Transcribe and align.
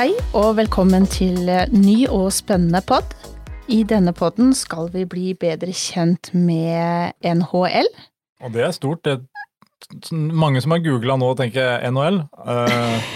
Hei 0.00 0.14
og 0.32 0.54
velkommen 0.56 1.04
til 1.12 1.42
ny 1.76 2.06
og 2.08 2.30
spennende 2.32 2.80
pod. 2.88 3.10
I 3.68 3.82
denne 3.84 4.14
podden 4.16 4.54
skal 4.56 4.86
vi 4.94 5.02
bli 5.04 5.34
bedre 5.36 5.74
kjent 5.76 6.30
med 6.32 7.12
NHL. 7.20 7.88
Og 8.40 8.54
det 8.54 8.62
er 8.64 8.72
stort. 8.72 9.02
Det 9.04 9.18
er 9.18 10.22
mange 10.32 10.62
som 10.64 10.72
har 10.72 10.80
googla 10.86 11.18
nå 11.20 11.26
og 11.34 11.36
tenker 11.42 11.84
NHL. 11.92 12.16
Uh, 12.32 13.10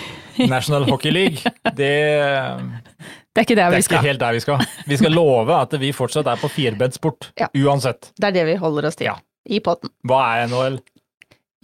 National 0.53 0.85
Hockey 0.91 1.15
League. 1.15 1.41
Det, 1.65 1.89
det 1.89 1.89
er 1.89 3.47
ikke 3.47 3.57
det 3.57 3.65
er 3.65 3.77
ikke 3.81 4.03
helt 4.05 4.21
der 4.21 4.37
vi 4.37 4.43
skal. 4.45 4.61
Vi 4.85 4.99
skal 5.01 5.17
love 5.17 5.57
at 5.57 5.73
vi 5.81 5.89
fortsatt 5.97 6.29
er 6.35 6.43
på 6.43 6.51
firbedsport. 6.53 7.31
Ja. 7.41 7.49
Uansett. 7.65 8.11
Det 8.21 8.29
er 8.29 8.35
det 8.37 8.43
vi 8.51 8.59
holder 8.61 8.91
oss 8.91 9.01
til 9.01 9.09
Ja. 9.09 9.15
i 9.49 9.63
podden. 9.65 9.89
Hva 10.05 10.21
er 10.35 10.53
NHL? 10.53 10.77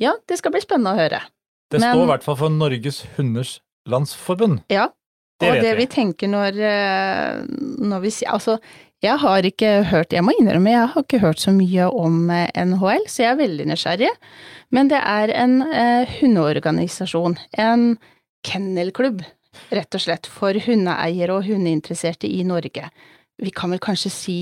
Ja, 0.00 0.16
det 0.24 0.40
skal 0.40 0.56
bli 0.56 0.64
spennende 0.64 0.96
å 0.96 1.02
høre. 1.02 1.20
Det 1.68 1.82
Men- 1.84 1.92
står 1.92 2.06
i 2.06 2.10
hvert 2.14 2.24
fall 2.24 2.40
for 2.40 2.56
Norges 2.56 3.02
Hunders 3.18 3.58
Landsforbund. 3.84 4.62
Ja, 4.72 4.88
Det 5.40 5.50
og 5.50 5.64
det 5.64 5.72
vi 5.78 5.88
tenker 5.88 6.30
når, 6.30 6.56
eh, 6.68 7.42
når 7.80 8.02
vi 8.04 8.12
sier 8.12 8.34
Altså, 8.34 8.58
jeg 9.00 9.16
har 9.22 9.46
ikke 9.48 9.70
hørt 9.88 10.12
Jeg 10.12 10.24
må 10.26 10.34
innrømme, 10.36 10.74
jeg 10.74 10.92
har 10.92 11.04
ikke 11.04 11.22
hørt 11.22 11.40
så 11.40 11.54
mye 11.56 11.88
om 11.88 12.30
eh, 12.34 12.50
NHL, 12.52 13.06
så 13.08 13.24
jeg 13.24 13.30
er 13.32 13.40
veldig 13.40 13.68
nysgjerrig. 13.70 14.10
Men 14.70 14.90
det 14.92 15.00
er 15.00 15.32
en 15.40 15.60
eh, 15.64 16.18
hundeorganisasjon. 16.20 17.38
En 17.58 17.94
kennelklubb, 18.46 19.24
rett 19.72 19.96
og 19.96 20.04
slett, 20.04 20.28
for 20.28 20.56
hundeeiere 20.66 21.34
og 21.34 21.48
hundeinteresserte 21.48 22.28
i 22.28 22.44
Norge. 22.46 22.92
Vi 23.40 23.52
kan 23.56 23.72
vel 23.72 23.82
kanskje 23.82 24.12
si 24.12 24.38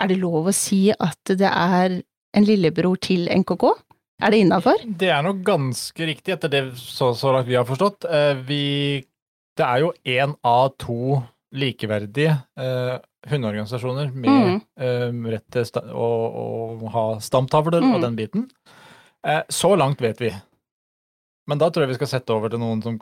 Er 0.00 0.08
det 0.08 0.16
lov 0.16 0.46
å 0.48 0.52
si 0.56 0.86
at 0.94 1.28
det 1.36 1.50
er 1.50 1.98
en 2.32 2.44
lillebror 2.46 2.96
til 3.04 3.26
NKK? 3.28 3.66
Er 4.20 4.32
det 4.32 4.38
innafor? 4.44 4.80
Det 4.84 5.10
er 5.12 5.20
nok 5.24 5.42
ganske 5.44 6.06
riktig, 6.08 6.32
etter 6.32 6.52
det 6.52 6.62
så, 6.80 7.10
så 7.16 7.34
langt 7.34 7.48
vi 7.48 7.58
har 7.58 7.66
forstått. 7.68 8.06
Eh, 8.08 8.40
vi, 8.48 8.62
det 9.58 9.66
er 9.66 9.78
jo 9.82 9.92
én 10.04 10.34
av 10.46 10.74
to 10.78 11.22
likeverdige 11.52 12.36
eh, 12.56 12.98
hundeorganisasjoner 13.30 14.12
med 14.14 14.30
Mm. 14.30 14.60
eh, 14.80 15.30
rett 15.34 15.46
til 15.50 15.82
å, 15.92 16.08
å 16.42 16.90
ha 16.94 17.04
stamtavler 17.20 17.80
Mm. 17.82 17.94
og 17.94 18.00
den 18.02 18.16
biten. 18.16 18.46
Eh, 19.26 19.42
så 19.48 19.76
langt 19.76 20.00
vet 20.00 20.18
vi. 20.20 20.30
Men 21.48 21.58
da 21.58 21.68
tror 21.70 21.82
jeg 21.84 21.88
vi 21.94 21.98
skal 22.00 22.12
sette 22.20 22.30
over 22.32 22.48
til 22.48 22.58
noen 22.62 22.82
som 22.82 23.00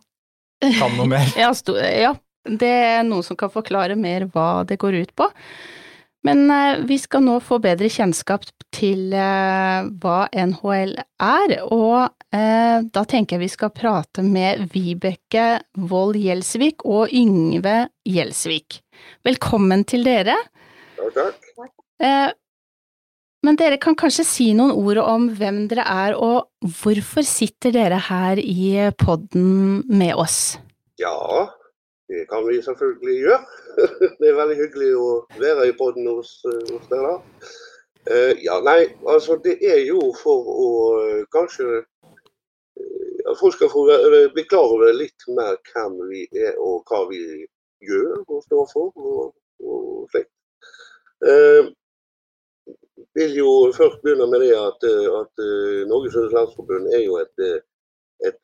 kan 0.61 0.97
noe 0.97 1.07
mer. 1.15 1.29
Ja, 1.37 1.53
ja, 1.77 2.15
det 2.49 2.73
er 2.73 3.03
noen 3.05 3.23
som 3.23 3.37
kan 3.37 3.51
forklare 3.53 3.95
mer 3.97 4.25
hva 4.33 4.65
det 4.67 4.79
går 4.81 4.95
ut 5.03 5.15
på. 5.15 5.29
Men 6.29 6.51
eh, 6.51 6.85
vi 6.85 6.99
skal 7.01 7.25
nå 7.25 7.39
få 7.41 7.57
bedre 7.65 7.89
kjennskap 7.93 8.45
til 8.75 9.15
eh, 9.17 9.87
hva 10.03 10.19
NHL 10.29 10.93
er, 11.25 11.55
og 11.65 12.11
eh, 12.37 12.85
da 12.85 13.05
tenker 13.09 13.37
jeg 13.39 13.47
vi 13.47 13.53
skal 13.53 13.73
prate 13.73 14.25
med 14.27 14.67
Vibeke 14.75 15.47
Wold 15.89 16.19
Gjelsvik 16.21 16.85
og 16.85 17.15
Yngve 17.17 17.87
Gjelsvik. 18.09 18.83
Velkommen 19.25 19.87
til 19.89 20.05
dere. 20.05 20.37
Takk, 20.99 21.17
takk. 21.57 22.37
Men 23.47 23.57
dere 23.57 23.79
kan 23.81 23.95
kanskje 23.97 24.27
si 24.27 24.49
noen 24.59 24.75
ord 24.75 24.99
om 25.01 25.29
hvem 25.39 25.63
dere 25.71 25.87
er, 25.89 26.17
og 26.19 26.51
hvorfor 26.83 27.25
sitter 27.25 27.73
dere 27.73 28.01
her 28.11 28.41
i 28.43 28.91
podden 28.99 29.87
med 29.87 30.19
oss? 30.19 30.59
Ja, 31.01 31.15
det 32.09 32.29
kan 32.29 32.47
vi 32.49 32.63
selvfølgelig 32.63 33.17
gjøre. 33.21 33.41
Det 34.21 34.29
er 34.29 34.39
veldig 34.39 34.57
hyggelig 34.57 34.93
å 34.97 35.09
være 35.37 35.69
i 35.69 35.75
podden 35.77 36.09
hos, 36.09 36.39
eh, 36.49 36.63
hos 36.73 36.87
dere. 36.89 37.19
Eh, 38.09 38.33
ja, 38.45 38.57
nei, 38.65 38.87
altså 39.13 39.37
det 39.45 39.59
er 39.61 39.83
jo 39.85 40.01
for 40.17 40.47
å 40.49 40.69
eh, 41.03 41.25
kanskje 41.35 41.83
at 43.29 43.37
folk 43.37 43.59
skal 43.59 43.69
få 43.69 43.83
bli 44.33 44.45
klar 44.49 44.73
over 44.73 44.95
litt 44.97 45.27
mer 45.37 45.59
hvem 45.69 45.99
vi 46.09 46.23
er 46.47 46.55
og 46.65 46.89
hva 46.89 47.03
vi 47.11 47.21
gjør 47.85 48.23
og 48.23 48.41
står 48.47 48.71
for 48.71 49.03
og, 49.11 49.35
og 49.61 50.09
slikt. 50.15 50.33
Eh, 51.29 51.69
vil 53.19 53.37
jo 53.37 53.53
først 53.77 54.01
begynne 54.01 54.31
med 54.31 54.47
det 54.47 54.55
at, 54.57 54.89
at 55.21 55.45
Norges 55.91 56.17
Landsforbund 56.33 56.89
er 56.95 57.03
jo 57.03 57.19
et, 57.21 57.45
et 58.25 58.41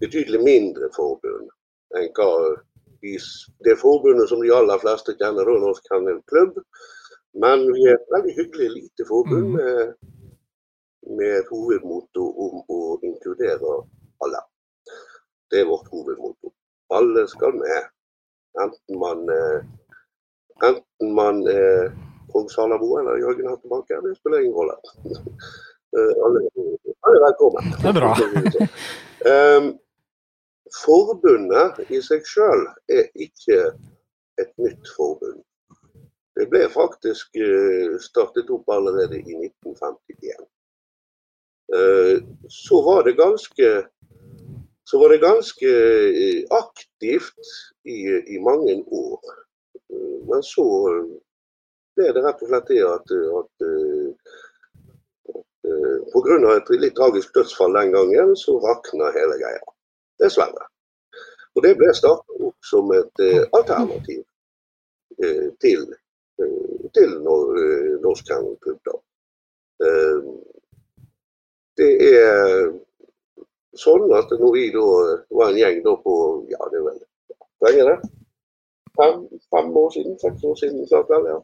betydelig 0.00 0.40
mindre 0.44 0.88
forbund 0.96 1.50
enn 1.98 2.10
hva 2.16 2.30
s- 3.18 3.46
det 3.64 3.78
forbundet 3.78 4.28
som 4.28 4.40
de 4.42 4.50
aller 4.54 4.78
fleste 4.78 5.14
kjenner, 5.20 5.44
Norsk 5.44 5.84
klubb, 6.26 6.58
Men 7.34 7.60
vi 7.72 7.82
er 7.86 7.94
et 7.94 8.08
veldig 8.14 8.34
hyggelig 8.36 8.70
lite 8.70 9.04
forbund 9.08 9.44
Mhm. 9.44 9.52
med, 9.56 9.94
med 11.16 11.38
et 11.38 11.48
hovedmotto 11.50 12.24
om 12.44 12.62
å 12.68 12.98
inkludere 13.04 13.84
alle. 14.24 14.40
Det 15.50 15.60
er 15.60 15.64
vårt 15.68 15.86
hovedmotto. 15.92 16.52
Alle 16.90 17.28
skal 17.28 17.52
med. 17.52 17.82
Enten 18.58 18.98
man, 18.98 19.28
eh, 19.28 19.60
enten 20.68 21.14
man 21.14 21.46
er 21.46 21.92
Kong 22.32 22.48
Salabo 22.50 22.96
eller 22.98 23.16
Jørgen 23.20 23.48
Hattebakke, 23.48 24.00
det 24.08 24.16
spiller 24.16 24.38
ingen 24.40 24.54
rolle. 24.54 24.76
Eh, 25.96 26.14
alle, 26.24 26.38
alle 27.04 27.16
er 27.16 27.24
velkommen. 27.28 27.64
Det 27.80 27.88
er 27.88 27.96
bra. 27.96 28.10
Um, 29.56 29.78
forbundet 30.76 31.78
i 31.92 32.00
seg 32.04 32.24
sjøl 32.26 32.64
er 32.92 33.08
ikke 33.14 33.60
et 34.40 34.52
nytt 34.62 34.90
forbund. 34.96 35.42
Det 36.38 36.46
ble 36.52 36.68
faktisk 36.70 37.34
eh, 37.42 37.96
startet 38.02 38.50
opp 38.54 38.68
allerede 38.70 39.18
i 39.18 39.34
1951. 39.34 40.44
Eh, 41.74 42.18
så 42.48 42.82
var 42.86 43.02
det 43.08 43.16
ganske 43.18 43.70
var 44.92 45.12
det 45.12 45.18
ganske 45.20 45.72
eh, 46.22 46.44
aktivt 46.54 47.50
i, 47.84 47.98
i 48.34 48.38
mange 48.38 48.78
år. 48.86 49.34
Men 50.28 50.44
så 50.44 50.64
ble 51.96 52.12
det 52.14 52.22
rett 52.24 52.44
og 52.44 52.52
slett 52.52 52.70
det 52.70 52.84
at, 52.86 53.12
at, 53.40 53.66
Pga. 56.12 56.36
et 56.54 56.70
litt 56.80 56.94
tragisk 56.96 57.34
dødsfall 57.36 57.74
den 57.76 57.92
gangen, 57.92 58.36
så 58.36 58.54
rakna 58.62 59.10
hele 59.16 59.36
greia. 59.40 59.64
Dessverre. 60.22 60.66
Og 61.56 61.64
det 61.64 61.74
ble 61.78 61.92
startet 61.96 62.42
opp 62.48 62.68
som 62.70 62.90
et 62.94 63.22
eh, 63.24 63.44
alternativ 63.56 64.20
eh, 65.22 65.48
til, 65.62 65.86
eh, 66.42 66.84
til 66.94 67.16
nor 67.24 67.56
eh, 67.58 67.94
Norsk 68.04 68.28
Kennelklubb. 68.30 69.00
Eh, 69.82 70.28
det 71.78 71.90
er 72.10 72.70
sånn 73.78 74.08
at 74.18 74.32
når 74.38 74.54
vi 74.54 74.64
da 74.74 74.86
var 75.38 75.52
en 75.52 75.60
gjeng 75.60 75.82
da 75.84 75.94
på 76.02 76.14
ja, 76.50 76.58
det 76.72 76.80
er 76.80 76.86
vel 76.88 77.02
lenge 77.66 77.84
det? 77.90 77.98
Fem, 78.98 79.20
fem 79.54 79.68
år 79.78 79.90
siden? 79.94 80.16
Seks 80.18 80.44
år 80.44 80.56
siden? 80.58 80.86
snart 80.90 81.10
vel, 81.12 81.28
ja. 81.30 81.38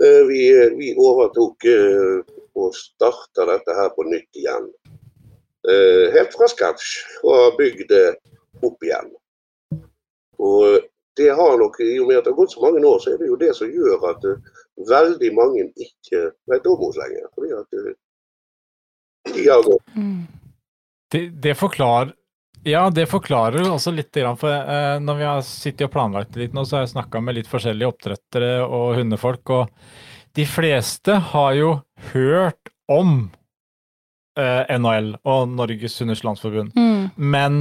Eh, 0.00 0.22
Vi, 0.28 0.42
vi 0.78 0.94
overtok 0.96 1.66
eh, 1.68 2.36
og 2.56 2.72
starta 2.76 3.44
dette 3.50 3.76
her 3.76 3.90
på 3.96 4.06
nytt 4.08 4.40
igjen. 4.40 4.70
Eh, 5.70 6.12
Helt 6.14 6.34
fra 6.34 6.48
scratch. 6.48 6.94
Og 7.22 7.56
bygde 7.58 8.00
opp 8.66 8.84
igjen. 8.84 9.10
Og 10.40 10.86
det 11.16 11.30
har 11.36 11.58
nok, 11.60 11.80
I 11.84 11.98
og 12.00 12.08
med 12.08 12.20
at 12.20 12.26
det 12.26 12.32
har 12.32 12.38
gått 12.38 12.54
så 12.54 12.62
mange 12.64 12.80
år, 12.86 13.00
så 13.02 13.12
er 13.12 13.18
det 13.20 13.28
jo 13.28 13.40
det 13.40 13.50
som 13.56 13.70
gjør 13.70 14.06
at 14.12 14.28
eh, 14.28 14.52
veldig 14.88 15.32
mange 15.36 15.66
ikke 15.84 16.30
vet 16.50 16.70
om 16.70 16.86
oss 16.88 17.00
lenger. 17.00 17.26
Fordi 17.36 17.52
at 17.58 17.80
eh, 17.80 17.98
de 19.34 19.48
har 19.48 19.66
gått 19.66 19.96
Mm. 19.96 20.26
Det, 21.10 21.20
det 21.42 21.56
forklarer 21.58 22.12
ja, 22.62 22.84
det 22.92 23.06
forklarer 23.08 23.64
også 23.70 23.90
litt, 23.90 24.12
for 24.36 24.98
når 25.00 25.16
vi 25.16 25.24
har 25.24 25.38
sittet 25.42 25.86
og 25.86 25.94
planlagt 25.94 26.36
litt 26.36 26.52
nå, 26.52 26.66
så 26.68 26.76
har 26.76 26.82
jeg 26.84 26.92
snakka 26.92 27.22
med 27.24 27.38
litt 27.38 27.48
forskjellige 27.48 27.88
oppdrettere 27.88 28.50
og 28.66 28.98
hundefolk, 28.98 29.52
og 29.56 30.36
de 30.36 30.44
fleste 30.44 31.16
har 31.32 31.54
jo 31.56 31.70
hørt 32.12 32.68
om 32.92 33.30
eh, 34.40 34.72
NHL 34.78 35.12
og 35.24 35.52
Norges 35.52 35.98
Hunders 36.00 36.24
Landsforbund, 36.26 36.72
Mm. 36.76 37.10
men 37.16 37.60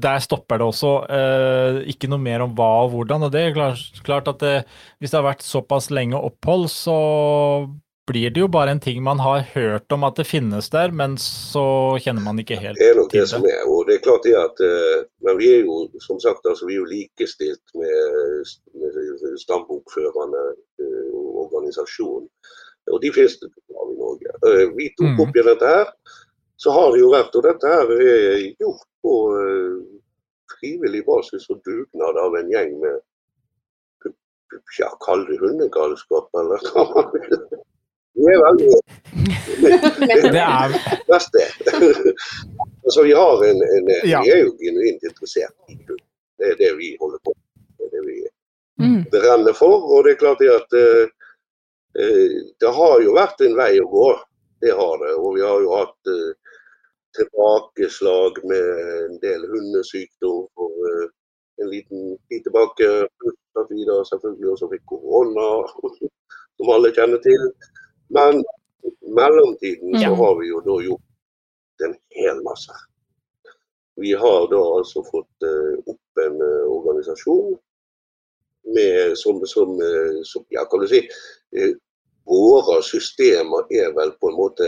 der 0.00 0.20
stopper 0.22 0.60
det 0.60 0.66
også. 0.70 0.90
Eh, 1.10 1.80
ikke 1.90 2.06
noe 2.12 2.22
mer 2.22 2.44
om 2.44 2.52
hva 2.54 2.68
og 2.84 2.92
hvordan. 2.94 3.24
Og 3.26 3.32
det 3.34 3.40
er 3.48 3.54
klart, 3.56 3.80
klart 4.06 4.28
at 4.30 4.38
det, 4.38 4.52
hvis 5.00 5.10
det 5.10 5.18
har 5.18 5.26
vært 5.32 5.42
såpass 5.42 5.90
lenge 5.90 6.14
opphold, 6.14 6.68
så 6.70 7.66
blir 8.10 8.30
det 8.34 8.40
jo 8.42 8.48
bare 8.50 8.72
en 8.74 8.80
ting 8.82 9.02
man 9.06 9.20
har 9.22 9.44
hørt 9.52 9.92
om 9.94 10.02
at 10.06 10.16
det 10.18 10.26
finnes 10.26 10.66
der, 10.72 10.90
men 10.90 11.12
så 11.22 11.94
kjenner 12.02 12.24
man 12.24 12.38
ikke 12.42 12.56
helt 12.58 12.78
til 12.78 12.82
Det 12.86 12.88
er 12.90 12.98
nok 12.98 13.12
det 13.12 13.26
som 13.30 13.44
er. 13.46 13.60
Og 13.70 13.84
det 13.86 13.98
er 13.98 14.02
klart 14.06 14.24
det 14.26 14.32
at 14.38 14.62
eh, 14.66 15.04
Men 15.26 15.38
vi 15.38 15.50
er 15.58 15.60
jo 15.66 15.76
som 16.06 16.18
sagt 16.22 16.46
altså, 16.48 16.66
vi 16.66 16.74
er 16.74 16.80
jo 16.80 16.88
likestilt 16.90 17.74
med, 17.78 18.50
med 18.80 19.38
stambokførende 19.42 20.42
eh, 20.82 21.12
organisasjon. 21.44 22.26
Og 22.90 23.00
de 23.02 23.10
fleste 23.12 23.46
i 23.46 23.74
Norge. 23.98 24.30
Eh, 24.46 24.66
vi 24.76 24.88
tok 24.98 25.10
Mm. 25.12 25.20
opp 25.20 25.36
igjen 25.36 25.46
dette 25.52 25.66
her. 25.66 25.86
Så 26.56 26.70
har 26.72 26.92
det 26.92 27.00
jo 27.00 27.10
vært, 27.12 27.34
og 27.36 27.42
dette 27.42 27.66
her 27.66 27.86
er 27.92 28.54
gjort 28.60 28.86
på 29.02 29.12
eh, 29.36 29.76
frivillig 30.60 31.04
basis 31.06 31.46
og 31.50 31.60
dugnad 31.64 32.16
av 32.20 32.34
en 32.36 32.50
gjeng 32.50 32.80
med 32.80 33.00
ja, 34.80 34.88
kall 35.06 35.22
det 35.28 35.38
hundegalskap, 35.38 36.26
eller 36.40 36.58
hva 36.74 36.82
man 36.94 37.12
vil. 37.14 37.44
Vi 38.18 38.26
er 38.34 38.40
veldig 38.42 38.70
Det 39.60 40.40
er 40.42 40.72
det. 40.72 42.14
altså, 42.84 43.02
vi 43.06 43.12
har 43.14 43.44
en, 43.46 43.62
en 43.76 43.90
Ja. 44.08 44.22
Vi 44.24 44.30
er 44.34 44.40
jo 44.44 44.50
genuint 44.58 45.02
interessert 45.06 45.54
i 45.70 45.76
hund. 45.86 46.00
Det 46.40 46.50
er 46.50 46.56
det 46.58 46.72
vi 46.80 46.96
holder 47.00 47.18
på 47.24 47.32
med. 47.36 47.46
Det 47.78 47.86
er 47.86 47.96
det 47.96 48.04
vi 48.08 48.18
Mm. 48.80 49.04
brenner 49.12 49.52
for. 49.52 49.82
Og 49.92 50.04
det 50.04 50.12
er 50.14 50.20
klart 50.22 50.38
det 50.40 50.48
at 50.50 50.72
eh, 50.72 51.08
det 51.94 52.70
har 52.76 53.00
jo 53.02 53.14
vært 53.16 53.40
en 53.42 53.56
vei 53.58 53.72
å 53.82 53.88
gå. 53.90 54.08
Det 54.60 54.72
har 54.76 54.98
det. 55.02 55.14
Og 55.16 55.34
vi 55.36 55.42
har 55.42 55.62
jo 55.64 55.72
hatt 55.74 56.10
eh, 56.12 56.54
tilbakeslag 57.16 58.38
med 58.50 58.68
en 59.06 59.18
del 59.22 59.46
hundesykdom 59.50 60.44
for 60.54 60.90
eh, 60.90 61.06
en 61.62 61.70
liten 61.72 62.16
tid 62.28 62.44
tilbake. 62.44 62.90
At 63.60 63.72
vi 63.72 63.86
da 63.88 64.00
selvfølgelig 64.08 64.52
også 64.54 64.70
fikk 64.74 64.84
korona, 64.92 65.48
som 66.60 66.74
alle 66.74 66.92
kjenner 66.96 67.22
til. 67.24 67.48
Men 68.14 68.42
i 68.86 68.92
mellomtiden 69.16 69.98
så 70.00 70.14
har 70.22 70.38
vi 70.40 70.52
jo 70.52 70.62
da 70.66 70.78
gjort 70.84 71.86
en 71.86 71.96
hel 72.16 72.44
masse. 72.44 72.76
Vi 74.00 74.12
har 74.16 74.46
da 74.52 74.60
altså 74.76 75.02
fått 75.08 75.48
eh, 75.48 75.74
opp 75.90 76.24
en 76.24 76.38
eh, 76.44 76.68
organisasjon 76.68 77.56
med, 78.76 79.16
som, 79.18 79.40
som, 79.46 79.76
eh, 79.84 80.20
som 80.24 80.46
Ja, 80.54 80.64
kan 80.70 80.82
du 80.82 80.88
si 80.90 81.02
eh, 81.56 81.74
Våre 82.30 82.78
systemer 82.86 83.66
er 83.74 83.92
vel 83.96 84.12
på 84.20 84.30
en 84.30 84.38
måte 84.38 84.66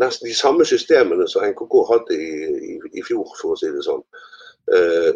nesten 0.00 0.28
de 0.28 0.34
samme 0.34 0.64
systemene 0.66 1.26
som 1.28 1.44
NKK 1.46 1.74
hadde 1.88 2.16
i, 2.16 2.30
i, 2.72 2.76
i 2.98 3.02
fjor, 3.06 3.28
for 3.38 3.54
å 3.54 3.58
si 3.58 3.70
det 3.70 3.84
sånn. 3.86 4.02
Eh, 4.74 5.12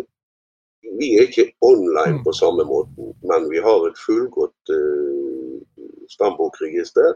vi 0.98 1.14
er 1.16 1.26
ikke 1.28 1.50
online 1.64 2.22
på 2.24 2.32
samme 2.36 2.64
måten, 2.68 3.12
men 3.30 3.48
vi 3.50 3.62
har 3.64 3.86
et 3.88 4.00
fullgodt 4.06 4.72
uh, 4.74 5.56
stambokregister 6.12 7.10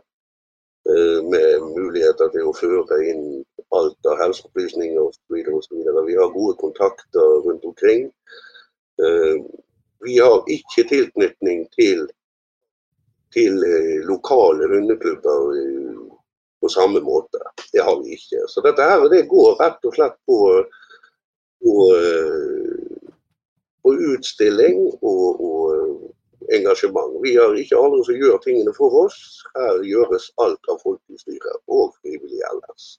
eh, 0.93 1.20
med 1.32 1.67
muligheter 1.76 2.31
til 2.32 2.49
å 2.49 2.56
føre 2.56 2.99
inn 3.11 3.25
alt 3.76 4.09
av 4.09 4.20
helseopplysninger 4.23 5.00
osv. 5.03 5.43
Vi 6.09 6.17
har 6.17 6.37
gode 6.37 6.56
kontakter 6.62 7.35
rundt 7.44 7.67
omkring. 7.69 8.09
Eh, 9.05 9.37
vi 10.04 10.18
har 10.18 10.44
ikke 10.46 10.84
tilknytning 10.88 11.66
til, 11.74 12.06
til 13.34 13.64
eh, 13.66 13.98
lokale 14.06 14.68
hundeklubber 14.70 15.54
eh, 15.58 16.02
på 16.60 16.68
samme 16.68 17.00
måte. 17.00 17.42
Det 17.72 17.82
har 17.82 17.98
vi 18.02 18.14
ikke. 18.18 18.44
Så 18.48 18.62
dette 18.66 18.82
her, 18.82 19.08
det 19.10 19.28
går 19.30 19.58
rett 19.62 19.88
og 19.88 19.96
slett 19.96 20.18
på, 20.26 20.38
på, 21.64 21.74
eh, 21.98 23.10
på 23.82 23.94
utstilling 24.12 24.84
og, 25.02 25.42
og 25.50 26.54
engasjement. 26.54 27.18
Vi 27.22 27.34
har 27.36 27.58
ikke 27.58 27.82
andre 27.82 28.04
som 28.06 28.22
gjør 28.22 28.38
tingene 28.44 28.74
for 28.76 29.02
oss. 29.04 29.18
Her 29.58 29.82
gjøres 29.86 30.30
alt 30.44 30.72
av 30.72 30.80
folkestyret 30.84 31.60
og 31.66 31.92
frivillige 31.98 32.46
ellers. 32.52 32.94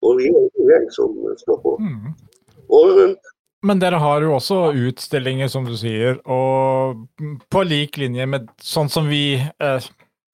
Og 0.00 0.16
vi 0.16 0.30
er 0.30 0.38
en 0.38 0.70
gjeng 0.70 0.88
som 0.94 1.18
står 1.42 1.58
på. 1.60 1.74
Året 2.70 2.96
rundt 2.96 3.34
Men 3.62 3.80
dere 3.80 3.98
har 4.00 4.22
jo 4.24 4.36
også 4.38 4.58
utstillinger, 4.88 5.48
som 5.52 5.66
du 5.68 5.74
sier, 5.76 6.16
og 6.24 7.02
på 7.52 7.64
lik 7.68 7.98
linje 8.00 8.24
med 8.26 8.46
sånn 8.64 8.88
som 8.88 9.10
vi 9.10 9.36
eh, 9.36 9.88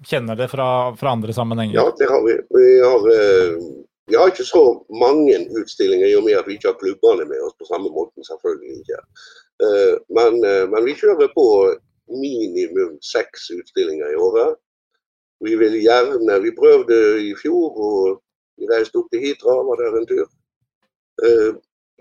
kjenner 0.06 0.38
det 0.38 0.46
fra, 0.52 0.94
fra 0.98 1.14
andre 1.16 1.34
sammenhenger. 1.34 1.74
Ja, 1.74 1.88
det 1.98 2.06
har 2.10 2.22
vi. 2.22 2.36
Vi 2.54 2.68
har, 2.84 3.08
eh, 3.10 3.56
vi 4.06 4.18
har 4.20 4.30
ikke 4.30 4.46
så 4.46 4.62
mange 5.02 5.40
utstillinger 5.58 6.06
i 6.06 6.14
og 6.18 6.22
med 6.28 6.38
at 6.38 6.46
vi 6.46 6.54
ikke 6.54 6.70
har 6.70 6.78
klubbene 6.78 7.26
med 7.26 7.42
oss 7.42 7.56
på 7.58 7.66
samme 7.66 7.90
måten. 7.90 8.22
Selvfølgelig 8.30 8.78
ikke. 8.84 9.02
Eh, 9.66 9.94
Men, 10.14 10.38
eh, 10.44 10.68
men 10.70 10.86
vi 10.86 10.94
kjører 10.94 11.32
på 11.34 11.48
minimum 12.06 12.94
seks 13.02 13.50
utstillinger 13.50 14.12
i 14.14 14.20
året. 14.22 14.54
Vi 15.42 15.56
vil 15.58 15.74
gjerne 15.82 16.42
Vi 16.42 16.54
prøvde 16.54 16.96
i 17.26 17.34
fjor, 17.42 17.74
og 17.74 18.20
vi 18.56 18.70
reiste 18.70 19.02
opp 19.02 19.10
til 19.10 19.20
Hitra, 19.20 19.58
var 19.66 19.82
der 19.82 19.98
en 19.98 20.06
tur. 20.06 20.28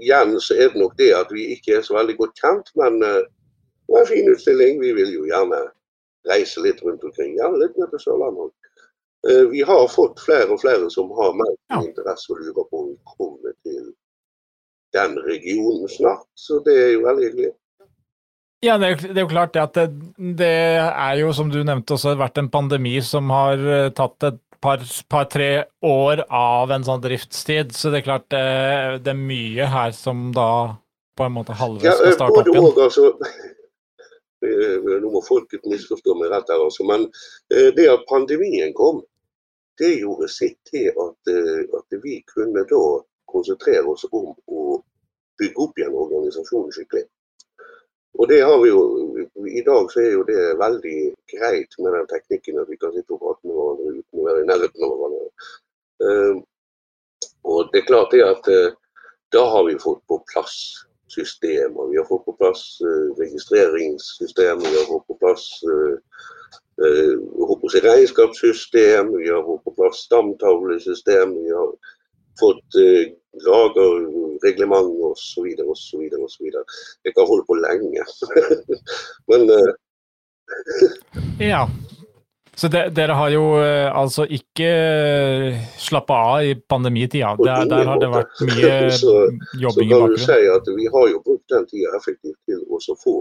Igjen 0.02 0.36
så 0.44 0.58
er 0.60 0.70
det 0.74 0.82
nok 0.82 0.96
det 1.00 1.12
at 1.16 1.30
vi 1.32 1.46
ikke 1.56 1.78
er 1.78 1.82
så 1.88 1.96
veldig 1.96 2.18
godt 2.20 2.40
kjent, 2.42 2.72
men 2.76 2.98
eh, 3.04 3.22
det 3.86 3.94
var 3.94 4.02
en 4.04 4.10
fin 4.12 4.30
utstilling. 4.34 4.80
Vi 4.82 4.92
vil 4.98 5.14
jo 5.14 5.26
gjerne 5.30 5.62
reise 6.28 6.64
litt 6.66 6.82
rundt 6.84 7.04
omkring. 7.06 7.36
Gjerne 7.38 7.62
litt 7.62 7.76
ned 7.80 7.92
til 7.94 8.02
Sørlandet 8.04 8.48
òg. 8.48 8.54
Eh, 9.30 9.44
Vi 9.54 9.62
har 9.70 9.86
fått 9.94 10.20
flere 10.26 10.50
og 10.52 10.60
flere 10.64 10.90
som 10.92 11.12
har 11.20 11.36
mer 11.38 11.54
interesse 11.82 12.32
og 12.34 12.42
lurer 12.42 12.68
på 12.72 12.82
om 12.82 12.90
vi 12.90 12.98
kommer 13.18 13.54
til 13.64 13.94
den 14.96 15.16
regionen 15.28 15.88
snart. 15.92 16.26
Så 16.36 16.60
det 16.66 16.76
er 16.82 16.92
jo 16.96 17.06
veldig 17.08 17.30
hyggelig. 17.30 17.54
Ja, 18.64 18.78
det 18.82 18.86
er, 18.88 18.92
jo- 18.96 19.14
det 19.14 19.18
er 19.20 19.26
jo 19.26 19.30
klart 19.30 19.54
det 19.54 19.62
at 19.62 19.74
det, 19.76 20.38
det 20.40 20.52
er 20.90 21.16
jo, 21.20 21.32
som 21.38 21.50
du 21.52 21.60
nevnte, 21.64 21.94
også 21.94 22.16
vært 22.18 22.40
en 22.42 22.50
pandemi 22.50 22.96
som 23.06 23.30
har 23.30 23.60
eh, 23.60 23.90
tatt 23.94 24.24
et 24.24 24.40
par-tre 24.66 25.50
par, 25.64 25.70
år 25.88 26.24
av 26.30 26.74
en 26.74 26.86
sånn 26.88 27.04
driftstid. 27.04 27.74
Så 27.76 27.92
det 27.94 28.02
er 28.02 28.08
klart 28.10 28.30
det, 28.34 28.46
det 29.06 29.14
er 29.14 29.20
mye 29.20 29.70
her 29.72 29.96
som 29.96 30.32
da 30.36 30.50
på 31.16 31.28
en 31.28 31.36
måte 31.38 31.56
halvveis 31.56 31.88
Ja, 31.88 31.96
skal 31.96 32.12
eh, 32.12 32.18
starte 32.18 32.42
opp 32.42 32.50
igjen. 32.52 32.72
og, 32.72 32.82
altså. 32.90 33.12
Eh, 34.46 34.82
Nå 35.02 35.10
må 35.10 35.22
folket 35.26 35.64
misforstå 35.66 36.14
meg 36.20 36.30
rett 36.30 36.50
her, 36.52 36.62
altså. 36.62 36.84
Men 36.86 37.08
eh, 37.56 37.72
det 37.74 37.88
at 37.90 38.04
pandemien 38.10 38.76
kom, 38.78 39.00
det 39.80 39.96
gjorde 40.02 40.28
sitt 40.30 40.60
til 40.70 40.92
at, 40.92 41.32
eh, 41.32 41.64
at 41.80 41.98
vi 42.04 42.20
kunne 42.30 42.66
da 42.70 42.82
konsentrere 43.32 43.88
oss 43.90 44.06
om 44.12 44.34
å 44.36 44.78
bygge 45.40 45.64
opp 45.66 45.80
igjen 45.80 45.98
organisasjonen 46.04 46.76
skikkelig. 46.76 47.08
Og 48.20 48.30
det 48.30 48.42
har 48.42 48.58
vi 48.64 48.70
jo, 48.70 48.82
I 49.60 49.62
dag 49.66 49.92
så 49.92 50.00
er 50.00 50.12
jo 50.14 50.24
det 50.28 50.42
veldig 50.60 51.00
greit 51.34 51.78
med 51.84 51.96
den 51.98 52.08
teknikken 52.14 52.60
at 52.62 52.70
vi 52.72 52.80
kan 52.80 52.94
sitte 52.96 53.16
og 53.16 53.22
prate 53.24 53.48
med 53.48 53.58
hverandre 53.58 53.94
uten 54.00 54.22
å 54.22 54.28
være 54.28 54.44
i 54.44 54.50
nærheten 54.50 54.86
av 54.88 54.94
hverandre. 54.94 55.50
Eh, 56.06 56.36
og 57.52 57.72
det 57.72 57.82
er 57.82 57.90
klart 57.90 58.16
det 58.16 58.24
at 58.26 58.50
eh, 58.52 58.78
da 59.36 59.44
har 59.52 59.68
vi 59.68 59.76
fått 59.84 60.04
på 60.08 60.22
plass 60.32 60.56
systemer. 61.12 61.92
Vi 61.92 62.00
har 62.00 62.08
fått 62.08 62.24
på 62.30 62.38
plass 62.40 62.64
eh, 62.88 63.10
registreringssystem, 63.20 64.64
vi 64.64 64.74
har 64.78 64.88
fått 64.94 65.08
på 65.12 65.20
plass 65.20 65.50
si 66.76 67.80
regnskapssystem, 67.82 69.12
vi 69.18 69.30
har 69.32 69.44
fått 69.44 69.64
på 69.68 69.76
plass 69.76 70.06
stamtavlesystem, 70.08 71.36
vi 71.44 71.52
har 71.56 71.72
fått 72.40 72.78
eh, 73.36 73.46
lagerreglement 73.48 74.92
osv. 75.12 75.48
osv. 75.68 76.02
osv. 76.28 76.46
Jeg 77.06 77.14
kan 77.16 77.28
holde 77.28 77.46
på 77.48 77.60
lenge. 77.60 78.06
Men 79.32 79.50
eh, 79.50 79.74
Ja. 81.54 81.68
Så 82.56 82.68
de, 82.68 82.86
dere 82.96 83.16
har 83.20 83.32
jo 83.34 83.48
eh, 83.60 83.90
altså 83.92 84.24
ikke 84.32 84.68
slappa 85.82 86.20
av 86.30 86.46
i 86.48 86.54
pandemitida. 86.56 87.34
Der, 87.42 87.66
der 87.68 87.90
har 87.90 88.00
det 88.00 88.12
vært 88.14 88.44
mye 88.48 88.70
jobbing 89.64 89.90
i 89.90 89.92
kan 89.92 90.06
du 90.06 90.16
bakgrunnen. 90.16 90.22
si 90.24 90.38
at 90.54 90.70
vi 90.78 90.88
har 90.94 91.10
jo 91.12 91.20
brukt 91.26 91.52
den 91.52 91.68
tida 91.68 91.92
effektivt 92.00 92.40
til 92.48 92.64
å 92.72 92.96
få 93.02 93.18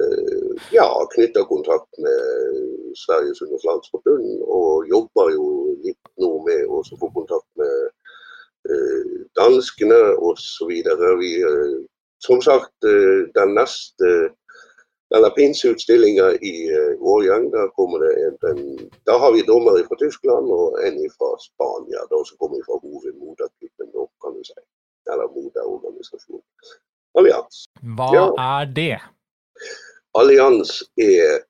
eh, 0.00 0.64
ja, 0.72 0.88
knytta 1.12 1.44
kontakt 1.50 2.00
med 2.00 2.96
Sveriges 2.96 3.44
Underslagsforbund, 3.44 4.40
og 4.48 4.88
jobber 4.88 5.34
jo 5.36 5.48
litt 5.84 6.00
nå 6.16 6.32
med 6.48 6.64
å 6.72 6.80
få 6.88 7.12
kontakt 7.12 7.48
med 7.60 7.68
eh, 7.68 7.97
danskene 9.38 10.00
osv. 10.28 10.70
Vi, 11.22 11.32
eh, 11.42 11.76
som 12.18 12.42
sagt, 12.42 12.74
eh, 12.84 13.20
den 13.38 13.54
neste 13.54 14.08
denne 15.14 15.30
pinseutstillinga 15.36 16.26
i 16.50 16.54
eh, 16.78 16.92
Årgjeng, 17.12 17.46
der, 17.54 17.70
kommer 17.78 17.98
det 18.04 18.12
en, 18.26 18.36
en, 18.50 18.90
der 19.08 19.18
har 19.22 19.32
vi 19.32 19.46
dommere 19.52 19.84
fra 19.88 19.96
Tyskland 20.02 20.50
og 20.52 20.76
en 20.86 20.98
fra 21.16 21.30
Spania, 21.46 22.02
da, 22.10 22.18
som 22.28 22.36
kommer 22.42 22.60
fra 22.66 22.76
hovedmoderklubben, 22.82 23.88
da, 23.94 24.04
kan 24.22 24.36
du 24.36 24.42
si. 24.44 24.58
Eller 25.10 25.30
moderorganisasjonen. 25.36 26.44
Allians. 27.18 27.64
Hva 27.96 28.08
Ja. 28.14 28.26
er 28.50 28.64
det? 28.80 28.98
Allians 30.14 30.70
er 30.96 31.40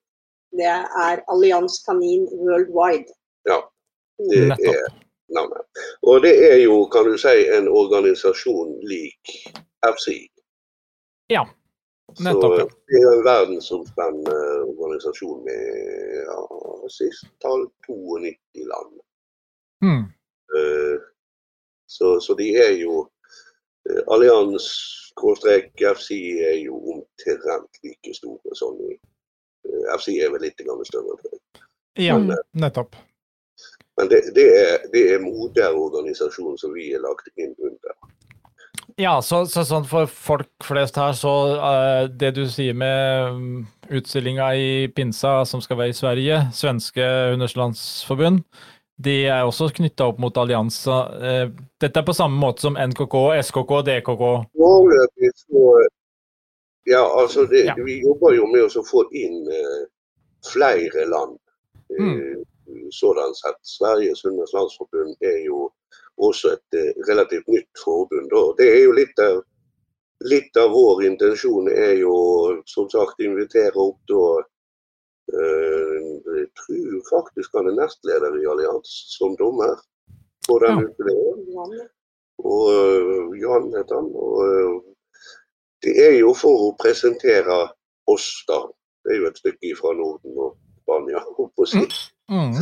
Det 0.58 0.74
er 1.06 1.16
Allians 1.32 1.74
Kanin 1.86 2.24
Worldwide. 2.44 3.10
Ja, 3.50 3.58
det 4.30 4.54
er 4.54 4.86
navnet. 5.36 5.67
Og 6.08 6.22
det 6.24 6.34
er 6.52 6.56
jo, 6.62 6.86
kan 6.92 7.04
du 7.04 7.18
si, 7.20 7.34
en 7.52 7.68
organisasjon 7.68 8.70
lik 8.88 9.32
FCI. 9.84 10.22
Ja, 11.28 11.42
nettopp. 12.24 12.54
Så 12.60 12.68
det 12.88 13.00
er 13.02 13.10
en 13.12 13.24
verdensomspennende 13.26 14.38
organisasjon 14.70 15.42
med 15.44 15.60
ja, 16.22 16.38
sist 16.94 17.28
tall 17.44 17.66
92 17.88 18.64
land. 18.72 18.96
Eh, 20.56 20.96
Så, 21.88 22.20
så 22.20 22.34
de 22.36 22.50
er 22.60 22.74
jo 22.76 23.06
eh, 23.88 24.02
Allians 24.12 24.66
FCI 25.96 26.18
er 26.44 26.58
jo 26.60 26.76
omtrent 26.92 27.78
like 27.82 28.12
store 28.14 28.56
som 28.60 28.76
i 28.84 28.92
eh, 28.92 29.86
FCI 29.96 30.18
er 30.20 30.34
vel 30.34 30.44
litt 30.44 30.60
større. 30.84 31.16
Ja, 31.96 32.18
Mm. 32.18 32.34
nettopp. 32.52 32.96
Men 33.98 34.08
det, 34.10 34.22
det 34.34 34.46
er, 34.54 34.86
det 34.92 35.02
er 35.14 35.24
moderorganisasjonen 35.24 36.58
som 36.60 36.74
vi 36.76 36.92
er 36.94 37.02
lagt 37.02 37.30
inn 37.34 37.54
under. 37.58 37.96
Ja, 38.98 39.18
så, 39.22 39.44
så 39.46 39.62
sånn 39.66 39.84
for 39.86 40.10
folk 40.10 40.50
flest 40.66 40.96
her, 40.98 41.12
så 41.14 41.32
uh, 41.58 42.04
det 42.10 42.32
du 42.34 42.44
sier 42.50 42.74
med 42.74 43.36
mm, 43.36 43.60
utstillinga 43.98 44.48
i 44.58 44.70
Pinsa 44.94 45.44
som 45.46 45.62
skal 45.62 45.78
være 45.78 45.94
i 45.94 45.98
Sverige, 45.98 46.40
svenske 46.54 47.06
underslandsforbund, 47.34 48.42
de 48.98 49.14
er 49.30 49.46
også 49.46 49.68
knytta 49.76 50.08
opp 50.10 50.18
mot 50.22 50.40
allianser. 50.42 51.14
Uh, 51.22 51.44
dette 51.78 52.02
er 52.02 52.08
på 52.08 52.16
samme 52.16 52.38
måte 52.42 52.66
som 52.66 52.78
NKK, 52.78 53.14
SKK, 53.46 53.76
DKK. 53.86 54.24
Foreløpig 54.58 55.32
så, 55.44 55.64
Ja, 56.88 57.04
altså 57.20 57.46
det, 57.46 57.66
Ja. 57.68 57.74
Vi 57.84 58.00
jobber 58.02 58.34
jo 58.34 58.46
med 58.50 58.66
å 58.66 58.82
få 58.86 59.04
inn 59.14 59.44
uh, 59.46 59.82
flere 60.48 61.06
land. 61.06 61.38
Eh, 61.94 62.38
Sådan 62.92 63.34
sett. 63.34 63.58
Sveriges 63.62 64.22
Hundenes 64.24 64.52
Landsforbund 64.56 65.16
er 65.20 65.38
jo 65.46 65.70
også 66.18 66.52
et 66.56 66.76
eh, 66.80 66.92
relativt 67.08 67.48
nytt 67.48 67.82
forbund. 67.84 68.32
Og 68.32 68.54
det 68.58 68.68
er 68.74 68.82
jo 68.84 68.92
litt 68.96 69.18
av, 69.22 69.42
litt 70.26 70.56
av 70.58 70.70
vår 70.74 71.04
intensjon 71.06 71.68
er 71.70 71.94
jo 72.00 72.14
som 72.66 72.88
sagt 72.90 73.20
invitere 73.22 73.76
opp 73.78 74.00
da 74.10 74.22
eh, 75.38 76.08
Jeg 76.38 76.48
tror 76.60 76.98
faktisk 77.10 77.54
han 77.58 77.68
er 77.70 77.76
nestleder 77.78 78.36
i 78.40 78.46
Allians 78.50 78.90
som 79.18 79.36
dommer 79.38 79.76
på 80.48 80.58
den 80.64 80.78
Ja. 80.78 80.84
utdelingen. 80.88 81.88
Og 82.38 82.68
øh, 82.72 83.40
Jan 83.40 83.72
heter 83.76 83.94
han. 83.98 84.10
Og 84.14 84.84
det 85.82 85.94
er 86.06 86.18
jo 86.18 86.34
for 86.34 86.68
å 86.68 86.76
presentere 86.82 87.56
oss, 88.10 88.28
da. 88.48 88.60
Det 89.04 89.14
er 89.14 89.20
jo 89.22 89.26
et 89.30 89.38
stykke 89.38 89.74
fra 89.78 89.92
Norden 89.94 90.38
og 90.38 90.56
Spania. 90.82 91.20
på 91.36 91.50
å 91.56 91.66
si. 91.66 91.82
Mm. 92.28 92.54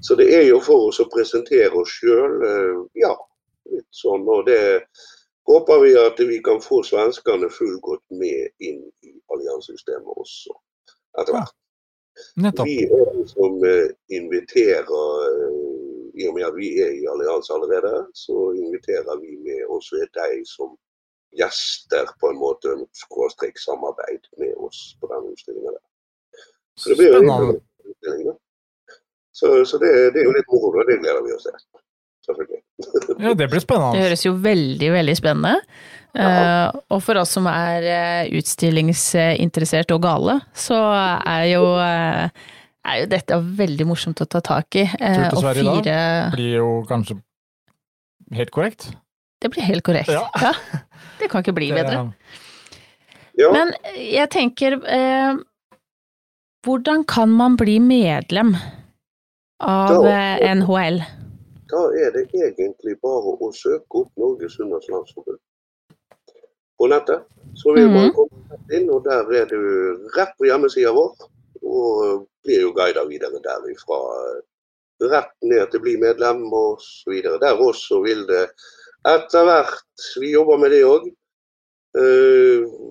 Så 0.00 0.14
det 0.18 0.28
er 0.34 0.44
jo 0.48 0.60
for 0.64 0.88
oss 0.88 1.00
å 1.02 1.08
presentere 1.12 1.74
oss 1.76 1.92
sjøl. 2.00 2.38
Ja, 2.98 3.14
litt 3.72 3.88
sånn. 3.94 4.26
Og 4.28 4.46
det 4.48 4.60
håper 5.48 5.80
vi 5.84 5.94
at 5.98 6.20
vi 6.20 6.40
kan 6.44 6.60
få 6.64 6.82
svenskene 6.86 7.50
fullgodt 7.52 8.04
med 8.20 8.50
inn 8.64 8.82
i 9.04 9.14
alliansesystemet 9.32 10.20
også, 10.24 10.56
etter 11.20 11.36
hvert. 11.36 11.54
Nettopp. 12.36 12.66
Vi 12.66 12.82
er 12.84 13.12
de 13.14 13.24
som 13.30 13.62
eh, 13.64 13.90
inviterer, 14.18 15.06
eh, 15.28 15.58
i 16.18 16.26
og 16.28 16.34
med 16.34 16.48
at 16.48 16.56
vi 16.56 16.72
er 16.82 16.96
i 16.98 17.06
allianse 17.06 17.54
allerede, 17.54 17.92
så 18.18 18.50
inviterer 18.58 19.20
vi 19.22 19.36
med 19.44 19.62
også 19.70 20.02
deg 20.18 20.42
som 20.50 20.74
gjester 21.38 22.10
på 22.20 22.32
en 22.32 22.40
måte, 22.40 22.74
skråstrek 22.96 23.60
samarbeid 23.62 24.26
med 24.42 24.56
oss 24.66 24.96
på 25.00 25.10
denne 25.12 25.30
utstillingen. 25.32 25.76
der. 25.76 26.42
Så 26.78 26.90
det 26.90 26.98
blir 26.98 27.14
jo 27.14 27.22
en 27.22 27.54
utstilling, 27.54 28.24
da. 28.32 28.36
Så, 29.38 29.52
så 29.70 29.78
det, 29.82 29.90
det 30.14 30.22
er 30.22 30.26
jo 30.26 30.34
litt 30.34 30.48
moro, 30.50 30.72
og 30.80 30.88
det 30.88 30.96
gleder 31.02 31.22
vi 31.26 31.34
oss 31.36 31.46
til. 31.46 31.60
Selvfølgelig. 32.28 32.62
Ja, 33.24 33.32
det 33.34 33.48
blir 33.50 33.62
spennende. 33.62 33.94
Det 33.96 34.04
høres 34.06 34.20
jo 34.26 34.32
veldig, 34.42 34.88
veldig 34.94 35.14
spennende. 35.18 35.56
Ja. 36.14 36.26
Uh, 36.28 36.78
og 36.94 37.00
for 37.04 37.18
oss 37.20 37.32
som 37.34 37.46
er 37.50 37.86
uh, 37.86 38.36
utstillingsinteressert 38.38 39.90
og 39.94 40.02
gale, 40.04 40.36
så 40.56 40.78
er 41.26 41.44
jo, 41.52 41.64
uh, 41.74 42.28
er 42.88 43.00
jo 43.02 43.08
dette 43.10 43.38
veldig 43.58 43.86
morsomt 43.90 44.22
å 44.24 44.28
ta 44.30 44.40
tak 44.46 44.78
i. 44.78 44.84
eh, 44.86 45.18
Tur 45.34 45.40
til 45.40 45.40
og 45.40 45.58
fire... 45.58 45.82
da? 45.88 45.98
Blir 46.34 46.54
jo 46.60 46.68
kanskje 46.88 47.18
helt 48.38 48.52
korrekt. 48.54 48.88
Det 49.42 49.50
blir 49.54 49.66
helt 49.68 49.84
korrekt. 49.86 50.10
Ja. 50.14 50.24
Ja. 50.42 50.54
Det 51.20 51.30
kan 51.32 51.42
ikke 51.44 51.56
bli 51.58 51.70
Det- 51.72 51.82
bedre. 51.82 52.06
Ja, 53.38 53.52
Men 53.54 53.70
jeg 53.94 54.26
tenker 54.34 54.74
eh, 54.82 55.36
Hvordan 56.66 57.04
kan 57.06 57.30
man 57.30 57.54
bli 57.60 57.76
medlem 57.78 58.56
av 59.60 60.06
eh, 60.06 60.54
NHL? 60.54 61.00
da 61.68 61.80
er 62.00 62.12
det 62.14 62.22
egentlig 62.32 62.94
bare 63.04 63.34
å 63.44 63.48
søke 63.52 64.00
opp 64.00 64.12
Norges 64.16 64.54
Hundenes 64.56 64.86
Landsforbund 64.88 65.40
på 66.78 66.86
nettet. 66.88 67.26
Så 67.54 67.74
vil 67.74 67.90
man 67.90 68.06
Mhm. 68.08 68.14
komme 68.14 68.58
inn, 68.72 68.88
og 68.90 69.04
der 69.04 69.28
er 69.42 69.44
du 69.50 69.58
rett 70.16 70.32
på 70.38 70.46
hjemmesida 70.46 70.92
vår. 70.94 71.12
Og 71.62 72.26
blir 72.44 72.60
jo 72.62 72.72
guida 72.72 73.04
videre 73.04 73.40
derifra. 73.42 73.98
Rett 75.02 75.32
ned 75.42 75.70
til 75.70 75.80
bli 75.80 75.96
medlem 75.96 76.52
og 76.52 76.78
så 76.80 77.10
videre. 77.10 77.38
Der 77.40 77.58
også 77.58 78.00
vil 78.02 78.24
det 78.26 78.48
etter 79.04 79.44
hvert 79.44 80.06
Vi 80.20 80.32
jobber 80.32 80.56
med 80.56 80.70
det 80.70 80.84
òg. 80.84 81.12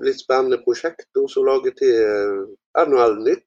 litt 0.03 0.19
spennende 0.19 0.61
prosjekt. 0.63 1.07
Og 1.15 1.29
så 1.29 1.41
lage 1.43 1.71
til 1.77 2.47
NHL 2.77 3.23
Nytt. 3.23 3.46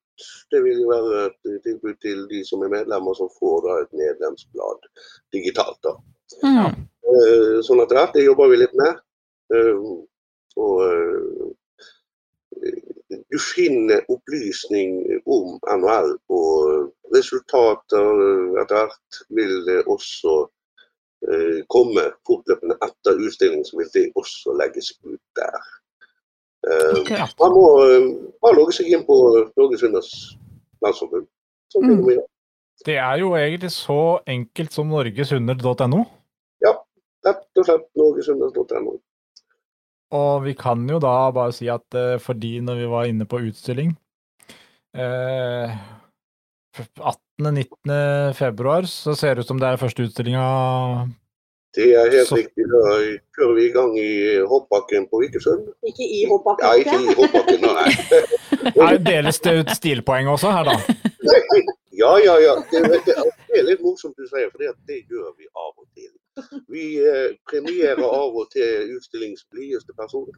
Det 0.53 0.61
vil 0.65 0.83
jo 0.83 0.91
være 0.91 1.25
et 1.31 1.63
tilbud 1.65 1.97
til 2.05 2.27
de 2.31 2.45
som 2.47 2.63
er 2.67 2.73
medlemmer, 2.73 3.17
som 3.19 3.31
får 3.39 3.59
da 3.67 3.79
et 3.83 3.93
medlemsblad 4.03 4.89
digitalt. 5.37 5.81
da. 5.87 5.97
Mm. 6.45 6.87
Eh, 7.11 7.57
Sånn 7.67 7.83
etter 7.83 7.99
hvert. 7.99 8.15
Det 8.15 8.27
jobber 8.27 8.53
vi 8.53 8.63
litt 8.63 8.77
med. 8.79 9.03
Eh, 9.55 9.91
Og 10.59 10.81
eh, 10.83 11.51
du 13.31 13.39
finner 13.39 14.07
opplysning 14.11 14.97
om 15.27 15.59
NHL 15.63 16.17
og 16.35 17.15
resultater 17.15 18.23
etter 18.61 18.75
hvert 18.75 19.21
vil 19.39 19.55
det 19.69 19.79
også 19.91 20.35
eh, 21.31 21.61
komme 21.73 22.09
fortløpende 22.29 22.77
etter 22.87 23.23
utstillingen, 23.23 23.65
så 23.67 23.79
vil 23.81 23.93
det 23.95 24.07
også 24.21 24.57
legges 24.59 24.93
ut 25.07 25.23
der. 25.39 25.71
Eh, 26.67 27.29
Man 27.41 27.55
må 27.57 27.65
eh, 27.87 28.09
bare 28.43 28.57
logge 28.59 28.75
seg 28.77 28.91
inn 28.93 29.05
på 29.09 29.17
Norges 29.57 29.85
Hunders 29.87 30.11
Landsforbund. 30.85 31.27
Sånn 31.73 31.87
Mm. 31.87 32.05
det. 32.85 32.97
Er 32.97 33.19
jo 33.21 33.31
egentlig 33.37 33.71
så 33.73 34.21
enkelt 34.27 34.73
som 34.73 34.89
norgeshunder.no. 34.89 36.05
Rett 37.21 37.59
og 37.61 37.65
slett 37.67 37.87
norgeshunder.no. 38.01 38.95
Og 40.17 40.43
vi 40.43 40.55
kan 40.55 40.87
jo 40.89 40.99
da 40.99 41.31
bare 41.37 41.53
si 41.53 41.69
at 41.69 41.85
eh, 41.95 42.17
fordi 42.19 42.61
når 42.65 42.79
vi 42.81 42.87
var 42.91 43.05
inne 43.11 43.27
på 43.29 43.39
utstilling 43.45 43.93
eh, 44.97 45.77
18.-19. 46.81 48.33
februar, 48.35 48.89
så 48.89 49.15
ser 49.15 49.35
det 49.37 49.45
ut 49.45 49.49
som 49.53 49.61
det 49.61 49.69
er 49.69 49.77
første 49.81 50.03
utstillinga 50.09 50.45
Det 51.77 51.87
er 51.95 52.11
helt 52.11 52.29
Så- 52.29 52.37
riktig. 52.41 52.65
Da 52.67 52.83
kjører 53.37 53.55
vi 53.55 53.65
i 53.69 53.73
gang 53.75 53.93
i 53.99 54.11
hoppbakken 54.51 55.05
på 55.11 55.21
Vikersund. 55.23 55.69
Ikke 55.87 56.07
i 56.07 56.25
hoppbakken. 56.31 56.67
Ja, 56.67 56.73
ikke 56.83 56.97
i 56.99 57.15
hoppbakken, 57.21 57.61
nei. 57.63 57.91
Nei, 58.81 58.97
Deles 59.07 59.39
det 59.45 59.53
ut 59.61 59.71
stilpoeng 59.79 60.29
også 60.33 60.51
her, 60.53 60.65
da? 60.71 60.75
Ja, 62.01 62.11
ja, 62.25 62.35
ja. 62.43 62.55
Det, 62.73 62.83
det, 63.07 63.15
det 63.15 63.61
er 63.61 63.67
litt 63.69 63.83
morsomt 63.85 64.17
du 64.19 64.27
sier, 64.27 64.51
for 64.51 64.59
det 64.89 64.99
gjør 65.07 65.31
vi 65.39 65.47
av 65.55 65.73
og 65.77 65.87
til. 65.95 66.11
Vi 66.73 66.85
eh, 67.05 67.35
premierer 67.51 68.03
av 68.07 68.35
og 68.41 68.51
til 68.55 68.95
utstillingens 68.97 69.47
blideste 69.53 69.93
personer. 69.95 70.35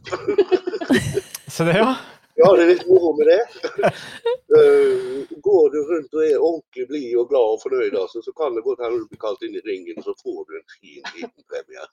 Se 1.49 1.65
det, 1.69 1.77
ja. 1.81 1.95
Ja, 2.43 2.49
det 2.59 2.63
er 2.65 2.71
litt 2.73 2.87
moro 2.91 3.13
med 3.19 3.31
det. 3.33 3.41
Eh, 4.53 5.23
går 5.41 5.69
du 5.73 5.79
rundt 5.89 6.13
og 6.19 6.23
er 6.27 6.35
ordentlig 6.45 6.85
blid 6.91 7.15
og 7.17 7.29
glad 7.31 7.53
og 7.55 7.61
fornøyd, 7.63 7.95
altså, 7.97 8.21
så 8.21 8.35
kan 8.37 8.53
det 8.53 8.61
godt 8.67 8.83
hende 8.85 8.99
du 9.01 9.07
blir 9.09 9.21
kalt 9.23 9.41
inn 9.47 9.55
i 9.57 9.63
ringen, 9.65 9.97
og 9.97 10.05
så 10.05 10.13
får 10.21 10.43
du 10.51 10.59
en 10.59 10.67
fin 10.75 11.07
liten 11.15 11.47
premie. 11.49 11.87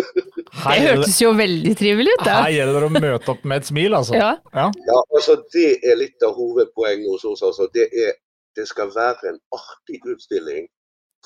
Det 0.64 0.78
hørtes 0.86 1.18
jo 1.20 1.34
veldig 1.36 1.74
trivelig 1.76 2.14
ut, 2.16 2.24
da. 2.24 2.38
her 2.46 2.54
gjelder 2.56 2.86
det 2.86 2.88
å 2.88 3.04
møte 3.04 3.34
opp 3.34 3.44
med 3.52 3.60
et 3.60 3.68
smil, 3.68 3.98
altså. 3.98 4.16
Ja. 4.16 4.30
Ja. 4.56 4.66
Ja, 4.88 4.98
altså 5.18 5.36
Det 5.52 5.66
er 5.92 6.00
litt 6.00 6.24
av 6.24 6.32
hovedpoenget 6.40 7.10
hos 7.12 7.28
oss. 7.34 7.44
altså. 7.50 7.68
Det, 7.76 7.90
er, 8.06 8.16
det 8.56 8.64
skal 8.72 8.88
være 8.96 9.34
en 9.34 9.40
artig 9.60 10.00
utstilling 10.14 10.70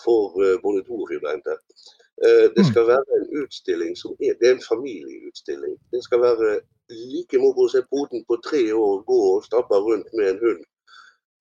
for 0.03 0.35
uh, 0.43 0.57
bondetorhybridene. 0.65 1.55
Uh, 2.19 2.47
det 2.57 2.63
Mm. 2.67 2.71
skal 2.73 2.91
være 2.91 3.21
en 3.21 3.29
utstilling 3.45 3.95
som 3.99 4.19
er 4.19 4.35
Det 4.41 4.49
er 4.51 4.57
en 4.59 4.67
familieutstilling. 4.73 5.79
Det 5.95 6.03
skal 6.03 6.21
være 6.27 6.57
like 6.93 7.39
moro 7.41 7.67
å 7.67 7.71
se 7.73 7.83
poden 7.91 8.25
på 8.29 8.39
tre 8.45 8.67
år 8.73 9.03
gå 9.09 9.21
og 9.31 9.45
stabbe 9.47 9.81
rundt 9.87 10.11
med 10.13 10.35
en 10.35 10.43
hund. 10.43 10.67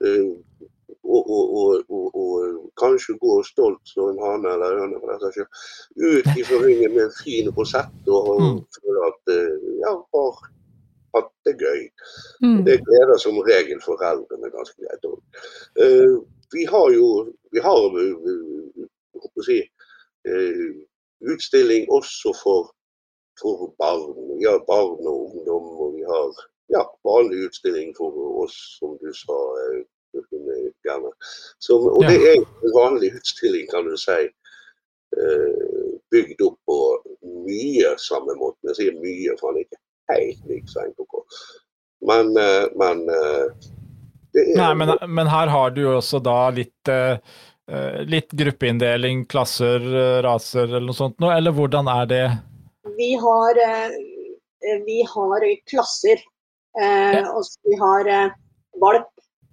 Uh, 0.04 0.32
og, 1.04 1.30
og, 1.30 1.84
og, 1.90 2.16
og, 2.16 2.70
kanskje 2.80 3.16
gå 3.22 3.36
stolt 3.46 3.82
som 3.88 4.12
en 4.12 4.22
hane 4.24 4.50
eller 4.54 4.80
høne, 4.82 5.00
for 5.02 5.12
den 5.12 5.22
saks. 5.22 5.70
Ut 6.00 6.30
i 6.40 6.44
ringen 6.50 6.96
med 6.96 7.06
en 7.08 7.16
fin 7.20 7.50
rosett 7.58 8.10
og 8.10 8.34
Mm. 8.40 8.60
føle 8.78 9.08
at 9.10 9.34
uh, 9.36 9.68
ja, 9.84 9.94
har 10.16 10.40
hatt 11.16 11.32
det 11.46 11.56
gøy. 11.60 11.82
Mm. 12.42 12.64
Det 12.66 12.80
gleder 12.88 13.18
som 13.22 13.42
regel 13.48 13.82
foreldrene 13.84 14.54
ganske 14.56 14.80
greit 14.80 15.10
òg. 15.12 15.20
Uh, 15.80 16.24
vi 16.54 16.66
har 16.70 16.90
jo 16.94 17.08
vi 17.54 17.62
har, 17.62 17.86
å 19.24 19.46
si, 19.46 19.60
utstilling 21.34 21.86
også 21.92 22.34
for, 22.38 22.72
for 23.42 23.74
barn. 23.82 24.14
Vi 24.38 24.46
har 24.46 24.62
barn 24.68 25.02
og 25.10 25.32
ungdom, 25.32 25.72
og 25.86 25.98
vi 25.98 26.06
har 26.08 26.44
ja, 26.74 26.84
vanlig 27.06 27.48
utstilling 27.48 27.94
for 27.98 28.16
oss, 28.44 28.58
som 28.80 28.98
du 29.02 29.12
sa. 29.18 29.40
Gjerne. 30.14 31.10
Som, 31.64 31.88
og 31.90 32.04
det 32.06 32.20
er 32.22 32.36
en 32.38 32.74
vanlig 32.76 33.16
utstilling, 33.18 33.66
kan 33.72 33.88
du 33.90 33.96
si. 33.98 34.20
Uh, 35.14 35.94
bygd 36.14 36.42
opp 36.46 36.60
på 36.70 36.78
mye 37.48 37.96
samme 38.02 38.36
måte. 38.38 38.72
Jeg 38.72 38.80
sier 38.80 39.00
mye, 39.02 39.34
for 39.40 39.52
han 39.52 39.62
er 39.62 39.68
ikke 39.68 39.82
helt 40.14 40.52
lik 40.52 40.70
Svein 40.70 40.94
KK. 40.98 41.24
Men, 42.04 42.34
eh, 42.38 42.66
men 42.80 43.04
eh, 43.10 43.68
det 44.34 44.44
er 44.44 44.58
Nei, 44.60 44.72
men, 44.76 44.94
men 45.08 45.30
her 45.32 45.52
har 45.54 45.74
du 45.74 45.84
jo 45.86 45.98
også 46.00 46.20
da 46.24 46.38
litt 46.56 46.92
eh, 46.92 47.16
eh, 47.72 48.02
Litt 48.10 48.34
gruppeinndeling, 48.36 49.26
klasser, 49.32 49.84
eh, 49.84 50.18
raser 50.26 50.68
eller 50.68 50.88
noe 50.90 50.98
sånt 50.98 51.20
noe, 51.24 51.36
eller 51.38 51.56
hvordan 51.56 51.90
er 51.94 52.10
det? 52.10 52.26
Vi 52.98 53.14
har, 53.16 53.58
eh, 53.58 53.90
vi 54.86 55.04
har 55.16 55.48
klasser. 55.70 56.20
Eh, 56.82 57.14
Ja. 57.14 57.32
og 57.32 57.44
vi 57.64 57.76
har 57.78 58.08
eh, 58.08 58.32
valp 58.82 59.10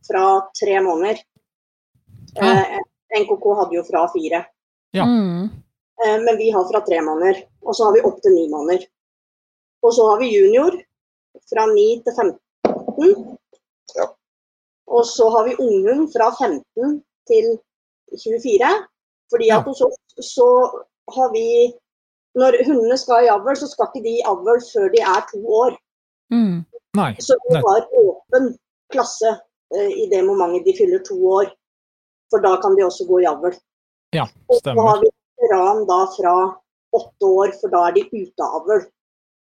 fra 0.08 0.48
tre 0.60 0.80
måneder. 0.80 1.18
Eh, 2.36 2.78
NKK 3.20 3.44
hadde 3.58 3.76
jo 3.76 3.82
fra 3.84 4.06
fire. 4.12 4.46
Ja. 4.92 5.04
Mm. 5.04 5.44
Eh, 6.04 6.18
men 6.24 6.36
vi 6.36 6.50
har 6.50 6.64
fra 6.70 6.80
tre 6.80 7.00
måneder. 7.02 7.42
Og 7.62 7.74
så 7.76 7.84
har 7.84 7.92
vi 7.92 8.00
opp 8.08 8.22
til 8.22 8.32
ni 8.34 8.48
måneder. 8.48 8.86
Og 9.82 9.92
så 9.94 10.06
har 10.10 10.18
vi 10.20 10.32
junior. 10.36 10.72
fra 11.50 11.64
9 11.66 12.02
til 12.04 12.12
15. 12.14 13.38
Ja. 13.96 14.06
Og 14.86 15.04
så 15.06 15.28
har 15.30 15.44
vi 15.48 15.54
unghund 15.58 16.10
fra 16.12 16.30
15 16.34 17.02
til 17.26 17.58
24. 18.18 18.70
Fordi 19.30 19.48
at 19.50 19.64
hos 19.64 19.80
oss 19.80 20.34
så 20.34 20.46
har 21.14 21.30
vi 21.32 21.72
Når 22.38 22.60
hundene 22.66 22.96
skal 22.98 23.26
i 23.26 23.30
avl, 23.32 23.56
så 23.58 23.66
skal 23.70 23.88
ikke 23.90 24.04
de 24.04 24.16
i 24.20 24.26
avl 24.28 24.60
før 24.68 24.90
de 24.92 25.00
er 25.02 25.22
to 25.30 25.40
år. 25.60 25.78
Mm. 26.30 26.60
Nei. 26.98 27.10
Så 27.22 27.36
vi 27.48 27.56
har 27.58 27.86
åpen 28.02 28.52
klasse 28.92 29.32
eh, 29.74 29.90
i 30.04 30.06
det 30.12 30.22
momentet 30.26 30.68
de 30.68 30.76
fyller 30.78 31.02
to 31.06 31.18
år. 31.32 31.50
For 32.30 32.42
da 32.44 32.54
kan 32.62 32.76
de 32.78 32.86
også 32.86 33.06
gå 33.08 33.22
i 33.24 33.28
avl. 33.30 33.56
Ja, 34.14 34.28
stemmer. 34.30 34.54
Og 34.54 34.62
så 34.62 34.86
har 34.86 35.02
vi 35.02 35.10
veteran 35.10 35.84
da 35.88 36.00
fra 36.14 36.34
åtte 37.00 37.32
år, 37.42 37.54
for 37.60 37.74
da 37.74 37.84
er 37.88 37.98
de 37.98 38.06
ute 38.12 38.46
av 38.46 38.60
avl. 38.60 38.86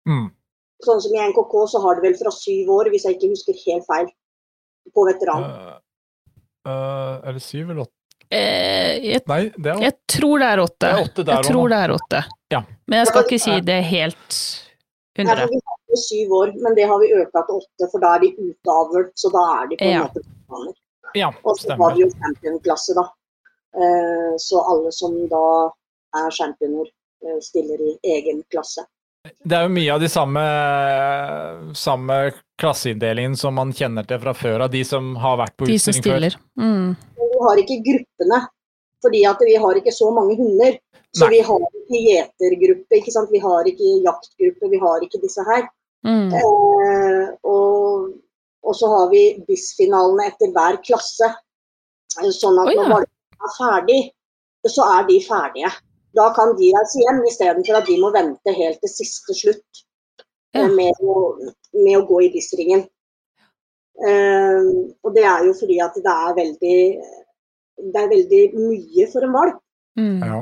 Mm. 0.07 0.29
Sånn 0.87 1.03
som 1.03 1.15
i 1.15 1.27
NKK 1.33 1.55
så 1.73 1.83
har 1.83 1.99
de 1.99 2.07
vel 2.07 2.17
fra 2.19 2.33
syv 2.35 2.71
år, 2.77 2.91
hvis 2.93 3.07
jeg 3.09 3.17
ikke 3.17 3.33
husker 3.33 3.61
helt 3.65 3.87
feil, 3.89 4.11
på 4.95 5.07
veteran. 5.09 5.47
Uh, 5.47 6.33
uh, 6.69 7.15
er 7.27 7.39
det 7.39 7.43
syv 7.43 7.71
eller 7.71 7.87
åtte? 7.87 7.95
Eh, 8.31 8.97
jeg, 9.07 9.21
Nei, 9.31 9.43
det 9.57 9.71
er 9.73 9.83
jeg 9.87 9.95
tror 10.11 10.41
det 10.43 10.47
er 10.53 10.63
åtte. 10.63 10.81
Det 10.83 10.93
er 10.93 11.03
åtte 11.05 11.25
der 11.25 11.33
jeg 11.33 11.43
også, 11.45 11.53
tror 11.53 11.69
det 11.73 11.79
er 11.85 11.93
åtte. 11.95 12.23
Ja. 12.51 12.61
Men 12.87 12.99
jeg 12.99 13.07
skal 13.11 13.27
ikke 13.27 13.39
si 13.43 13.61
det 13.69 13.77
helt 13.87 14.39
Nei, 15.17 15.25
100. 15.27 15.37
for 15.45 15.53
vi 15.55 15.61
hadde 15.71 16.01
syv 16.03 16.33
år, 16.41 16.53
men 16.65 16.75
det 16.79 16.89
har 16.91 16.99
vi 17.03 17.13
økt 17.21 17.37
til 17.37 17.61
åtte, 17.61 17.91
for 17.93 18.03
da 18.03 18.15
er 18.17 18.25
de 18.25 18.33
ute 18.41 18.73
av 18.75 18.83
avl. 18.91 19.07
Så 19.15 19.31
da 19.35 19.45
er 19.63 19.71
de 19.71 19.79
på 19.81 19.87
en 19.87 19.95
Ja. 19.95 20.03
måte 20.09 20.25
veteraner. 20.25 20.75
Ja, 21.15 21.31
Og 21.45 21.57
så 21.59 21.77
har 21.79 21.95
vi 21.95 22.03
jo 22.03 22.11
championklasse, 22.11 22.95
da. 22.99 23.07
Eh, 23.77 24.35
Så 24.43 24.61
alle 24.61 24.91
som 24.93 25.15
da 25.29 25.45
er 26.17 26.31
championer, 26.31 26.87
eh, 27.25 27.39
stiller 27.41 27.79
i 27.81 27.97
egen 28.05 28.43
klasse. 28.53 28.85
Det 29.45 29.57
er 29.57 29.67
jo 29.67 29.73
mye 29.75 29.93
av 29.95 30.03
de 30.03 30.09
samme, 30.11 30.43
samme 31.79 32.17
klasseinndelingene 32.61 33.39
som 33.39 33.57
man 33.57 33.73
kjenner 33.77 34.07
til 34.09 34.21
fra 34.23 34.35
før 34.37 34.67
av 34.67 34.73
de 34.73 34.83
som 34.87 35.15
har 35.21 35.39
vært 35.41 35.57
på 35.59 35.69
utstilling 35.71 36.05
før. 36.05 36.37
Mm. 36.61 36.93
Vi 37.21 37.41
har 37.45 37.63
ikke 37.63 37.79
gruppene, 37.87 38.43
fordi 39.05 39.23
at 39.29 39.43
vi 39.49 39.57
har 39.63 39.81
ikke 39.81 39.95
så 39.95 40.11
mange 40.15 40.37
hunder. 40.39 40.79
Så 41.17 41.25
Nei. 41.25 41.37
vi 41.37 41.41
har 41.49 41.65
ikke 41.65 42.03
gjetergruppe, 42.11 42.99
ikke 42.99 43.15
sant? 43.15 43.33
vi 43.33 43.41
har 43.41 43.69
ikke 43.71 43.93
jaktgruppe, 44.05 44.71
vi 44.73 44.81
har 44.83 45.05
ikke 45.07 45.21
disse 45.23 45.45
her. 45.49 45.65
Mm. 46.07 46.29
Eh, 46.39 47.23
og, 47.49 48.11
og 48.67 48.77
så 48.77 48.91
har 48.93 49.09
vi 49.13 49.23
BIS-finalene 49.47 50.29
etter 50.31 50.53
hver 50.55 50.81
klasse. 50.85 51.31
Sånn 52.17 52.61
at 52.61 52.69
oh, 52.69 52.73
ja. 52.73 52.83
når 52.83 52.93
valpene 52.93 53.49
er 53.49 53.57
ferdig, 53.57 54.01
så 54.73 54.87
er 54.97 55.09
de 55.09 55.19
ferdige. 55.25 55.73
Da 56.17 56.31
kan 56.37 56.55
de 56.57 56.71
reise 56.73 57.01
hjem, 57.03 57.23
istedenfor 57.29 57.77
at 57.81 57.87
de 57.91 57.97
må 58.01 58.11
vente 58.15 58.53
helt 58.57 58.81
til 58.81 58.89
siste 58.93 59.35
slutt 59.37 59.83
eh, 60.55 60.63
Ja. 60.63 60.69
med, 60.73 60.95
å, 61.03 61.17
med 61.75 61.97
å 61.99 62.07
gå 62.09 62.21
i 62.25 62.31
BIS-ringen. 62.33 62.87
Eh, 64.07 64.67
og 65.05 65.15
det 65.17 65.25
er 65.25 65.47
jo 65.49 65.55
fordi 65.57 65.79
at 65.85 65.95
det 65.97 66.13
er 66.13 66.35
veldig 66.37 66.79
det 67.93 68.01
er 68.01 68.09
veldig 68.09 68.43
mye 68.57 69.07
for 69.13 69.25
en 69.27 69.35
valp. 69.37 69.59
Mm. 70.01 70.21
Ja. 70.25 70.39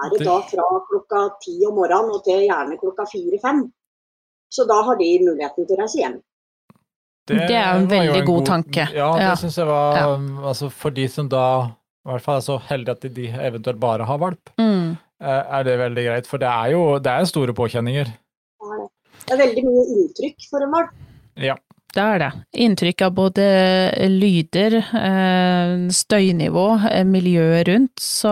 Er 0.00 0.10
det 0.10 0.18
Det- 0.20 0.26
da 0.26 0.40
fra 0.48 0.64
klokka 0.88 1.20
ti 1.44 1.58
om 1.68 1.74
morgenen 1.76 2.14
og 2.14 2.24
til 2.24 2.46
gjerne 2.48 2.78
klokka 2.80 3.04
fire-fem. 3.10 3.66
Så 4.50 4.66
da 4.66 4.82
har 4.82 4.96
de 4.96 5.18
muligheten 5.20 5.66
til 5.66 5.76
å 5.76 5.80
reise 5.80 5.98
hjem. 6.00 6.22
Det 7.26 7.36
er 7.50 7.76
en 7.76 7.86
veldig 7.86 8.08
en 8.08 8.12
veldig 8.14 8.26
god 8.26 8.46
tanke. 8.46 8.88
Ja, 8.94 9.12
det 9.16 9.22
Ja. 9.22 9.34
syns 9.36 9.56
jeg 9.56 9.66
var 9.66 9.96
Ja. 9.96 10.16
altså 10.48 10.70
For 10.72 10.90
de 10.90 11.06
som 11.08 11.28
da 11.28 11.66
i 12.06 12.08
hvert 12.08 12.22
fall 12.22 12.36
er 12.36 12.40
så 12.40 12.58
heldige 12.60 12.90
at 12.90 13.00
de 13.14 13.26
eventuelt 13.28 13.78
bare 13.78 14.04
har 14.06 14.18
valp, 14.18 14.50
Mm. 14.58 14.96
Eh, 15.20 15.42
er 15.58 15.66
det 15.68 15.78
veldig 15.80 16.06
greit. 16.08 16.30
For 16.30 16.42
det 16.42 16.50
er 16.50 16.74
jo 16.74 16.84
det 16.98 17.12
er 17.14 17.30
store 17.30 17.56
påkjenninger. 17.56 18.12
Det 18.60 19.36
er 19.36 19.42
veldig 19.44 19.66
mye 19.66 19.88
inntrykk 19.96 20.48
for 20.50 20.66
en 20.66 20.72
valp. 20.74 20.96
Ja. 21.40 21.56
Det 21.90 22.02
er 22.02 22.20
det. 22.22 22.28
Inntrykk 22.62 23.02
av 23.02 23.14
både 23.16 23.44
lyder, 24.12 24.76
eh, 24.78 25.72
støynivå, 25.90 26.66
eh, 26.86 27.04
miljøet 27.04 27.66
rundt. 27.66 27.98
Så 27.98 28.30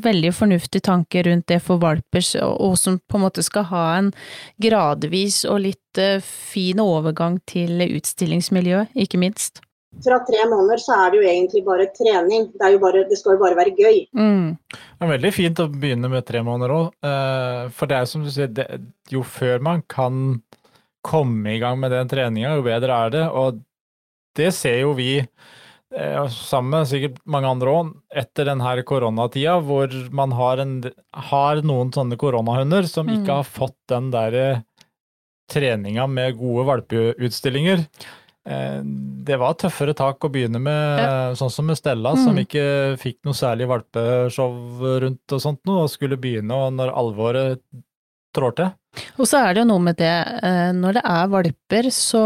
veldig 0.00 0.32
fornuftig 0.32 0.80
tanke 0.82 1.22
rundt 1.26 1.46
det 1.46 1.60
for 1.62 1.76
valper, 1.76 2.24
og 2.42 2.78
som 2.78 2.98
på 2.98 3.18
en 3.18 3.26
måte 3.26 3.44
skal 3.44 3.64
ha 3.64 3.98
en 3.98 4.12
gradvis 4.58 5.44
og 5.44 5.60
litt 5.60 5.98
eh, 5.98 6.20
fin 6.20 6.80
overgang 6.80 7.40
til 7.46 7.76
utstillingsmiljøet, 7.84 8.88
ikke 8.96 9.18
minst. 9.18 9.60
Fra 10.04 10.18
tre 10.22 10.42
måneder 10.46 10.78
så 10.82 10.94
er 10.94 11.10
det 11.10 11.18
jo 11.18 11.28
egentlig 11.30 11.62
bare 11.66 11.86
trening. 11.96 12.50
Det, 12.52 12.60
er 12.62 12.74
jo 12.74 12.80
bare, 12.82 13.04
det 13.08 13.16
skal 13.18 13.34
jo 13.34 13.40
bare 13.40 13.56
være 13.58 13.72
gøy. 13.74 14.02
Mm. 14.14 14.50
Det 14.70 15.06
er 15.06 15.12
veldig 15.14 15.32
fint 15.34 15.62
å 15.64 15.68
begynne 15.72 16.10
med 16.12 16.26
tre 16.28 16.42
måneder 16.46 16.74
òg, 16.74 17.08
for 17.74 17.90
det 17.90 17.96
er 17.96 18.10
som 18.10 18.26
du 18.26 18.30
sier, 18.30 18.50
det, 18.52 18.66
jo 19.10 19.24
før 19.26 19.64
man 19.64 19.82
kan 19.90 20.42
komme 21.08 21.54
i 21.56 21.62
gang 21.62 21.80
med 21.80 21.90
den 21.94 22.10
treninga, 22.10 22.52
jo 22.58 22.66
bedre 22.66 23.00
er 23.06 23.14
det. 23.16 23.24
Og 23.32 23.62
det 24.38 24.52
ser 24.54 24.76
jo 24.82 24.92
vi, 24.98 25.16
eh, 25.96 26.28
sammen 26.36 26.76
med 26.76 26.90
sikkert 26.92 27.18
mange 27.24 27.50
andre 27.50 27.74
òg, 27.80 27.92
etter 28.22 28.50
denne 28.52 28.76
koronatida, 28.86 29.56
hvor 29.64 29.88
man 30.12 30.36
har, 30.36 30.62
en, 30.62 30.76
har 31.32 31.64
noen 31.64 31.90
sånne 31.96 32.20
koronahunder 32.20 32.86
som 32.86 33.08
Mm. 33.08 33.22
ikke 33.22 33.40
har 33.40 33.48
fått 33.48 33.78
den 33.88 34.12
derre 34.14 34.64
treninga 35.50 36.06
med 36.06 36.36
gode 36.38 36.66
valpeutstillinger. 36.68 37.86
Eh, 38.48 38.80
Det 39.28 39.36
var 39.36 39.52
tøffere 39.60 39.92
tak 39.94 40.24
å 40.24 40.30
begynne 40.32 40.56
med, 40.62 41.36
sånn 41.36 41.50
som 41.52 41.66
med 41.68 41.76
Stella, 41.76 42.14
som 42.16 42.32
Mm. 42.34 42.46
ikke 42.46 42.64
fikk 42.96 43.18
noe 43.28 43.34
særlig 43.36 43.66
valpeshow 43.68 44.54
rundt 45.02 45.32
og 45.36 45.40
sånt 45.44 45.60
noe, 45.68 45.82
og 45.84 45.90
skulle 45.92 46.16
begynne 46.16 46.50
og 46.56 46.72
når 46.72 46.94
alvoret 46.96 47.60
trår 48.34 48.54
til. 48.56 48.70
Og 49.18 49.26
så 49.28 49.42
er 49.44 49.52
det 49.54 49.60
jo 49.66 49.68
noe 49.68 49.84
med 49.84 49.96
det, 50.00 50.14
eh, 50.42 50.72
når 50.72 50.92
det 50.94 51.02
er 51.04 51.28
valper, 51.28 51.90
så, 51.92 52.24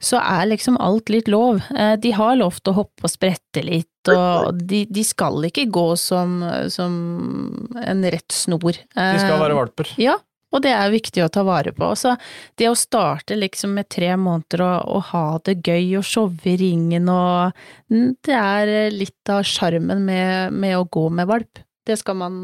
så 0.00 0.20
er 0.20 0.46
liksom 0.52 0.76
alt 0.80 1.08
litt 1.08 1.28
lov. 1.28 1.62
Eh, 1.74 1.96
De 1.96 2.10
har 2.12 2.36
lov 2.36 2.60
til 2.60 2.72
å 2.74 2.76
hoppe 2.82 3.04
og 3.04 3.10
sprette 3.10 3.64
litt, 3.64 3.86
og 4.08 4.58
de, 4.66 4.84
de 4.90 5.02
skal 5.04 5.40
ikke 5.48 5.70
gå 5.70 5.96
som, 5.98 6.40
som 6.68 6.92
en 7.80 8.02
rett 8.04 8.32
snor. 8.32 8.72
De 8.94 9.18
skal 9.20 9.38
være 9.40 9.56
valper. 9.56 9.94
Ja, 10.00 10.16
og 10.50 10.62
det 10.64 10.72
er 10.74 10.92
viktig 10.92 11.22
å 11.24 11.30
ta 11.32 11.44
vare 11.46 11.72
på. 11.76 11.90
Så 11.98 12.16
det 12.58 12.70
å 12.70 12.78
starte 12.78 13.38
liksom 13.38 13.76
med 13.78 13.88
tre 13.92 14.12
måneder 14.18 14.64
og, 14.66 14.78
og 14.96 15.04
ha 15.12 15.24
det 15.46 15.60
gøy 15.66 16.00
og 16.00 16.06
showe 16.06 16.50
i 16.50 16.56
ringen 16.60 17.10
og 17.12 17.54
mm, 17.92 18.16
Det 18.26 18.36
er 18.36 18.90
litt 18.94 19.30
av 19.30 19.44
sjarmen 19.46 20.04
med, 20.06 20.52
med 20.52 20.76
å 20.78 20.88
gå 20.90 21.06
med 21.14 21.30
valp. 21.30 21.62
Det 21.86 21.96
skal 22.00 22.18
man 22.18 22.34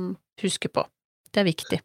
huske 0.43 0.71
på. 0.73 0.87
Det 1.33 1.43
er 1.43 1.51
viktig. 1.51 1.81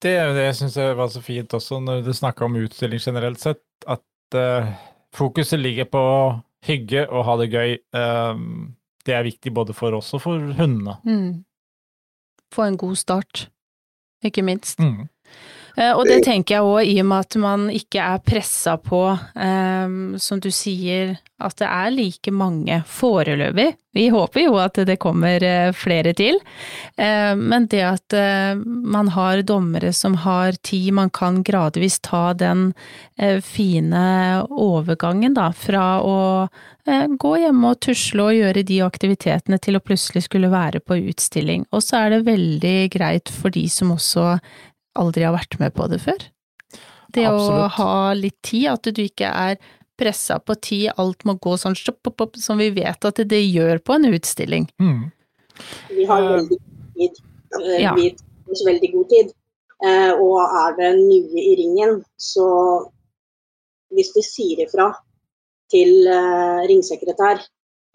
Det 0.00 0.14
er 0.16 0.30
jo 0.30 0.36
det 0.36 0.46
jeg 0.46 0.60
syns 0.62 0.78
var 0.96 1.10
så 1.12 1.20
fint 1.20 1.54
også, 1.56 1.80
når 1.84 2.06
du 2.06 2.14
snakka 2.16 2.46
om 2.46 2.56
utstilling 2.62 3.02
generelt 3.02 3.40
sett, 3.42 3.60
at 3.84 4.36
uh, 4.36 4.70
fokuset 5.12 5.60
ligger 5.60 5.90
på 5.92 6.02
hygge 6.64 7.04
og 7.08 7.26
ha 7.28 7.36
det 7.42 7.50
gøy. 7.52 7.74
Um, 7.92 8.76
det 9.04 9.16
er 9.16 9.26
viktig 9.26 9.52
både 9.56 9.76
for 9.76 9.96
oss 9.96 10.12
og 10.16 10.24
for 10.24 10.52
hundene. 10.56 10.96
Mm. 11.04 11.42
Få 12.54 12.66
en 12.66 12.78
god 12.80 12.96
start, 13.00 13.48
ikke 14.22 14.42
minst. 14.42 14.78
Mm. 14.80 15.08
Eh, 15.80 15.96
Og 15.96 16.04
det 16.08 16.20
tenker 16.26 16.58
jeg 16.58 16.66
òg, 16.66 16.84
i 16.84 17.00
og 17.00 17.08
med 17.08 17.26
at 17.26 17.40
man 17.40 17.66
ikke 17.72 18.04
er 18.04 18.22
pressa 18.24 18.76
på, 18.76 19.02
eh, 19.16 19.98
som 20.20 20.40
du 20.40 20.50
sier, 20.52 21.16
at 21.40 21.56
det 21.56 21.68
er 21.68 21.94
like 21.94 22.32
mange 22.36 22.82
foreløpig. 22.84 23.70
Vi 23.96 24.08
håper 24.12 24.44
jo 24.44 24.58
at 24.60 24.76
det 24.86 24.98
kommer 25.00 25.42
eh, 25.42 25.72
flere 25.72 26.12
til, 26.14 26.36
men 27.00 27.64
det 27.72 27.80
at 27.80 28.14
man 28.66 29.08
har 29.08 29.40
dommere 29.42 29.92
som 29.96 30.14
har 30.20 30.52
tid, 30.62 30.92
man 30.92 31.08
kan 31.10 31.40
gradvis 31.42 31.98
ta 32.04 32.34
den 32.34 32.74
fine 33.42 34.44
overgangen 34.50 35.34
da, 35.34 35.48
fra 35.56 36.02
å 36.04 36.18
gå 36.84 37.32
hjemme 37.40 37.72
og 37.72 37.80
tusle 37.80 38.28
og 38.28 38.36
gjøre 38.36 38.66
de 38.68 38.80
aktivitetene 38.84 39.58
til 39.62 39.78
å 39.78 39.82
plutselig 39.84 40.26
skulle 40.26 40.52
være 40.52 40.80
på 40.84 41.00
utstilling. 41.10 41.64
Og 41.72 41.82
så 41.86 42.04
er 42.04 42.14
det 42.14 42.26
veldig 42.28 42.78
greit 42.92 43.32
for 43.32 43.52
de 43.54 43.64
som 43.72 43.94
også 43.96 44.36
aldri 44.98 45.26
har 45.26 45.36
vært 45.36 45.58
med 45.60 45.74
på 45.76 45.86
det 45.90 46.00
før. 46.02 46.24
Det 47.10 47.26
å 47.26 47.66
ha 47.74 47.92
litt 48.14 48.38
tid, 48.46 48.68
at 48.70 48.86
du 48.86 49.02
ikke 49.02 49.26
er 49.26 49.58
pressa 50.00 50.38
på 50.40 50.54
tid, 50.62 50.90
alt 50.96 51.26
må 51.28 51.34
gå 51.42 51.56
sånn 51.60 51.76
stopp, 51.76 52.00
opp, 52.08 52.22
opp, 52.24 52.38
som 52.40 52.60
vi 52.62 52.70
vet 52.72 53.04
at 53.04 53.20
det 53.28 53.40
gjør 53.42 53.82
på 53.84 53.98
en 53.98 54.08
utstilling. 54.14 54.68
Mm. 54.80 55.10
Vi 55.90 56.06
har 56.08 56.22
Eh, 56.24 56.30
veldig 56.30 56.58
god 56.58 56.94
tid. 56.94 57.22
Eh, 57.60 57.82
ja. 57.82 57.94
Vi 57.94 58.16
oss 58.52 58.66
veldig 58.66 58.92
god 58.92 59.08
tid. 59.08 59.32
Eh, 59.86 60.12
og 60.12 60.40
er 60.62 60.74
det 60.76 60.90
nye 60.98 61.44
i 61.44 61.54
ringen, 61.56 62.02
så 62.16 62.46
hvis 63.94 64.12
de 64.14 64.22
sier 64.22 64.64
ifra 64.66 64.90
til 65.70 66.10
ringsekretær, 66.68 67.40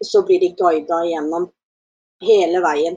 så 0.04 0.22
blir 0.26 0.40
de 0.40 0.50
guida 0.56 1.02
igjennom 1.04 1.46
hele 2.24 2.60
veien. 2.64 2.96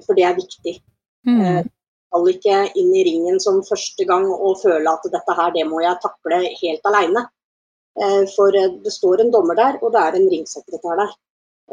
For 0.00 0.16
det 0.16 0.24
er 0.24 0.36
viktig. 0.36 0.74
Mm. 1.26 1.40
Eh, 1.40 1.64
skal 2.14 2.30
ikke 2.30 2.58
inn 2.78 2.92
i 2.94 3.04
ringen 3.08 3.40
som 3.42 3.62
første 3.66 4.06
gang 4.06 4.26
og 4.30 4.60
føle 4.62 4.86
at 4.90 5.06
dette 5.10 5.36
her, 5.38 5.52
det 5.54 5.66
må 5.66 5.80
jeg 5.82 5.98
takle 6.02 6.40
helt 6.60 6.90
alene. 6.90 7.26
Eh, 7.98 8.24
For 8.34 8.54
eh, 8.54 8.72
det 8.84 8.92
står 8.92 9.24
en 9.24 9.32
dommer 9.34 9.58
der, 9.58 9.78
og 9.82 9.92
det 9.94 10.02
er 10.02 10.18
en 10.18 10.30
ringsekretær 10.30 10.98
der. 11.02 11.14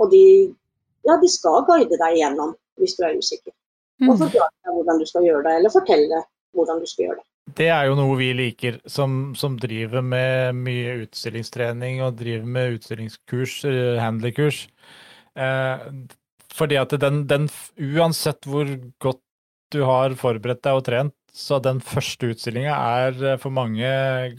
Og 0.02 0.12
de, 0.12 0.24
ja, 1.06 1.18
de 1.22 1.30
skal 1.30 1.66
guide 1.68 1.98
deg 1.98 2.18
igjennom 2.18 2.56
hvis 2.80 2.96
du 2.98 3.04
er 3.06 3.18
usikker. 3.18 3.54
Og 4.08 4.16
Mm. 4.16 4.18
forklare 4.18 4.50
deg 4.66 4.74
hvordan 4.74 5.00
du 5.00 5.06
skal 5.06 5.26
gjøre 5.28 5.44
det, 5.46 5.58
eller 5.60 5.70
fortelle 5.70 6.24
hvordan 6.58 6.80
du 6.80 6.88
skal 6.90 7.06
gjøre 7.06 7.20
det. 7.20 7.26
det 7.58 7.68
er 7.68 7.86
jo 7.86 7.96
noe 7.96 8.16
vi 8.18 8.32
liker, 8.34 8.80
som, 8.88 9.36
som, 9.36 9.60
driver 9.60 10.02
med 10.02 10.56
mye 10.56 11.04
utstillingstrening 11.04 12.02
og 12.02 12.18
driver 12.18 12.46
med 12.46 12.78
utstillingskurs, 12.80 13.62
handlekurs. 14.00 14.68
Eh, 15.36 15.86
fordi 16.54 16.76
at 16.76 16.96
den, 17.02 17.28
den, 17.30 17.50
uansett 17.78 18.46
hvor 18.46 18.66
godt 19.00 19.22
du 19.72 19.82
har 19.88 20.16
forberedt 20.20 20.64
deg 20.66 20.78
og 20.80 20.86
trent, 20.88 21.16
så 21.32 21.62
den 21.64 21.80
første 21.84 22.34
utstillinga 22.34 22.76
er 22.76 23.22
eh, 23.24 23.38
for 23.40 23.56
mange 23.56 23.88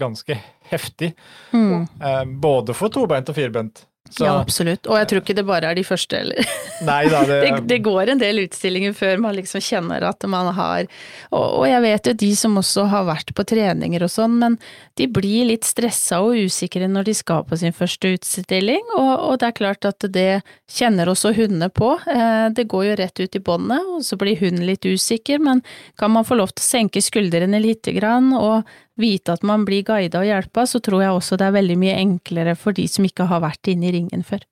ganske 0.01 0.37
heftig. 0.69 1.13
Mm. 1.55 1.87
Eh, 1.89 2.25
både 2.45 2.77
for 2.77 2.93
tobeint 2.93 3.33
og 3.33 3.39
firbent. 3.39 3.87
Så. 4.13 4.27
Ja, 4.27 4.35
absolutt. 4.43 4.87
Og 4.91 4.99
jeg 5.01 5.09
tror 5.09 5.23
ikke 5.23 5.37
det 5.39 5.45
bare 5.49 5.71
er 5.71 5.79
de 5.79 5.85
første 5.87 6.19
heller. 6.21 6.49
Nei 6.89 7.03
da, 7.09 7.23
det... 7.29 7.39
det... 7.45 7.61
det, 7.71 7.79
går 7.87 8.13
en 8.13 8.21
del 8.21 8.43
utstillinger 8.45 8.93
før 8.97 9.23
man 9.25 9.37
liksom 9.39 9.63
kjenner 9.65 10.05
at 10.05 10.27
man 10.29 10.51
har 10.53 10.85
og, 11.31 11.47
og, 11.47 11.65
jeg 11.69 11.83
vet 11.85 12.11
jo 12.11 12.15
de 12.23 12.31
som 12.37 12.59
også 12.61 12.85
har 12.93 13.07
vært 13.09 13.33
på 13.37 13.45
treninger 13.49 14.05
og 14.05 14.13
sånn, 14.13 14.37
men 14.43 14.59
de 15.01 15.09
blir 15.09 15.49
litt 15.49 15.65
stressa 15.67 16.21
og 16.25 16.37
usikre 16.45 16.89
når 16.91 17.09
de 17.09 17.17
skal 17.17 17.47
på 17.49 17.59
sin 17.61 17.75
første 17.77 18.13
utstilling, 18.19 18.85
og, 18.99 19.13
og 19.31 19.41
det 19.41 19.49
er 19.49 19.57
klart 19.57 19.89
at 19.89 20.07
det 20.13 20.43
kjenner 20.71 21.11
også 21.13 21.33
hundene 21.37 21.71
på. 21.73 21.95
Eh, 22.11 22.47
det 22.55 22.69
går 22.71 22.87
jo 22.91 22.99
rett 23.01 23.23
ut 23.23 23.39
i 23.39 23.43
båndet, 23.45 23.89
og 23.97 24.05
så 24.05 24.19
blir 24.21 24.41
hunden 24.41 24.67
litt 24.69 24.85
usikker, 24.85 25.41
men 25.43 25.65
kan 26.01 26.13
man 26.13 26.29
få 26.29 26.39
lov 26.41 26.53
til 26.53 26.65
å 26.65 26.71
senke 26.71 27.05
skuldrene 27.05 27.61
lite 27.63 27.97
grann 27.97 28.33
og 28.37 28.69
vite 29.03 29.35
at 29.35 29.45
man 29.47 29.67
blir 29.67 29.85
guida 29.87 30.23
og 30.23 30.29
hjelpa, 30.29 30.65
så 30.69 30.81
tror 30.85 31.03
jeg 31.03 31.17
også 31.17 31.39
det 31.41 31.49
er 31.49 31.57
veldig 31.59 31.77
mye 31.83 31.99
enklere 32.01 32.55
for 32.59 32.77
de 32.77 32.87
som 32.91 33.07
ikke 33.07 33.27
har 33.31 33.43
vært 33.45 33.73
inne 33.73 33.91
i 33.91 33.95
ringen 33.99 34.25
før. 34.27 34.45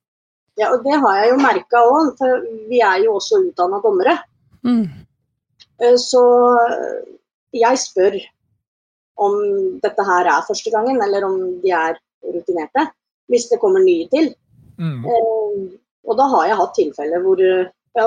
Ja, 0.61 0.73
og 0.75 0.85
det 0.85 0.99
har 1.01 1.21
jeg 1.21 1.31
jo 1.31 1.39
merka 1.41 1.81
òg, 1.87 2.11
for 2.19 2.43
vi 2.69 2.83
er 2.85 3.05
jo 3.05 3.15
også 3.17 3.41
utdanna 3.47 3.81
dommere. 3.85 4.19
Mm. 4.67 4.85
Eh, 5.81 5.97
så 5.97 6.23
jeg 7.57 7.81
spør 7.81 8.19
om 9.21 9.37
dette 9.85 10.05
her 10.07 10.29
er 10.33 10.49
første 10.49 10.73
gangen, 10.75 11.01
eller 11.05 11.25
om 11.29 11.39
de 11.63 11.73
er 11.77 11.97
rutinerte. 12.35 12.89
Hvis 13.31 13.47
det 13.49 13.61
kommer 13.63 13.83
nye 13.85 14.09
til. 14.13 14.33
Mm. 14.81 15.05
Eh, 15.07 15.63
og 16.09 16.19
da 16.19 16.27
har 16.33 16.51
jeg 16.51 16.59
hatt 16.59 16.77
tilfeller 16.77 17.23
hvor 17.23 17.41
ja, 17.41 18.07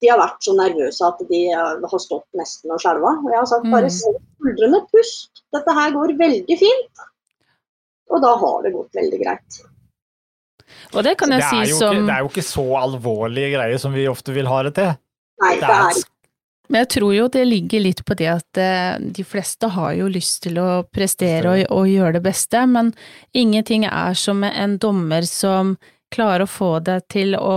de 0.00 0.08
har 0.08 0.20
vært 0.20 0.44
så 0.44 0.54
nervøse 0.56 1.06
at 1.06 1.18
de 1.28 1.40
har 1.52 2.02
stått 2.02 2.26
nesten 2.38 2.72
og 2.72 2.80
skjelva. 2.80 3.16
Og 3.20 3.32
jeg 3.32 3.40
har 3.40 3.48
sagt 3.50 3.66
bare 3.68 3.90
mm. 3.90 3.96
se 3.96 4.12
skuldrene, 4.16 4.80
pust. 4.92 5.42
Dette 5.52 5.74
her 5.76 5.92
går 5.96 6.14
veldig 6.20 6.56
fint. 6.60 7.02
Og 8.10 8.22
da 8.24 8.30
har 8.40 8.62
det 8.64 8.72
gått 8.74 8.96
veldig 8.96 9.20
greit. 9.20 9.60
Og 10.94 11.04
det 11.06 11.16
kan 11.20 11.34
jeg 11.34 11.42
det 11.42 11.50
si 11.50 11.76
som 11.78 11.94
ikke, 11.94 12.06
Det 12.06 12.14
er 12.14 12.24
jo 12.24 12.30
ikke 12.32 12.46
så 12.46 12.64
alvorlige 12.80 13.52
greier 13.56 13.82
som 13.82 13.92
vi 13.94 14.06
ofte 14.10 14.34
vil 14.34 14.48
ha 14.50 14.62
det 14.66 14.74
til. 14.78 14.96
Nei, 15.44 15.52
det 15.60 15.68
er 15.68 15.92
ikke. 15.98 16.08
men 16.70 16.84
jeg 16.84 16.88
tror 16.94 17.14
jo 17.16 17.28
det 17.34 17.44
ligger 17.48 17.82
litt 17.82 18.02
på 18.06 18.14
det 18.18 18.28
at 18.30 18.58
eh, 18.60 18.98
de 19.18 19.24
fleste 19.26 19.70
har 19.74 19.94
jo 19.98 20.10
lyst 20.12 20.42
til 20.44 20.60
å 20.62 20.68
prestere 20.86 21.54
og, 21.54 21.62
og 21.74 21.88
gjøre 21.90 22.18
det 22.18 22.24
beste, 22.28 22.62
men 22.70 22.92
ingenting 23.34 23.88
er 23.88 24.14
som 24.18 24.44
en 24.46 24.76
dommer 24.78 25.26
som 25.26 25.74
klare 26.10 26.44
å 26.44 26.50
få 26.50 26.70
deg 26.84 27.04
til 27.12 27.36
å 27.38 27.54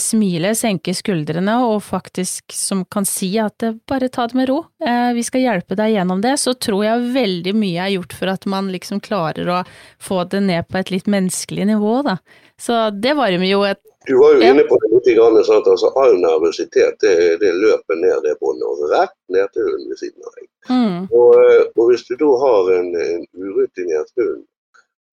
smile, 0.00 0.54
senke 0.58 0.94
skuldrene 0.96 1.58
og 1.66 1.82
faktisk 1.84 2.54
som 2.56 2.84
kan 2.88 3.06
si 3.08 3.32
at 3.40 3.64
bare 3.88 4.10
ta 4.12 4.26
det 4.30 4.38
med 4.38 4.48
ro, 4.50 4.62
eh, 4.84 5.12
vi 5.16 5.24
skal 5.26 5.44
hjelpe 5.44 5.76
deg 5.78 5.94
gjennom 5.94 6.22
det, 6.24 6.36
så 6.40 6.54
tror 6.56 6.84
jeg 6.86 7.12
veldig 7.14 7.54
mye 7.56 7.84
er 7.86 7.94
gjort 7.96 8.16
for 8.16 8.32
at 8.32 8.48
man 8.50 8.72
liksom 8.72 9.02
klarer 9.04 9.52
å 9.52 9.60
få 10.00 10.24
det 10.32 10.42
ned 10.48 10.68
på 10.68 10.80
et 10.80 10.94
litt 10.94 11.10
menneskelig 11.10 11.68
nivå, 11.74 12.00
da. 12.08 12.18
Så 12.60 12.88
det 12.92 13.16
varmer 13.16 13.48
jo 13.48 13.64
et 13.68 13.80
du 14.08 14.16
var 14.16 14.32
jo 14.32 14.40
inne 14.40 14.62
på 14.64 14.76
det 14.80 14.88
litt, 14.94 15.08
grann, 15.16 15.36
sant? 15.44 15.66
Altså, 15.68 15.90
all 16.00 16.14
nervøsitet 16.22 17.02
det, 17.04 17.16
det, 17.42 17.50
løper 17.52 17.98
ned 18.00 18.22
det 18.24 18.32
båndet 18.40 18.64
og 18.64 18.86
rett 18.88 19.12
ned 19.28 19.50
til 19.52 19.66
hunden 19.68 19.90
ved 19.92 20.00
siden 20.00 20.24
av 20.24 20.38
deg. 20.38 20.46
Mm. 20.70 20.94
Og, 21.18 21.34
eh, 21.36 21.64
og, 21.74 21.82
hvis 21.90 22.06
du 22.08 22.14
da 22.22 22.30
har 22.40 22.70
en, 22.78 22.88
en 22.96 23.26
urutinert 23.36 24.14
hund, 24.16 24.46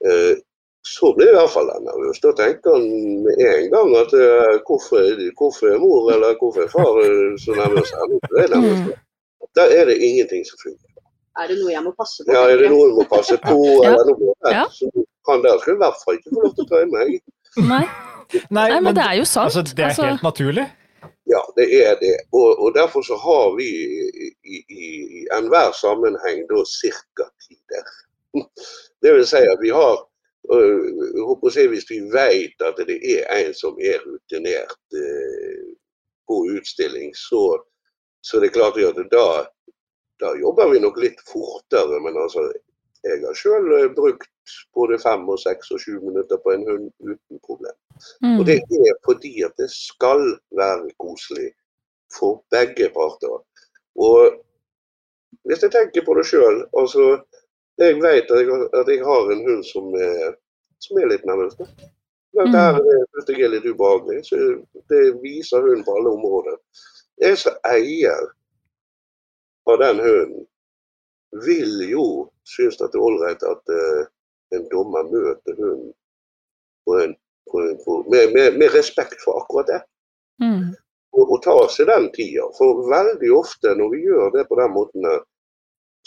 eh, 0.08 0.40
så 0.96 1.14
blir 1.16 1.32
i 1.32 1.36
hvert 1.38 1.54
fall 1.54 1.70
nervøs. 1.86 2.20
Da 2.24 2.32
tenker 2.40 2.76
han 2.78 2.86
med 3.26 3.42
en 3.48 3.68
gang 3.74 3.96
at 4.02 4.14
uh, 4.16 4.56
hvorfor, 4.68 5.04
hvorfor, 5.40 5.74
er 5.74 5.82
mor 5.84 6.12
eller 6.14 6.38
hvorfor 6.40 6.66
er 6.66 6.72
far 6.74 7.00
uh, 7.04 7.34
så 7.44 7.58
nervøs 7.58 7.94
Der 8.36 8.46
Er. 8.46 8.62
Mm. 8.62 8.94
Da 9.58 9.64
er 9.78 9.86
det 9.90 9.98
ingenting 10.08 10.44
som 10.50 10.58
fungerer. 10.64 11.04
Er 11.42 11.48
det 11.52 11.58
noe 11.62 11.72
jeg 11.72 11.84
må 11.86 11.94
passe 11.98 12.26
på? 12.26 12.34
Ja, 12.34 12.44
er 12.50 12.62
det 12.62 12.70
noe 12.74 12.90
du 12.90 12.98
må 12.98 13.06
passe 13.10 13.38
på? 13.44 13.58
eller 13.88 14.12
noe 14.12 14.54
ja. 14.54 14.66
Så 14.74 14.90
han 15.30 15.44
der 15.46 15.60
skal 15.62 15.76
i 15.76 15.82
hvert 15.84 16.04
fall 16.04 16.18
ikke 16.18 16.34
få 16.34 16.44
lov 16.46 16.54
til 16.58 16.66
å 16.66 16.70
ta 16.72 16.82
i 16.82 16.90
meg. 16.94 17.16
Nei. 17.72 17.86
Nei, 18.52 18.68
Nei, 18.74 18.80
men 18.84 18.96
det 18.96 19.06
er 19.06 19.16
jo 19.20 19.26
sant. 19.28 19.50
Altså, 19.50 19.64
det 19.64 19.84
er 19.84 19.92
altså... 19.94 20.10
helt 20.10 20.26
naturlig. 20.26 20.66
Ja, 21.28 21.42
det 21.60 21.68
er 21.76 21.96
det. 22.00 22.16
Og, 22.32 22.60
og 22.64 22.76
derfor 22.76 23.04
så 23.04 23.18
har 23.20 23.56
vi 23.58 23.68
i, 23.68 24.28
i, 24.56 24.58
i 24.84 24.86
enhver 25.38 25.74
sammenheng 25.76 26.46
da 26.52 26.64
ca. 26.64 27.28
tider. 27.44 27.96
Det 29.04 29.12
vil 29.14 29.28
si 29.30 29.42
at 29.46 29.60
vi 29.62 29.70
har 29.70 30.00
håper 30.48 31.50
si, 31.50 31.68
Hvis 31.68 31.90
vi 31.90 32.00
vet 32.14 32.62
at 32.64 32.80
det 32.88 32.98
er 33.04 33.26
en 33.36 33.54
som 33.54 33.78
er 33.80 34.00
rutinert 34.06 34.96
eh, 34.96 35.66
på 36.28 36.44
utstilling, 36.56 37.12
så, 37.16 37.60
så 38.22 38.40
det 38.40 38.50
er 38.50 38.58
klart 38.60 38.80
at 38.84 39.00
da, 39.12 39.28
da 40.24 40.34
jobber 40.40 40.72
vi 40.72 40.82
nok 40.84 41.00
litt 41.04 41.20
fortere. 41.28 42.00
Men 42.04 42.20
altså, 42.24 42.46
jeg 43.04 43.22
har 43.26 43.38
sjøl 43.38 43.72
eh, 43.80 43.92
brukt 43.96 44.32
både 44.76 45.00
fem, 45.04 45.28
og 45.30 45.40
seks 45.42 45.72
og 45.76 45.84
sju 45.84 46.00
minutter 46.00 46.40
på 46.44 46.56
en 46.56 46.66
hund 46.68 46.90
uten 47.04 47.44
problem. 47.44 47.76
Mm. 48.24 48.40
Og 48.40 48.46
det 48.48 48.60
er 48.62 49.00
fordi 49.06 49.34
at 49.48 49.56
det 49.60 49.70
skal 49.74 50.24
være 50.56 50.92
koselig 51.02 51.52
for 52.14 52.44
begge 52.54 52.90
parter. 52.96 53.42
Og 53.98 54.38
hvis 55.48 55.64
jeg 55.64 55.74
tenker 55.74 56.06
på 56.06 56.16
det 56.18 56.26
sjøl, 56.30 56.64
altså 56.80 57.18
jeg 57.78 58.00
vet 58.02 58.32
at 58.32 58.42
jeg, 58.42 58.68
at 58.74 58.90
jeg 58.90 59.06
har 59.06 59.32
en 59.32 59.46
hund 59.48 59.64
som 59.66 59.94
er, 59.94 60.36
som 60.84 61.00
er 61.02 61.12
litt 61.12 61.26
nervøs. 61.30 61.58
Men 62.38 62.52
der 62.54 62.80
syns 62.80 63.30
jeg 63.32 63.46
er 63.46 63.54
litt 63.54 63.66
ubehagelig. 63.66 64.24
så 64.26 64.38
Det 64.90 65.04
viser 65.24 65.62
hunden 65.62 65.86
på 65.86 65.96
alle 65.98 66.14
områder. 66.18 66.58
Jeg 67.22 67.38
som 67.42 67.56
eier 67.66 68.28
av 69.68 69.80
den 69.82 70.02
hunden 70.06 70.46
vil 71.46 71.90
jo 71.90 72.08
synes 72.48 72.78
at 72.82 72.94
det 72.94 73.00
er 73.00 73.08
ålreit 73.08 73.44
at 73.44 73.74
uh, 73.74 74.04
en 74.56 74.68
dommer 74.72 75.08
møter 75.12 75.58
hunden 75.58 75.94
på 76.88 77.00
en, 77.02 77.16
på 77.52 77.64
en, 77.64 77.80
på, 77.84 77.98
med, 78.12 78.34
med, 78.34 78.60
med, 78.60 78.70
respekt 78.74 79.20
for 79.24 79.42
akkurat 79.42 79.72
det. 79.74 79.82
Mm. 80.44 80.70
Og, 81.18 81.24
og 81.26 81.42
ta 81.44 81.58
seg 81.74 81.90
den 81.90 82.08
tida. 82.16 82.46
For 82.58 82.86
veldig 82.88 83.34
ofte 83.36 83.74
når 83.76 83.92
vi 83.96 84.06
gjør 84.06 84.32
det 84.38 84.46
på 84.48 84.60
den 84.62 84.72
måten 84.78 85.10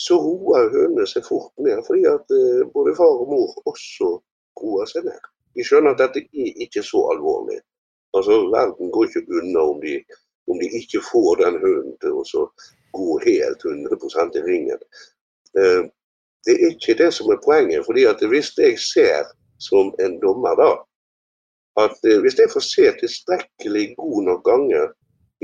så 0.00 0.16
roer 0.16 0.70
hundene 0.72 1.06
seg 1.08 1.26
fort 1.28 1.52
ned. 1.60 1.82
Fordi 1.86 2.06
at 2.08 2.32
uh, 2.32 2.64
både 2.74 2.96
far 2.96 3.20
og 3.20 3.28
mor 3.34 3.52
også 3.68 4.14
roer 4.60 4.88
seg 4.88 5.06
ned. 5.08 5.28
De 5.58 5.66
skjønner 5.66 5.92
at 5.92 6.00
dette 6.00 6.24
er 6.24 6.64
ikke 6.64 6.82
så 6.86 7.02
alvorlig. 7.12 7.58
Altså, 8.16 8.40
Verden 8.54 8.90
går 8.94 9.08
ikke 9.08 9.26
unna 9.40 9.64
om 9.74 9.80
de, 9.84 9.98
om 10.50 10.60
de 10.62 10.70
ikke 10.80 11.02
får 11.04 11.42
den 11.42 11.60
hunden 11.64 11.96
til 12.02 12.16
å 12.16 12.46
gå 12.96 13.18
helt 13.26 13.66
100% 13.68 14.40
i 14.40 14.44
ringen. 14.48 14.80
Uh, 15.58 15.84
det 16.48 16.56
er 16.56 16.70
ikke 16.70 16.96
det 17.02 17.10
som 17.12 17.28
er 17.34 17.44
poenget. 17.44 17.84
fordi 17.84 18.08
at 18.08 18.24
Hvis 18.32 18.54
jeg 18.58 18.80
ser 18.80 19.28
som 19.60 19.92
en 20.00 20.16
dommer 20.24 20.56
da, 20.56 20.72
at 21.84 21.96
uh, 22.08 22.18
hvis 22.24 22.40
jeg 22.40 22.52
får 22.56 22.64
se 22.70 22.88
tilstrekkelig 23.04 23.86
god 24.00 24.20
nok 24.32 24.44
ganger 24.48 24.92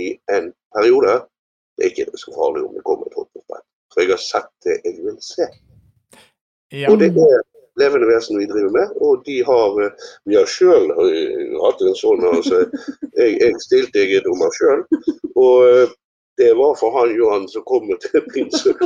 i 0.01 0.15
en 0.33 0.53
periode, 0.73 1.21
det 1.77 1.85
er 1.85 1.93
ikke 1.93 2.19
så 2.25 2.33
farlig 2.33 2.65
om 2.65 2.75
det 2.75 2.89
kommer 2.89 3.11
et 3.11 3.21
hoppespenn. 3.21 3.67
For 3.97 4.05
jeg 4.05 4.13
har 4.13 4.21
sett 4.21 4.51
det 4.67 4.75
jeg 4.85 4.99
vil 5.01 5.17
se. 5.25 5.47
Ja. 6.75 6.91
Og 6.93 7.01
det 7.01 7.15
er 7.17 7.45
levende 7.81 8.09
vesen 8.11 8.37
vi 8.37 8.49
driver 8.51 8.73
med, 8.75 8.93
og 9.01 9.23
de 9.25 9.37
har 9.45 9.79
eh, 9.85 10.09
Vi 10.29 10.37
har 10.37 10.49
sjøl 10.51 10.91
hatt 11.63 11.81
en 11.85 11.97
sånn 11.97 12.25
altså, 12.29 12.65
jeg, 13.17 13.39
jeg 13.41 13.63
stilte 13.65 14.03
jeg 14.03 14.19
er 14.19 14.27
dommer 14.27 14.53
sjøl, 14.57 14.85
og 15.37 15.57
eh, 15.71 15.95
det 16.37 16.53
var 16.59 16.77
for 16.77 16.93
han 16.99 17.15
Johan 17.17 17.49
som 17.49 17.65
kom 17.65 17.89
til 18.05 18.25
prinsen. 18.29 18.77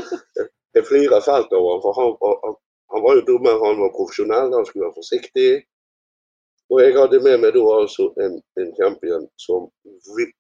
Jeg 0.76 0.86
flirer 0.86 1.24
fælt 1.26 1.50
over 1.58 1.72
ham, 1.72 1.80
for 1.82 1.96
han, 1.98 2.12
han, 2.44 2.54
han, 2.94 3.02
var 3.02 3.18
jo 3.18 3.26
dommer, 3.26 3.58
han 3.58 3.80
var 3.82 3.90
profesjonell, 3.96 4.52
han 4.54 4.66
skulle 4.68 4.86
være 4.86 4.98
forsiktig. 5.00 5.48
Og 6.70 6.78
jeg 6.78 6.94
hadde 6.94 7.18
med 7.24 7.40
meg 7.42 7.56
da 7.56 7.64
altså 7.74 8.06
en, 8.22 8.36
en 8.62 8.70
champion 8.78 9.26
som 9.42 9.66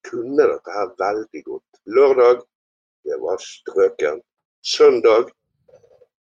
kunne 0.06 0.46
dette 0.52 0.76
her 0.76 0.92
veldig 1.02 1.42
godt. 1.48 1.80
Lørdag, 1.96 2.44
det 3.10 3.18
var 3.24 3.42
strøken. 3.42 4.22
Søndag 4.66 5.30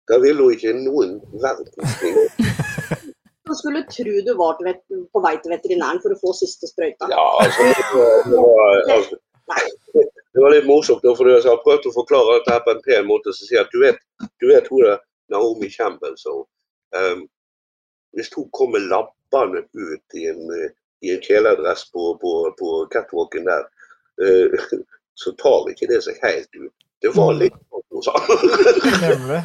da 0.07 0.19
ville 0.23 0.43
hun 0.43 0.55
ikke 0.55 0.73
noen 0.79 1.17
verdens 1.43 1.95
ting. 1.99 2.15
Man 3.47 3.57
skulle 3.59 3.83
tro 3.91 4.13
du 4.27 4.33
var 4.39 4.59
på 4.59 5.23
vei 5.23 5.33
til 5.43 5.53
veterinæren 5.53 5.99
for 6.03 6.15
å 6.15 6.19
få 6.21 6.33
siste 6.35 6.69
sprøyta. 6.69 7.09
Ja, 7.11 7.25
altså, 7.43 7.67
det, 7.67 8.35
var, 8.35 8.81
altså, 8.95 9.19
det 10.35 10.43
var 10.43 10.55
litt 10.55 10.67
morsomt. 10.67 11.03
For 11.03 11.31
jeg 11.31 11.43
har 11.47 11.63
prøvd 11.63 11.89
å 11.91 11.95
forklare 11.95 12.39
dette 12.39 12.59
på 12.63 12.75
en 12.75 12.83
pen 12.87 13.07
måte. 13.11 13.35
Så 13.35 13.47
sier 13.47 13.61
jeg 13.61 13.67
at 13.67 13.75
du 13.75 13.83
vet, 13.83 14.01
du 14.43 14.49
vet 14.51 14.67
hun 14.71 14.87
er 14.93 14.99
Naomi 15.31 15.71
Campbell. 15.71 16.15
Så, 16.19 16.39
um, 16.95 17.23
hvis 18.15 18.31
hun 18.35 18.47
kommer 18.55 18.83
labbende 18.83 19.65
ut 19.75 20.19
i 20.19 20.27
en, 20.31 20.43
i 21.03 21.15
en 21.15 21.23
kjeledress 21.23 21.87
på, 21.91 22.13
på, 22.23 22.33
på 22.59 22.73
catwalken 22.95 23.47
der, 23.47 23.67
uh, 24.23 24.67
så 25.23 25.35
tar 25.39 25.71
ikke 25.71 25.91
det 25.91 26.03
seg 26.07 26.19
helt 26.23 26.51
ut. 26.55 26.75
Det 27.03 27.11
var 27.13 27.35
litt 27.37 27.59
hun 27.97 28.05
sa. 28.05 28.13
Nemlig. 29.03 29.41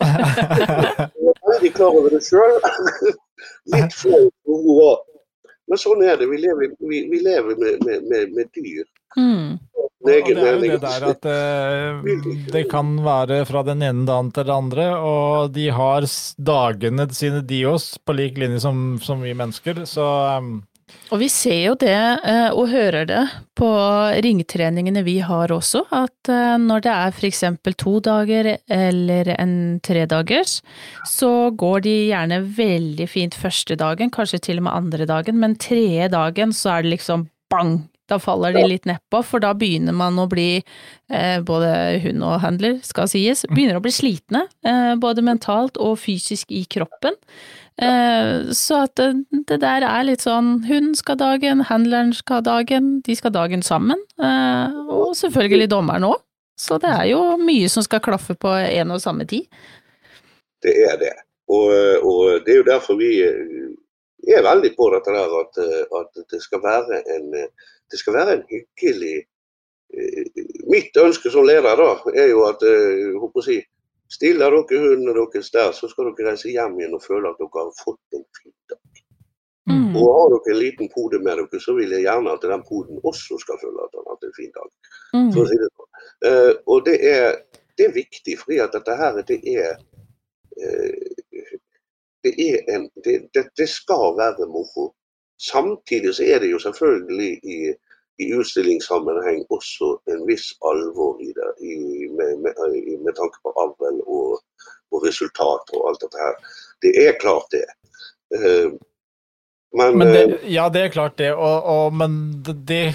Er 0.00 1.38
veldig 1.52 1.72
klar 1.76 2.00
over 2.00 2.10
det 2.14 2.22
sjøl. 2.26 2.58
Litt 3.74 3.96
flau 3.96 4.26
hvor 4.44 4.64
hun 4.64 4.78
var. 4.80 4.98
Men 5.70 5.78
sånn 5.78 6.02
er 6.02 6.16
det. 6.18 6.26
Vi 6.30 6.40
lever, 6.42 6.72
vi, 6.82 7.04
vi 7.12 7.20
lever 7.22 7.58
med, 7.60 7.84
med, 7.86 8.06
med, 8.10 8.32
med 8.34 8.48
dyr. 8.56 8.86
Mm. 9.18 9.58
Og 9.78 10.08
det 10.08 10.14
er 10.16 10.30
jo 10.32 10.60
det 10.62 10.78
der 10.80 11.04
at 11.10 11.26
eh, 11.28 12.10
det 12.54 12.62
kan 12.70 12.94
være 13.04 13.42
fra 13.46 13.62
den 13.66 13.84
ene 13.84 14.06
dagen 14.08 14.30
til 14.32 14.46
den 14.48 14.54
andre, 14.54 14.86
og 14.96 15.52
de 15.54 15.66
har 15.76 16.06
dagene 16.40 17.06
sine, 17.14 17.42
de 17.44 17.60
også, 17.68 18.00
på 18.06 18.16
lik 18.16 18.40
linje 18.40 18.62
som, 18.64 18.96
som 19.02 19.20
vi 19.22 19.34
mennesker. 19.36 19.84
Så 19.86 20.06
um, 20.40 20.62
Og 21.10 21.18
vi 21.18 21.26
ser 21.32 21.64
jo 21.64 21.74
det, 21.78 21.96
eh, 22.22 22.48
og 22.54 22.70
hører 22.70 23.06
det, 23.08 23.22
på 23.58 23.68
ringtreningene 24.24 25.02
vi 25.06 25.18
har 25.26 25.50
også, 25.52 25.82
at 25.90 26.30
eh, 26.30 26.54
når 26.62 26.84
det 26.86 26.92
er 26.94 27.26
eksempel 27.30 27.74
to 27.74 27.98
dager 28.04 28.52
eller 28.70 29.32
en 29.34 29.80
tredagers, 29.82 30.60
så 31.10 31.50
går 31.50 31.86
de 31.86 31.96
gjerne 32.12 32.40
veldig 32.56 33.08
fint 33.10 33.34
første 33.34 33.76
dagen, 33.80 34.12
kanskje 34.14 34.42
til 34.46 34.62
og 34.62 34.68
med 34.68 34.76
andre 34.76 35.08
dagen, 35.10 35.40
men 35.42 35.58
tredje 35.58 36.08
dagen 36.14 36.54
så 36.54 36.76
er 36.76 36.86
det 36.86 36.94
liksom 36.98 37.26
bang! 37.50 37.80
Da 38.10 38.18
faller 38.18 38.54
de 38.56 38.64
litt 38.66 38.88
nedpå, 38.90 39.22
for 39.22 39.42
da 39.42 39.52
begynner 39.54 39.94
man 39.94 40.18
å 40.18 40.26
bli, 40.30 40.64
eh, 41.10 41.38
både 41.46 42.00
hund 42.02 42.24
og 42.26 42.40
handler 42.42 42.80
skal 42.86 43.06
sies, 43.10 43.44
begynner 43.50 43.78
å 43.78 43.84
bli 43.84 43.92
slitne, 43.94 44.48
eh, 44.66 44.94
både 44.98 45.22
mentalt 45.22 45.78
og 45.78 45.98
fysisk 46.02 46.50
i 46.50 46.64
kroppen. 46.66 47.14
Eh, 47.80 48.50
Så 48.50 48.82
at 48.82 48.96
det, 48.96 49.60
der 49.60 49.86
er 49.86 50.02
litt 50.04 50.24
sånn 50.26 50.64
hunden 50.66 50.96
skal 50.98 51.16
ha 51.16 51.30
dagen, 51.30 51.62
handleren 51.70 52.12
skal 52.12 52.40
ha 52.40 52.40
dagen, 52.40 53.00
de 53.06 53.14
skal 53.14 53.30
ha 53.30 53.46
dagen 53.46 53.62
sammen. 53.62 54.02
Og 54.18 55.14
selvfølgelig 55.14 55.70
dommeren 55.70 56.04
òg. 56.10 56.20
Så 56.58 56.76
det 56.80 56.90
er 56.90 57.06
jo 57.08 57.38
mye 57.40 57.70
som 57.72 57.82
skal 57.82 58.02
klaffe 58.04 58.34
på 58.36 58.50
en 58.52 58.90
og 58.90 59.00
samme 59.00 59.24
tid. 59.24 59.46
Det 60.60 60.74
er 60.90 60.98
det. 61.00 61.14
Og, 61.48 61.70
og 62.04 62.44
det 62.44 62.52
er 62.52 62.58
jo 62.60 62.68
derfor 62.68 62.98
vi 63.00 63.14
er 64.28 64.44
veldig 64.44 64.74
på 64.76 64.90
dette 64.92 65.14
der 65.14 65.32
at, 65.40 65.60
at 66.00 66.20
det 66.30 66.42
skal 66.44 66.60
være 66.60 67.00
en 67.16 67.32
det 67.90 68.00
skal 68.00 68.16
være 68.16 68.38
en 68.38 68.46
hyggelig 68.50 69.16
eh, 69.18 70.46
Mitt 70.70 70.96
ønske 70.96 71.32
som 71.34 71.46
leder 71.46 71.78
da, 71.80 71.90
er 72.14 72.30
jo 72.30 72.44
at 72.46 72.62
eh, 72.66 73.16
jeg 73.50 73.64
stiller 74.10 74.54
dere 74.54 74.82
hundene 74.82 75.14
deres 75.18 75.50
der, 75.54 75.72
så 75.74 75.88
skal 75.90 76.10
dere 76.10 76.32
reise 76.32 76.50
hjem 76.50 76.78
igjen 76.78 76.96
og 76.98 77.04
føle 77.04 77.30
at 77.30 77.38
dere 77.40 77.64
har 77.64 77.72
fått 77.78 78.18
en 78.18 78.26
fin 78.38 78.54
dag. 78.70 79.02
Mm. 79.70 79.94
Og 79.98 80.06
har 80.14 80.32
dere 80.34 80.54
en 80.54 80.60
liten 80.60 80.90
pode 80.94 81.20
med 81.22 81.42
dere, 81.42 81.62
så 81.62 81.74
vil 81.78 81.94
jeg 81.94 82.06
gjerne 82.06 82.34
at 82.34 82.46
den 82.46 82.66
poden 82.66 83.02
også 83.06 83.38
skal 83.42 83.60
føle 83.62 83.86
at 83.86 83.98
han 83.98 84.06
har 84.06 84.16
hatt 84.16 84.28
en 84.28 84.36
fin 84.38 84.52
dag. 84.56 84.70
Mm. 85.14 85.30
Så, 85.34 85.46
sånn. 85.50 85.88
Eh, 86.30 86.52
og 86.66 86.84
det 86.86 86.98
er, 87.10 87.40
det 87.78 87.88
er 87.88 87.98
viktig, 87.98 88.38
fordi 88.42 88.62
at 88.62 88.74
dette 88.74 88.98
her, 88.98 89.22
det 89.26 89.40
er 89.56 89.78
det, 92.24 92.32
er 92.36 92.74
en, 92.74 92.90
det, 93.04 93.14
det, 93.34 93.44
det 93.56 93.68
skal 93.68 94.16
være 94.18 94.48
moro. 94.50 94.90
Samtidig 95.40 96.14
så 96.14 96.26
er 96.28 96.42
det 96.42 96.50
jo 96.50 96.58
selvfølgelig 96.60 97.30
i, 97.48 97.58
i 98.20 98.26
utstillingssammenheng 98.36 99.46
også 99.48 99.94
en 100.12 100.26
viss 100.28 100.50
alvor 100.68 101.20
i 101.24 101.30
det, 101.36 101.50
i, 101.64 101.76
med, 102.18 102.36
med, 102.44 102.58
med 103.06 103.16
tanke 103.16 103.40
på 103.44 103.54
avl 103.64 104.02
og, 104.04 104.42
og 104.92 105.06
resultat 105.06 105.72
og 105.76 105.88
alt 105.88 106.04
dette 106.04 106.20
her. 106.20 106.36
Det 106.84 106.92
er 107.06 107.16
klart 107.22 107.48
det. 107.56 107.64
Eh, 108.36 108.68
men, 109.78 109.98
Men 109.98 110.12
det, 110.12 110.26
eh, 110.26 110.52
ja, 110.52 110.68
det 110.68 110.84
er 110.84 110.92
klart 110.92 111.16
det, 111.18 111.32
og, 111.32 111.64
og, 111.64 111.96
men 111.96 112.20
det 112.44 112.92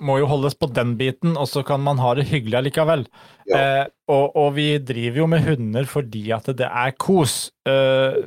må 0.00 0.18
jo 0.20 0.28
holdes 0.30 0.54
på 0.58 0.68
den 0.74 0.96
biten, 0.98 1.36
og 1.38 1.48
så 1.50 1.62
kan 1.66 1.82
man 1.84 2.00
ha 2.02 2.14
det 2.18 2.28
hyggelig 2.30 2.58
allikevel. 2.60 3.06
Ja. 3.48 3.58
Eh, 3.58 3.86
og, 4.10 4.36
og 4.36 4.54
vi 4.58 4.70
driver 4.82 5.22
jo 5.22 5.30
med 5.30 5.46
hunder 5.46 5.88
fordi 5.88 6.28
at 6.34 6.48
det 6.58 6.68
er 6.68 6.94
kos. 6.98 7.48
Eh, 7.68 8.18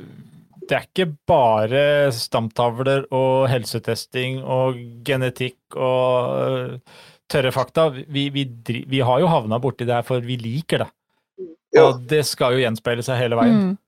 det 0.68 0.76
er 0.76 0.86
ikke 0.86 1.08
bare 1.28 1.84
stamtavler 2.14 3.06
og 3.14 3.48
helsetesting 3.50 4.40
og 4.42 4.78
genetikk 5.06 5.76
og 5.76 6.38
eh, 6.38 6.96
tørre 7.32 7.52
fakta. 7.54 7.88
Vi, 7.92 8.28
vi, 8.34 8.46
vi 8.68 9.00
har 9.04 9.22
jo 9.22 9.30
havna 9.30 9.60
borti 9.62 9.88
det 9.88 9.96
her 9.98 10.06
for 10.06 10.24
vi 10.24 10.38
liker 10.40 10.84
det. 10.84 10.90
Ja. 11.72 11.86
Og 11.88 12.02
det 12.08 12.24
skal 12.28 12.56
jo 12.56 12.62
gjenspeile 12.66 13.04
seg 13.04 13.20
hele 13.20 13.38
veien. 13.38 13.62
Mm. 13.62 13.78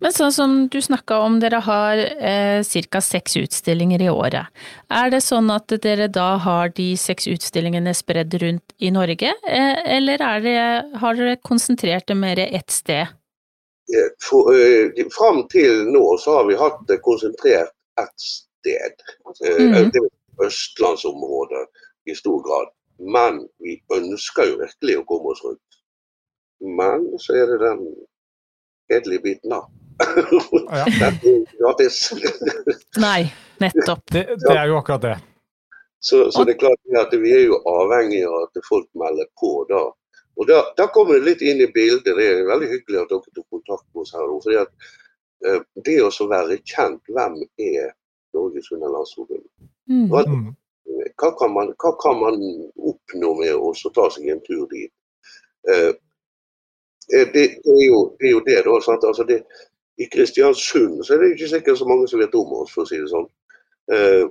Men 0.00 0.14
sånn 0.14 0.32
som 0.32 0.52
du 0.72 0.78
snakka 0.80 1.18
om, 1.26 1.38
dere 1.42 1.60
har 1.64 2.00
eh, 2.00 2.64
ca. 2.64 3.00
seks 3.04 3.36
utstillinger 3.40 4.00
i 4.00 4.08
året. 4.08 4.48
Er 4.88 5.12
det 5.12 5.20
sånn 5.26 5.50
at 5.52 5.72
dere 5.84 6.08
da 6.12 6.30
har 6.40 6.72
de 6.76 6.94
seks 6.96 7.28
utstillingene 7.28 7.92
spredd 7.96 8.38
rundt 8.40 8.76
i 8.78 8.92
Norge, 8.94 9.34
eh, 9.44 9.82
eller 9.98 10.24
er 10.24 10.44
det, 10.44 10.58
har 11.02 11.20
dere 11.20 11.36
konsentrert 11.44 12.08
det 12.08 12.16
mer 12.16 12.40
ett 12.46 12.72
sted? 12.72 13.12
Eh, 13.96 14.10
for, 14.20 14.52
eh, 14.54 15.04
fram 15.18 15.46
til 15.48 15.86
nå 15.92 16.04
så 16.20 16.38
har 16.38 16.46
vi 16.48 16.56
hatt 16.60 16.80
det 16.88 16.98
konsentrert 17.02 17.72
ett 18.00 18.20
sted. 18.20 18.94
Eh, 19.44 19.64
Mhm. 19.64 19.90
Det 19.92 20.02
er 20.02 20.46
østlandsområdet 20.46 21.66
i 22.10 22.14
stor 22.14 22.42
grad. 22.42 22.68
Men 22.98 23.48
vi 23.58 23.82
ønsker 23.94 24.44
jo 24.50 24.56
virkelig 24.58 24.98
å 24.98 25.04
komme 25.06 25.32
oss 25.32 25.42
rundt. 25.44 25.60
Men 26.60 27.18
så 27.18 27.32
er 27.38 27.46
det 27.46 27.58
den 27.60 27.82
kjedelige 28.90 29.22
biten, 29.22 29.50
da. 29.50 29.62
Ja. 30.78 30.84
Det 30.98 31.06
er 31.06 31.44
gratis. 31.58 32.12
Nei, 33.06 33.32
nettopp. 33.60 34.02
Det, 34.12 34.26
det 34.48 34.56
er 34.56 34.66
jo 34.70 34.76
akkurat 34.78 35.02
det. 35.02 35.16
Så, 36.00 36.30
så 36.30 36.44
det 36.44 36.54
er 36.54 36.58
klart 36.58 37.06
at 37.06 37.14
vi 37.20 37.32
er 37.34 37.46
jo 37.48 37.56
avhengig 37.66 38.20
av 38.26 38.44
at 38.44 38.60
folk 38.68 38.86
melder 38.94 39.26
på 39.40 39.64
da. 39.70 39.80
Og 40.38 40.46
da, 40.46 40.60
da 40.78 40.86
kommer 40.94 41.18
det 41.18 41.26
litt 41.26 41.42
inn 41.42 41.60
i 41.64 41.70
bildet. 41.74 42.06
Det 42.06 42.24
er 42.24 42.44
veldig 42.46 42.68
hyggelig 42.70 43.00
at 43.02 43.10
dere 43.10 43.34
tok 43.34 43.46
kontakt 43.56 43.86
med 43.90 44.04
oss 44.04 44.14
her. 44.14 44.26
nå, 44.30 44.38
fordi 44.44 44.58
at 44.62 44.90
eh, 45.46 45.60
Det 45.86 45.96
å 46.04 46.10
så 46.14 46.28
være 46.30 46.60
kjent, 46.62 47.02
hvem 47.10 47.40
er 47.58 47.90
Norges 48.36 48.70
Hundelandsforbund? 48.70 49.46
Mm. 49.90 50.06
Hva, 50.12 50.22
Mm. 50.28 50.52
hva, 51.18 51.30
kan 51.40 51.52
man, 51.52 51.72
hva 51.82 51.92
kan 52.02 52.20
man 52.20 52.38
oppnå 52.90 53.32
med 53.40 53.54
å 53.56 53.72
så 53.74 53.90
ta 53.94 54.06
seg 54.14 54.28
en 54.30 54.44
tur 54.46 54.66
dit? 54.70 54.92
Eh, 55.68 55.90
eh, 57.14 57.26
det, 57.34 57.44
det, 57.64 57.74
er 57.74 57.86
jo, 57.88 58.02
det 58.20 58.28
er 58.30 58.36
jo 58.36 58.44
det, 58.46 58.60
da. 58.68 58.78
Sant? 58.84 59.04
Altså 59.04 59.26
det, 59.26 59.42
I 59.98 60.06
Kristiansund 60.12 61.02
så 61.04 61.16
er 61.16 61.24
det 61.24 61.32
ikke 61.34 61.50
sikkert 61.56 61.80
så 61.80 61.88
mange 61.88 62.06
som 62.08 62.20
vet 62.22 62.34
om 62.38 62.52
oss, 62.60 62.70
for 62.74 62.86
å 62.86 62.90
si 62.90 63.00
det 63.00 63.10
sånn. 63.10 63.26
Eh, 63.90 64.28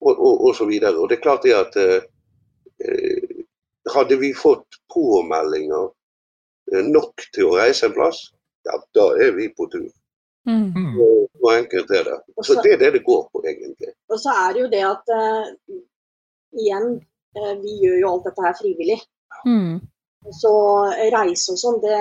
og, 0.00 0.12
og, 0.14 0.34
og 0.46 0.54
så 0.54 0.68
videre. 0.68 0.94
Og 0.94 1.08
det 1.10 1.18
er 1.18 1.24
klart 1.26 1.42
det 1.42 1.56
at 1.58 1.74
eh, 1.82 2.06
eh, 2.86 3.17
hadde 3.94 4.18
vi 4.20 4.32
fått 4.36 4.80
påmeldinger 4.94 5.88
eh, 6.72 6.84
nok 6.84 7.28
til 7.34 7.50
å 7.50 7.56
reise 7.58 7.88
en 7.88 7.96
plass, 7.96 8.28
ja, 8.68 8.78
da 8.96 9.06
er 9.24 9.34
vi 9.36 9.48
på 9.56 9.68
tur. 9.72 9.88
Mm. 10.48 10.96
Og, 11.04 11.28
og 11.42 11.50
enkelt 11.52 11.90
er 11.92 12.06
det. 12.08 12.16
Så 12.44 12.56
det 12.62 12.74
er 12.74 12.80
det 12.80 12.92
det 12.96 13.04
går 13.04 13.26
på, 13.32 13.42
egentlig. 13.44 13.92
Og 14.08 14.20
så 14.20 14.34
er 14.46 14.54
det 14.54 14.62
jo 14.62 14.70
det 14.72 14.84
at 14.88 15.12
uh, 15.12 15.48
igjen, 16.56 16.94
uh, 17.36 17.54
vi 17.60 17.74
gjør 17.82 17.98
jo 18.00 18.12
alt 18.12 18.28
dette 18.30 18.46
her 18.46 18.56
frivillig. 18.60 18.98
Mm. 19.44 19.74
Så 20.38 20.52
reise 21.12 21.52
og 21.52 21.60
sånn, 21.60 21.82
det 21.84 21.98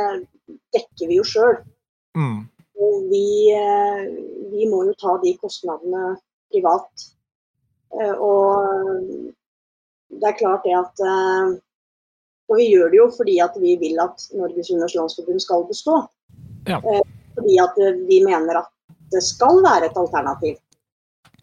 dekker 0.75 1.11
vi 1.11 1.19
jo 1.19 1.27
sjøl. 1.27 1.59
Mm. 2.17 2.39
Vi, 3.11 3.27
uh, 3.51 4.07
vi 4.53 4.71
må 4.71 4.85
jo 4.87 4.95
ta 5.01 5.17
de 5.23 5.35
kostnadene 5.41 6.15
privat. 6.53 7.07
Eh, 7.91 8.15
Og 8.19 8.53
det 10.07 10.27
er 10.29 10.39
klart 10.39 10.65
det 10.65 10.75
at 10.75 11.01
Og 12.47 12.59
vi 12.59 12.69
gjør 12.71 12.91
det 12.93 12.99
jo 13.01 13.07
fordi 13.11 13.37
at 13.43 13.57
vi 13.59 13.75
vil 13.79 13.99
at 13.99 14.23
Norges 14.37 14.71
Hunders 14.71 14.95
Landsforbund 14.95 15.43
skal 15.43 15.65
bestå. 15.67 15.99
Ja. 16.67 16.79
Eh, 16.79 17.03
Fordi 17.35 17.59
at 17.63 17.77
eh, 17.83 17.99
vi 18.07 18.21
mener 18.25 18.61
at 18.63 18.71
det 19.11 19.23
skal 19.23 19.61
være 19.63 19.87
et 19.87 19.99
alternativ. 19.99 20.57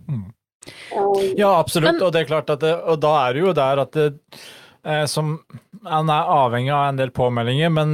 Mm. 0.09 0.27
Ja, 1.37 1.55
absolutt. 1.59 2.01
Og 2.03 2.13
det 2.13 2.25
er 2.25 2.29
klart 2.29 2.53
at 2.53 2.63
det, 2.65 2.75
og 2.89 3.01
da 3.03 3.15
er 3.27 3.37
det 3.37 3.43
jo 3.45 3.53
der 3.57 3.83
at 3.85 3.97
det, 3.97 4.09
eh, 4.85 5.05
som 5.11 5.39
En 5.85 6.09
er 6.09 6.31
avhengig 6.33 6.73
av 6.73 6.87
en 6.89 6.97
del 6.97 7.11
påmeldinger, 7.13 7.69
men 7.69 7.91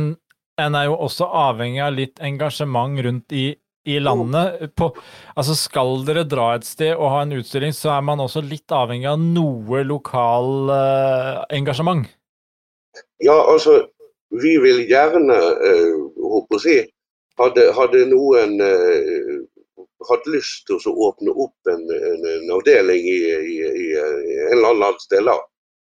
en 0.60 0.76
er 0.78 0.84
jo 0.86 0.98
også 1.02 1.26
avhengig 1.26 1.80
av 1.82 1.96
litt 1.96 2.20
engasjement 2.22 3.00
rundt 3.02 3.34
i, 3.34 3.56
i 3.88 3.96
landet. 3.98 4.76
På, 4.78 4.92
altså 5.34 5.56
Skal 5.58 6.04
dere 6.06 6.22
dra 6.28 6.52
et 6.54 6.68
sted 6.68 6.92
og 6.94 7.10
ha 7.10 7.24
en 7.24 7.34
utstilling, 7.40 7.74
så 7.74 7.96
er 7.96 8.04
man 8.06 8.22
også 8.22 8.44
litt 8.46 8.70
avhengig 8.70 9.08
av 9.10 9.18
noe 9.18 9.82
lokal 9.88 10.70
eh, 10.76 11.42
engasjement. 11.58 12.06
Ja, 13.20 13.36
altså, 13.52 13.82
vi 14.42 14.54
vil 14.62 14.84
gjerne, 14.88 15.36
håper 16.16 16.56
å 16.56 16.62
si, 16.62 16.76
hadde, 17.40 17.66
hadde 17.76 18.04
noen 18.10 18.56
uh, 18.60 19.36
hatt 20.08 20.26
lyst 20.30 20.66
til 20.68 20.80
å 20.88 20.96
åpne 21.08 21.32
opp 21.32 21.70
en, 21.72 21.82
en, 21.84 22.26
en 22.34 22.52
avdeling 22.56 23.04
i, 23.04 23.18
i, 23.36 23.56
i, 23.60 23.86
en 24.00 24.56
eller 24.56 24.72
annen 24.72 24.84
landsdel, 24.86 25.32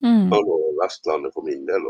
Mm. 0.02 0.32
Vestlandet 0.82 1.30
for 1.30 1.46
min 1.46 1.60
del. 1.62 1.84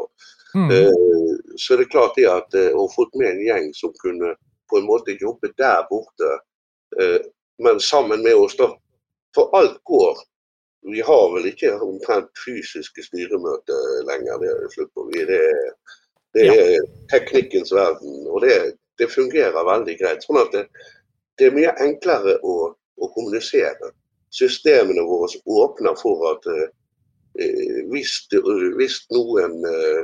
Mm. 0.53 0.69
Uh, 0.69 1.37
så 1.57 1.73
er 1.73 1.79
det 1.81 1.93
klart 1.95 2.19
det 2.19 2.27
at 2.29 2.57
uh, 2.59 2.75
å 2.77 2.83
fått 2.93 3.15
med 3.17 3.31
en 3.31 3.41
gjeng 3.47 3.71
som 3.73 3.95
kunne 4.03 4.35
på 4.69 4.77
en 4.77 4.85
måte 4.85 5.15
jobbe 5.17 5.49
der 5.57 5.87
borte, 5.89 6.33
uh, 7.01 7.17
men 7.65 7.81
sammen 7.81 8.21
med 8.21 8.37
oss, 8.37 8.59
da. 8.61 8.69
For 9.33 9.49
alt 9.57 9.79
går. 9.89 10.21
Vi 10.83 11.01
har 11.07 11.25
vel 11.35 11.47
ikke 11.47 11.77
omtrent 11.85 12.31
fysiske 12.45 13.05
styremøter 13.07 14.03
lenger. 14.09 14.41
Det 14.43 14.51
er 14.51 14.73
slutt 14.75 14.95
på. 14.95 15.07
Det, 15.15 15.43
Det 16.33 16.47
er 16.49 16.85
teknikkens 17.13 17.73
verden, 17.77 18.27
og 18.27 18.41
det, 18.41 18.55
det 18.99 19.11
fungerer 19.13 19.67
veldig 19.69 19.97
greit. 20.01 20.25
Sånn 20.25 20.41
at 20.41 20.55
det, 20.55 20.63
det 21.39 21.49
er 21.49 21.57
mye 21.57 21.75
enklere 21.85 22.39
å, 22.41 22.55
å, 22.73 23.09
kommunisere. 23.13 23.93
Systemene 24.33 25.05
våre 25.05 25.29
åpner 25.45 25.97
for 26.01 26.25
at 26.31 26.49
eh, 26.49 27.83
hvis, 27.93 28.15
hvis, 28.79 28.97
noen 29.13 29.59
eh, 29.69 30.03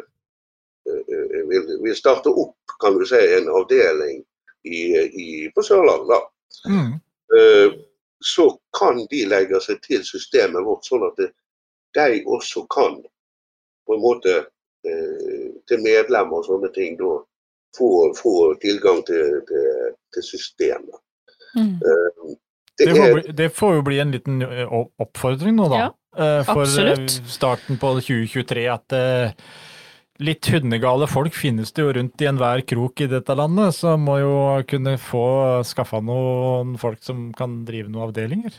eh, 0.92 1.38
vil, 1.48 1.78
vil, 1.80 1.96
starte 1.96 2.28
opp 2.28 2.76
kan 2.82 3.00
du 3.00 3.06
si, 3.08 3.20
en 3.38 3.48
avdeling 3.48 4.20
i, 4.68 4.82
i, 5.08 5.28
på 5.54 5.64
Sørlandet, 5.64 6.28
mm. 6.68 6.92
eh, 7.38 7.78
så 8.24 8.50
kan 8.78 9.06
de 9.10 9.24
legge 9.28 9.60
seg 9.62 9.80
til 9.84 10.04
systemet 10.06 10.64
vårt, 10.66 10.86
sånn 10.86 11.06
at 11.06 11.20
det, 11.20 11.30
de 11.96 12.22
også 12.26 12.64
kan 12.72 12.98
på 13.88 13.96
en 13.96 14.02
måte 14.02 14.34
eh, 14.38 15.46
til 15.68 15.84
medlemmer 15.84 16.40
og 16.40 16.48
sånne 16.48 16.70
ting 16.74 16.98
da 16.98 17.14
få, 17.78 17.88
få 18.18 18.34
tilgang 18.62 19.00
til, 19.06 19.38
til, 19.48 19.94
til 20.14 20.26
systemet. 20.26 20.98
Mm. 21.56 21.78
Uh, 21.80 22.34
det, 22.78 22.84
det, 22.84 22.96
får 22.96 23.14
bli, 23.14 23.32
det, 23.32 23.48
får 23.56 23.74
jo 23.74 23.86
bli 23.86 23.98
en 24.02 24.12
liten 24.14 24.42
oppfordring 25.00 25.56
nå, 25.56 25.70
da. 25.72 25.80
Ja, 25.80 25.88
uh, 26.18 26.42
for 26.46 26.66
absolutt. 26.66 27.16
starten 27.30 27.80
på 27.80 27.94
2023 28.00 28.66
at 28.70 28.96
uh, 28.98 29.48
litt 30.24 30.48
hundegale 30.50 31.06
folk 31.10 31.36
finnes 31.36 31.70
det 31.74 31.84
jo 31.84 31.92
rundt 31.94 32.22
i 32.22 32.28
enhver 32.30 32.62
krok 32.66 33.04
i 33.04 33.10
dette 33.10 33.36
landet, 33.38 33.76
så 33.76 33.96
må 34.00 34.18
jo 34.22 34.34
kunne 34.68 34.96
få 35.00 35.26
skaffa 35.66 36.00
noen 36.04 36.76
folk 36.80 37.02
som 37.06 37.28
kan 37.36 37.62
drive 37.68 37.90
noen 37.90 38.08
avdelinger. 38.08 38.58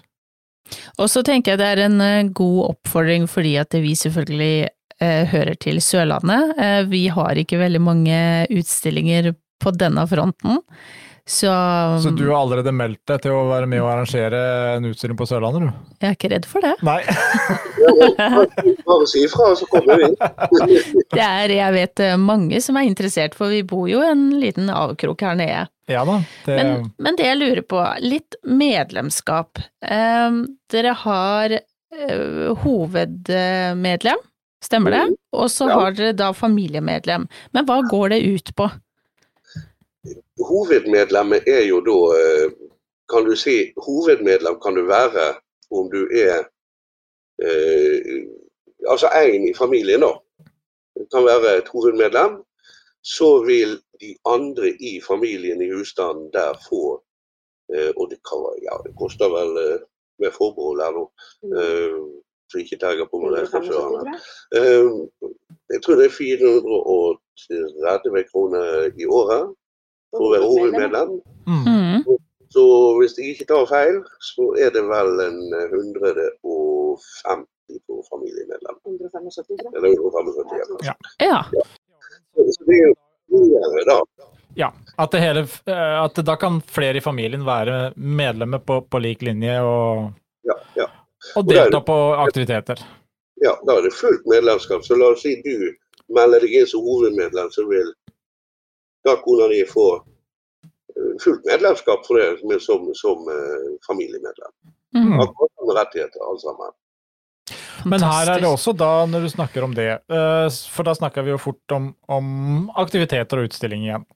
Og 1.02 1.10
så 1.10 1.24
tenker 1.26 1.56
jeg 1.56 1.62
det 1.62 1.70
er 1.74 1.84
en 1.88 2.32
god 2.36 2.60
oppfordring 2.76 3.26
fordi 3.32 3.56
at 3.62 3.74
vi 3.82 3.96
selvfølgelig 3.98 4.70
eh, 5.02 5.24
hører 5.32 5.58
til 5.60 5.82
Sørlandet. 5.84 6.56
Eh, 6.62 6.82
vi 6.92 7.08
har 7.12 7.40
ikke 7.40 7.62
veldig 7.62 7.82
mange 7.82 8.20
utstillinger 8.54 9.34
på 9.60 9.74
denne 9.76 10.06
fronten. 10.08 10.62
Så, 11.30 11.48
så 12.04 12.10
du 12.10 12.24
har 12.32 12.40
allerede 12.40 12.72
meldt 12.74 13.04
deg 13.06 13.20
til 13.22 13.36
å 13.38 13.44
være 13.52 13.68
med 13.70 13.84
og 13.84 13.92
arrangere 13.92 14.40
en 14.74 14.88
utstilling 14.90 15.18
på 15.20 15.28
Sørlandet, 15.30 15.68
du? 15.68 15.92
Jeg 16.02 16.08
er 16.10 16.16
ikke 16.16 16.32
redd 16.32 16.48
for 16.50 16.66
det. 16.66 16.72
Nei. 16.82 17.04
Bare 18.88 19.06
si 19.12 19.22
ifra, 19.28 19.52
så 19.60 19.68
kommer 19.70 20.02
vi. 20.02 20.10
det 21.14 21.22
er, 21.22 21.54
jeg 21.54 21.76
vet 21.76 22.04
eh, 22.08 22.16
mange 22.18 22.64
som 22.66 22.82
er 22.82 22.90
interessert, 22.90 23.38
for 23.38 23.54
vi 23.54 23.62
bor 23.62 23.86
jo 23.92 24.02
en 24.02 24.26
liten 24.42 24.74
avkrok 24.74 25.22
her 25.28 25.38
nede. 25.38 25.68
Ja 25.86 26.02
da. 26.10 26.18
Det... 26.48 26.58
Men, 26.58 26.90
men, 26.98 27.22
det 27.22 27.30
jeg 27.30 27.42
lurer 27.44 27.64
på, 27.76 27.86
litt 28.02 28.42
medlemskap. 28.50 29.62
Eh, 29.86 30.42
dere 30.74 30.98
har 31.06 31.60
eh, 31.60 32.52
hovedmedlem, 32.66 34.28
stemmer 34.66 34.98
det? 34.98 35.08
Mm. 35.14 35.18
Og 35.46 35.54
så 35.54 35.70
har 35.70 35.94
dere 35.94 36.18
da 36.26 36.34
familiemedlem. 36.34 37.30
Men 37.54 37.70
hva 37.70 37.84
går 37.86 38.18
det 38.18 38.24
ut 38.26 38.56
på? 38.58 38.74
Hovedmedlemmet 40.50 41.44
er 41.48 41.66
jo 41.68 41.80
da 41.84 41.98
eh, 42.20 42.52
Kan 43.10 43.26
du 43.26 43.36
si 43.36 43.74
hovedmedlem 43.78 44.60
kan 44.64 44.76
du 44.76 44.86
være 44.86 45.34
om 45.72 45.92
du 45.92 46.08
er 46.14 46.44
eh, 47.42 48.28
Altså 48.88 49.08
én 49.08 49.50
i 49.50 49.54
familien, 49.54 50.02
da. 50.02 50.14
Kan 51.14 51.26
være 51.26 51.58
et 51.58 51.68
hovedmedlem. 51.68 52.44
Så 53.04 53.44
vil 53.44 53.82
de 54.02 54.16
andre 54.26 54.70
i 54.70 55.02
familien 55.08 55.62
i 55.62 55.72
husstanden 55.72 56.34
der 56.34 56.54
få 56.70 57.04
eh, 57.74 57.92
Og 57.98 58.10
det, 58.12 58.20
kan, 58.30 58.60
ja, 58.64 58.78
det 58.86 58.94
koster 59.00 59.28
vel 59.38 59.58
eh, 59.66 59.80
med 60.20 60.32
forbehold 60.32 60.82
her 60.84 60.92
nå. 60.92 61.12
Mm. 61.44 61.54
Eh, 61.60 62.00
så 62.52 62.58
ikke 62.58 62.78
terger 62.82 63.06
på 63.12 63.18
meg 63.22 63.32
det. 63.36 63.44
Eh, 64.58 64.90
jeg 65.74 65.80
tror 65.84 65.96
det 65.96 66.06
er 66.06 66.20
430 66.24 68.24
kroner 68.32 68.64
i 68.98 69.06
året 69.06 69.44
for 70.16 70.26
å 70.28 70.32
være 70.34 70.50
hovedmedlem. 70.54 71.10
Mm. 71.48 71.64
mm. 71.68 72.18
Så 72.50 72.64
hvis 72.98 73.14
jeg 73.20 73.36
ikke 73.36 73.46
tar 73.52 73.66
feil, 73.70 74.00
så 74.26 74.44
er 74.58 74.70
det 74.74 74.82
vel 74.90 75.12
en 75.22 75.38
150 75.54 76.26
på 77.86 77.96
familiemedlem. 78.10 78.76
175, 78.86 79.70
Eller 79.78 79.90
175, 79.94 80.82
ja. 80.88 80.96
ja. 81.20 81.46
ja. 81.54 81.64
Så 82.34 82.64
det 82.66 82.80
er 82.80 82.94
mye, 83.30 83.84
da. 83.86 84.00
Ja, 84.58 84.74
at, 84.96 85.14
hele, 85.14 85.40
eh, 85.66 86.04
at, 86.04 86.16
da 86.26 86.36
kan 86.36 86.62
flere 86.62 86.98
i 86.98 87.02
familien 87.02 87.46
være 87.46 87.92
medlemmer 87.96 88.60
på, 88.66 88.82
på 88.82 89.00
lik 89.00 89.22
linje 89.22 89.60
og, 89.62 90.10
ja, 90.50 90.58
ja. 90.76 90.88
og 91.38 91.46
delta 91.52 91.78
og 91.78 91.86
på 91.86 91.98
aktiviteter. 92.26 92.82
Ja, 93.40 93.54
da 93.68 93.78
er 93.78 93.86
det 93.86 93.94
fullt 93.96 94.26
medlemskap. 94.28 94.84
Så 94.84 94.98
la 94.98 95.14
oss 95.14 95.22
si 95.24 95.38
du 95.46 95.70
melder 96.18 96.44
deg 96.44 96.58
inn 96.60 96.68
som 96.68 96.84
hovedmedlem, 96.84 97.52
så 97.54 97.64
vil 97.70 97.94
da 99.06 99.16
kona 99.24 99.48
di 99.52 99.64
få 99.70 99.88
eh, 99.96 101.14
fullt 101.24 101.46
medlemskap 101.48 102.06
for 102.08 102.20
det 102.20 102.60
som, 102.64 102.90
som 102.98 103.28
uh, 103.28 103.72
familiemedlem. 103.88 104.54
Mm. 104.98 105.20
Akkurat 105.20 105.52
samme 105.56 105.76
rettigheter, 105.78 106.24
alle 106.28 106.44
sammen. 106.44 106.78
Men 107.86 108.04
her 108.04 108.34
er 108.34 108.42
det 108.44 108.50
også 108.50 108.74
da, 108.76 109.06
når 109.08 109.26
du 109.26 109.30
snakker 109.32 109.64
om 109.66 109.74
det, 109.76 109.90
uh, 110.12 110.48
for 110.74 110.88
da 110.88 110.96
snakker 110.98 111.26
vi 111.26 111.34
jo 111.34 111.42
fort 111.42 111.76
om, 111.76 111.94
om 112.12 112.28
aktiviteter 112.82 113.40
og 113.40 113.50
utstilling 113.50 113.86
igjen. 113.88 114.08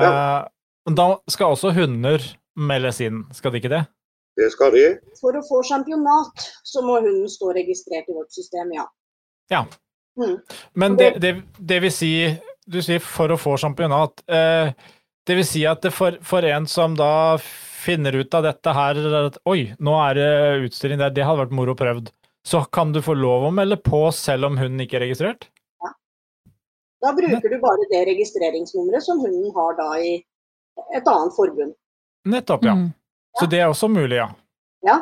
Ja. 0.00 0.10
Uh, 0.10 0.94
da 0.96 1.10
skal 1.30 1.54
også 1.54 1.74
hunder 1.76 2.24
meldes 2.56 3.00
inn, 3.04 3.24
skal 3.36 3.52
de 3.52 3.60
ikke 3.60 3.72
det? 3.72 3.84
Det 4.40 4.48
skal 4.54 4.72
de. 4.72 4.84
For 5.20 5.36
å 5.36 5.42
få 5.44 5.60
championat, 5.68 6.48
så 6.64 6.82
må 6.86 7.00
hunden 7.00 7.28
stå 7.28 7.52
registrert 7.56 8.08
i 8.08 8.16
vårt 8.16 8.32
system, 8.32 8.72
ja. 8.74 8.86
Ja. 9.52 9.64
Mm. 10.20 10.38
Men 10.72 10.96
det, 10.96 11.10
det, 11.22 11.34
det 11.58 11.80
vil 11.84 11.92
si 11.92 12.12
du 12.70 12.80
sier 12.84 13.02
for 13.02 13.32
å 13.32 13.38
få 13.40 13.56
championat. 13.60 14.22
Eh, 14.30 14.72
det 15.26 15.36
vil 15.38 15.46
si 15.46 15.64
at 15.68 15.84
for, 15.94 16.16
for, 16.26 16.46
en 16.46 16.66
som 16.70 16.94
da 16.98 17.38
finner 17.40 18.16
ut 18.20 18.34
av 18.36 18.46
dette 18.46 18.74
her 18.76 19.00
at 19.24 19.38
oi, 19.48 19.72
nå 19.78 19.94
er 20.04 20.18
det 20.18 20.30
utstilling 20.68 21.00
der, 21.00 21.12
det 21.14 21.26
hadde 21.26 21.44
vært 21.44 21.56
moro 21.56 21.76
prøvd. 21.78 22.10
Så 22.46 22.62
kan 22.72 22.92
du 22.94 23.02
få 23.04 23.14
lov 23.18 23.48
å 23.48 23.54
melde 23.54 23.76
på 23.84 24.06
selv 24.16 24.48
om 24.48 24.58
hunden 24.60 24.80
ikke 24.84 24.98
er 24.98 25.06
registrert? 25.08 25.48
Ja. 25.82 25.92
Da 27.04 27.12
bruker 27.16 27.52
du 27.52 27.58
bare 27.60 27.88
det 27.92 28.04
registreringsnummeret 28.08 29.04
som 29.04 29.20
hunden 29.20 29.52
har 29.56 29.76
da 29.78 29.90
i 30.00 30.14
et 30.96 31.06
annet 31.06 31.36
forbund. 31.36 31.76
Nettopp, 32.28 32.64
ja. 32.64 32.76
Mm. 32.76 32.90
Så 33.38 33.46
det 33.48 33.60
er 33.60 33.70
også 33.70 33.88
mulig, 33.92 34.16
ja. 34.18 34.28
Ja, 34.84 34.96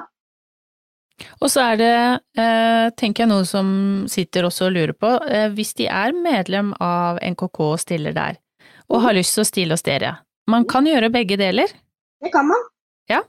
og 1.40 1.50
så 1.50 1.64
er 1.72 1.80
det, 1.80 1.94
eh, 2.38 2.90
tenker 2.98 3.24
jeg, 3.24 3.30
noen 3.32 3.48
som 3.48 3.68
sitter 4.10 4.46
også 4.48 4.68
og 4.68 4.76
lurer 4.76 4.94
på, 4.94 5.10
eh, 5.26 5.48
hvis 5.54 5.74
de 5.78 5.88
er 5.90 6.14
medlem 6.16 6.72
av 6.80 7.18
NKK 7.22 7.60
og 7.72 7.80
stiller 7.82 8.16
der, 8.16 8.38
og 8.88 9.02
har 9.04 9.16
lyst 9.16 9.34
til 9.36 9.44
å 9.44 9.48
stille 9.48 9.76
hos 9.76 9.86
dere, 9.86 10.16
man 10.48 10.64
kan 10.68 10.86
gjøre 10.88 11.12
begge 11.12 11.38
deler? 11.40 11.72
Det 12.22 12.32
kan 12.34 12.46
man. 12.48 12.62
Ja. 13.10 13.22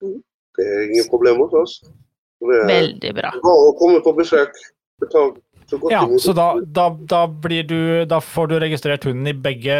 Det 0.00 0.66
er 0.66 0.84
ingen 0.88 1.08
problem 1.10 1.42
hos 1.44 1.56
oss. 1.56 1.78
Veldig 2.40 3.14
bra. 3.16 3.32
Bare 3.44 3.70
å 3.70 3.76
komme 3.78 4.00
på 4.04 4.14
besøk. 4.16 4.54
Betal 5.00 5.34
ja, 5.90 6.00
så 6.18 6.32
da, 6.36 6.46
da, 6.60 6.88
da, 6.90 7.20
du, 7.68 8.04
da, 8.08 8.20
får 8.20 8.46
du 8.50 8.56
registrert 8.62 9.04
hunden 9.04 9.28
i 9.30 9.34
begge, 9.36 9.76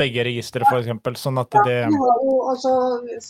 begge 0.00 0.24
registre, 0.26 0.66
f.eks. 0.68 1.20
Sånn 1.20 1.40
at 1.40 1.56
det 1.66 1.76
ja, 1.86 2.10
altså, 2.50 2.72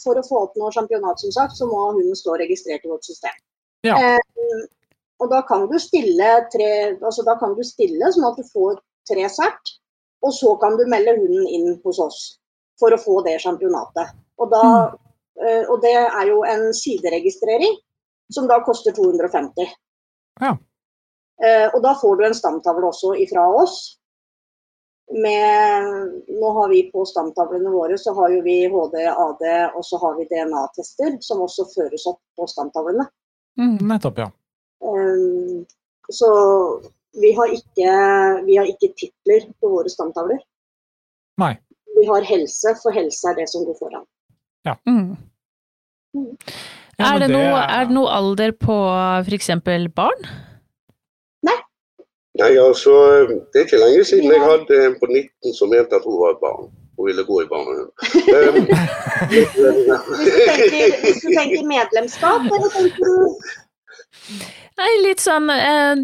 For 0.01 0.19
å 0.19 0.25
få 0.27 0.45
opp 0.47 0.59
noe 0.61 0.73
championat, 0.75 1.23
som 1.23 1.35
sagt, 1.35 1.57
så 1.59 1.69
må 1.71 1.91
hunden 1.93 2.17
stå 2.19 2.39
registrert 2.41 2.87
i 2.87 2.93
vårt 2.93 3.07
system. 3.07 3.37
Ja. 3.87 3.97
Eh, 3.97 4.65
og 5.21 5.29
da 5.33 5.43
kan 5.49 5.67
du 5.71 5.77
stille 5.81 6.31
tre, 6.53 6.71
altså 6.97 7.25
da 7.27 7.37
kan 7.41 7.55
du 7.57 7.63
stille 7.67 8.09
sånn 8.15 8.29
at 8.31 8.41
du 8.41 8.47
får 8.49 8.81
tre 9.09 9.29
sert, 9.33 9.77
og 10.25 10.35
så 10.37 10.55
kan 10.61 10.77
du 10.81 10.87
melde 10.89 11.17
hunden 11.19 11.47
inn 11.49 11.77
hos 11.85 12.01
oss 12.03 12.23
for 12.81 12.95
å 12.95 13.01
få 13.01 13.21
det 13.27 13.39
championatet. 13.45 14.17
Og, 14.41 14.49
da, 14.53 14.65
mm. 14.65 14.99
eh, 15.45 15.63
og 15.69 15.85
det 15.85 15.95
er 16.01 16.33
jo 16.33 16.41
en 16.49 16.71
sideregistrering 16.77 17.77
som 18.33 18.49
da 18.49 18.61
koster 18.65 18.95
250. 18.97 19.69
Ja. 20.41 20.55
Eh, 21.41 21.67
og 21.73 21.81
da 21.85 21.95
får 21.97 22.19
du 22.19 22.27
en 22.27 22.37
stamtavle 22.37 22.91
også 22.91 23.15
ifra 23.23 23.47
oss. 23.63 23.79
Med, 25.11 25.87
nå 26.39 26.51
har 26.55 26.69
vi 26.71 26.85
På 26.93 27.03
stamtavlene 27.09 27.73
våre 27.73 27.97
så 27.99 28.13
har 28.15 28.31
jo 28.31 28.45
vi 28.45 28.61
HD, 28.71 29.01
AD 29.11 29.43
og 29.75 29.83
så 29.83 29.99
har 29.99 30.15
vi 30.21 30.29
DNA-tester 30.31 31.17
som 31.27 31.41
også 31.43 31.67
føres 31.73 32.05
opp 32.07 32.21
på 32.39 32.47
stamtavlene. 32.47 33.09
Mm, 33.59 33.81
nettopp, 33.91 34.21
ja. 34.23 34.29
Um, 34.87 35.65
så 36.15 36.29
vi 37.19 37.33
har 37.35 37.51
ikke, 37.57 37.97
vi 38.47 38.61
har 38.61 38.71
ikke 38.71 38.93
titler 39.01 39.49
på 39.59 39.73
våre 39.73 39.91
stamtavler. 39.91 40.39
Nei. 41.43 41.57
Vi 41.97 42.07
har 42.07 42.29
helse, 42.29 42.77
for 42.83 42.95
helse 42.95 43.33
er 43.33 43.41
det 43.41 43.49
som 43.51 43.67
går 43.67 43.81
foran. 43.81 44.07
Ja. 44.69 44.77
Mm. 44.87 45.17
Mm. 46.15 46.31
Ja, 47.01 47.15
er, 47.15 47.25
det 47.25 47.31
noe, 47.33 47.59
er 47.65 47.89
det 47.89 47.97
noe 47.97 48.15
alder 48.15 48.55
på 48.55 48.77
f.eks. 49.25 49.51
barn? 49.97 50.31
Nei, 52.41 52.53
altså, 52.59 52.93
Det 53.53 53.61
er 53.61 53.67
ikke 53.67 53.83
lenge 53.85 54.05
siden 54.09 54.33
jeg 54.33 54.45
hadde 54.45 54.79
en 54.87 54.97
på 55.01 55.09
19 55.11 55.57
som 55.59 55.73
mente 55.73 55.99
at 55.99 56.07
hun 56.07 56.17
var 56.21 56.37
et 56.37 56.43
barn. 56.45 56.71
Hun 56.97 57.09
ville 57.09 57.25
gå 57.25 57.43
i 57.43 57.49
barnehage. 57.51 57.91
hvis, 59.33 59.53
hvis, 61.03 61.21
du 61.25 61.29
tenker 61.39 61.69
medlemskap, 61.75 62.49
eller 62.49 62.73
tenker 62.77 63.05
du 63.05 63.15
Nei, 64.81 64.91
litt 65.05 65.21
sånn 65.21 65.51
eh, 65.53 66.03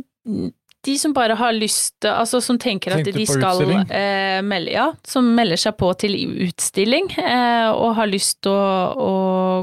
de 0.86 0.94
som 0.98 1.14
bare 1.16 1.36
har 1.38 1.54
lyst 1.56 2.06
Altså 2.06 2.40
som 2.44 2.58
tenker 2.60 2.94
at 2.96 3.06
de 3.06 3.26
skal 3.28 3.62
eh, 3.72 4.40
melde 4.46 4.74
Ja, 4.74 4.90
som 5.06 5.28
melder 5.36 5.60
seg 5.60 5.76
på 5.80 5.90
til 6.00 6.16
utstilling, 6.46 7.10
eh, 7.20 7.70
og 7.72 7.96
har 7.98 8.10
lyst 8.10 8.42
til 8.46 8.52
å, 8.52 8.92
å 8.94 9.14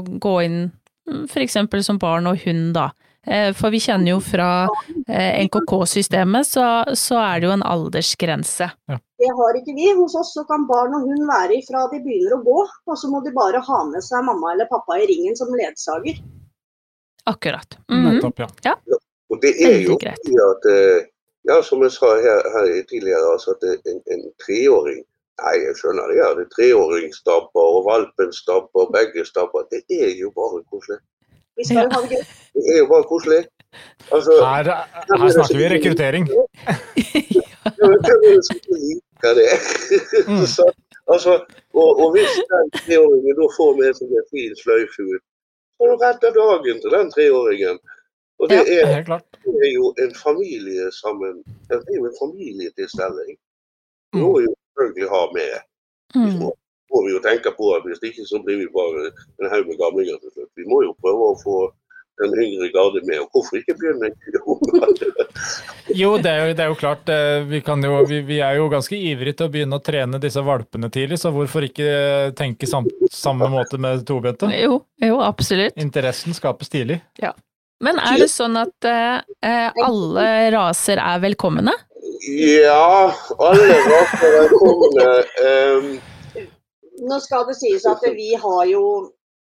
gå 0.04 0.34
inn 0.46 0.58
f.eks. 1.04 1.32
for 1.32 1.44
eksempel 1.44 1.84
som 1.84 1.98
barn 2.00 2.26
og 2.30 2.40
hund, 2.46 2.72
da. 2.76 2.88
Eh, 3.26 3.50
for 3.56 3.72
vi 3.72 3.80
kjenner 3.80 4.14
jo 4.14 4.20
fra 4.24 4.48
eh, 5.08 5.40
NKK-systemet, 5.46 6.46
så, 6.46 6.66
så 6.98 7.18
er 7.22 7.40
det 7.40 7.48
jo 7.48 7.54
en 7.54 7.64
aldersgrense. 7.66 8.68
Det 9.20 9.30
har 9.38 9.58
ikke 9.60 9.76
vi. 9.76 9.88
Hos 9.96 10.16
oss 10.18 10.34
så 10.36 10.44
kan 10.48 10.66
barn 10.68 10.96
og 10.98 11.06
hund 11.08 11.24
være 11.30 11.58
ifra 11.60 11.86
de 11.92 12.02
begynner 12.04 12.36
å 12.36 12.42
gå, 12.44 12.58
og 12.90 12.98
så 13.00 13.08
må 13.12 13.22
de 13.24 13.32
bare 13.36 13.62
ha 13.64 13.80
med 13.88 14.04
seg 14.04 14.26
mamma 14.26 14.52
eller 14.52 14.68
pappa 14.70 14.98
i 15.00 15.08
ringen 15.10 15.36
som 15.38 15.52
ledsager. 15.56 16.20
Akkurat. 17.30 17.78
Mhm. 17.88 18.04
Nettopp, 18.10 18.44
ja. 18.66 18.76
Og 19.32 19.40
det 19.40 19.54
er 19.64 19.80
jo 19.80 19.96
fordi 19.96 20.38
at 20.50 20.70
eh, 20.74 21.10
Ja, 21.44 21.58
som 21.60 21.82
jeg 21.84 21.92
sa 21.92 22.08
her, 22.24 22.38
her 22.54 22.68
tidligere, 22.88 23.32
altså 23.34 23.52
at 23.52 23.64
en, 23.68 23.98
en 24.12 24.22
treåring 24.40 25.02
Nei, 25.42 25.54
jeg 25.64 25.74
skjønner 25.76 26.08
det. 26.08 26.16
ja, 26.20 26.28
det 26.38 26.44
er 26.46 26.50
Treåring 26.54 27.10
stabber, 27.12 27.66
og 27.76 27.88
valpen 27.88 28.30
stabber, 28.32 28.86
begge 28.94 29.24
stabber. 29.26 29.64
Det 29.72 29.82
er 29.90 30.12
jo 30.14 30.30
bare 30.36 30.60
koselig. 30.70 31.00
Vi 31.56 31.64
skal 31.66 31.84
jo 31.84 31.90
ha 31.94 32.00
det 32.04 32.10
gøy. 32.14 32.22
Det 32.54 32.72
er 32.74 32.78
jo 32.82 32.86
bare 32.92 33.06
koselig. 33.12 33.42
Altså, 34.14 34.32
Her, 34.46 34.64
her 35.20 35.30
snakker 35.36 35.56
vi 35.58 35.68
rekruttering. 35.74 36.24
Er? 39.24 39.58
Mm. 40.28 40.46
Så, 40.56 40.64
altså, 41.12 41.32
og, 41.80 41.90
og 42.02 42.08
hvis 42.14 42.32
den 42.52 42.66
treåringen 42.76 43.36
da 43.40 43.46
får 43.58 43.70
med 43.80 43.90
seg 43.98 44.12
en 44.20 44.26
fin 44.32 44.52
sløyfe 44.62 45.02
ut, 45.14 45.22
så 45.78 45.84
redder 46.02 46.30
dagen 46.38 46.80
til 46.82 46.90
den 46.96 47.08
treåringen. 47.14 47.78
Og 48.40 48.50
det 48.50 48.60
er, 48.76 48.86
Helt 48.96 49.08
det 49.46 49.54
er 49.66 49.72
jo 49.78 49.86
en 50.04 50.14
familie 50.26 50.86
sammen 51.02 51.34
Det 51.70 51.76
er 51.78 51.96
jo 52.00 52.06
en 52.10 52.18
familietilstelning. 52.22 53.36
Vi 54.12 54.20
Mm. 54.20 54.26
jo 54.46 54.50
selvfølgelig 54.60 55.08
ha 55.16 55.22
med. 55.38 55.54
Mm. 56.18 56.30
Så 56.38 56.46
må 56.94 57.04
vi 57.06 57.14
jo 57.16 57.22
tenke 57.24 57.52
på 57.56 57.72
at 57.76 57.86
hvis 57.88 58.02
ikke 58.06 58.26
så 58.28 58.40
blir 58.44 58.62
vi 58.62 58.70
bare 58.74 59.08
en 59.10 59.50
haug 59.50 59.66
med 59.70 59.80
gamlinger 59.80 60.20
til 60.22 60.30
slutt. 60.36 60.52
Vi 60.58 60.68
må 60.70 60.84
jo 60.86 60.94
prøve 61.02 61.32
å 61.32 61.40
få 61.42 61.58
den 62.22 62.34
yngre 62.38 62.68
garde 62.74 63.02
med. 63.06 63.20
Og 63.20 63.28
hvorfor 63.34 63.58
ikke 63.58 63.74
begynne 63.78 64.10
Jo, 66.00 66.14
det 66.22 66.30
er 66.30 66.48
jo, 66.48 66.54
det 66.54 66.64
er 66.64 66.70
jo 66.70 66.78
klart. 66.78 67.08
eh, 67.10 67.42
Vi, 67.50 67.60
kan 67.66 67.82
jo, 67.84 67.96
vi, 68.08 68.20
vi 68.26 68.38
er 68.44 68.58
jo 68.60 68.68
ganske 68.72 68.96
ivrige 68.96 69.38
til 69.38 69.48
å 69.48 69.54
begynne 69.54 69.80
å 69.80 69.84
trene 69.84 70.20
disse 70.22 70.42
valpene 70.44 70.90
tidlig, 70.94 71.18
så 71.20 71.32
hvorfor 71.34 71.66
ikke 71.66 71.88
tenke 72.38 72.68
sam, 72.70 72.86
samme 73.12 73.50
måte 73.52 73.80
med 73.82 74.06
tobente? 74.06 74.50
Jo, 74.54 74.80
jo, 75.02 75.18
absolutt. 75.24 75.76
Interessen 75.80 76.36
skapes 76.36 76.70
tidlig. 76.72 77.00
Men 77.84 77.98
er 77.98 78.22
det 78.22 78.30
sånn 78.32 78.56
at 78.56 78.86
eh, 78.88 79.18
eh, 79.44 79.82
alle 79.84 80.28
raser 80.54 81.02
er 81.02 81.20
velkomne? 81.24 81.74
Ja, 82.30 83.10
alle 83.42 83.78
raser 83.90 84.26
er 84.30 84.36
velkomne. 84.38 85.08
Um, 85.44 85.94
Nå 87.02 87.20
skal 87.20 87.46
det 87.48 87.58
sies 87.58 87.86
at 87.90 88.02
vi 88.14 88.34
har 88.38 88.64
jo, 88.70 88.84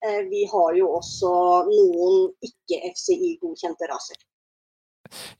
eh, 0.06 0.22
vi 0.30 0.46
har 0.52 0.78
jo 0.78 0.90
også 0.98 1.34
noen 1.70 2.30
ikke-FCI-godkjente 2.50 3.90
raser. 3.92 4.22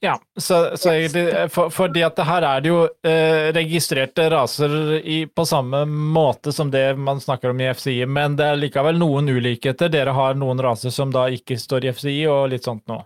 Ja, 0.00 0.20
så, 0.36 0.76
så 0.76 0.90
egentlig, 0.90 1.50
for, 1.50 1.70
fordi 1.70 2.02
at 2.06 2.16
det 2.16 2.26
her 2.28 2.44
er 2.46 2.60
det 2.62 2.70
jo 2.70 2.82
eh, 3.06 3.50
registrerte 3.56 4.28
raser 4.30 4.74
i, 5.00 5.24
på 5.26 5.46
samme 5.48 5.84
måte 5.88 6.52
som 6.52 6.70
det 6.70 6.84
man 7.00 7.20
snakker 7.20 7.50
om 7.50 7.60
i 7.60 7.70
FCI, 7.74 8.04
men 8.06 8.36
det 8.38 8.46
er 8.46 8.60
likevel 8.60 9.00
noen 9.00 9.28
ulikheter. 9.28 9.90
Dere 9.92 10.14
har 10.14 10.38
noen 10.38 10.62
raser 10.62 10.94
som 10.94 11.12
da 11.14 11.26
ikke 11.32 11.58
står 11.58 11.88
i 11.88 11.94
FCI 11.96 12.18
og 12.30 12.52
litt 12.54 12.68
sånt 12.68 12.86
nå. 12.90 13.00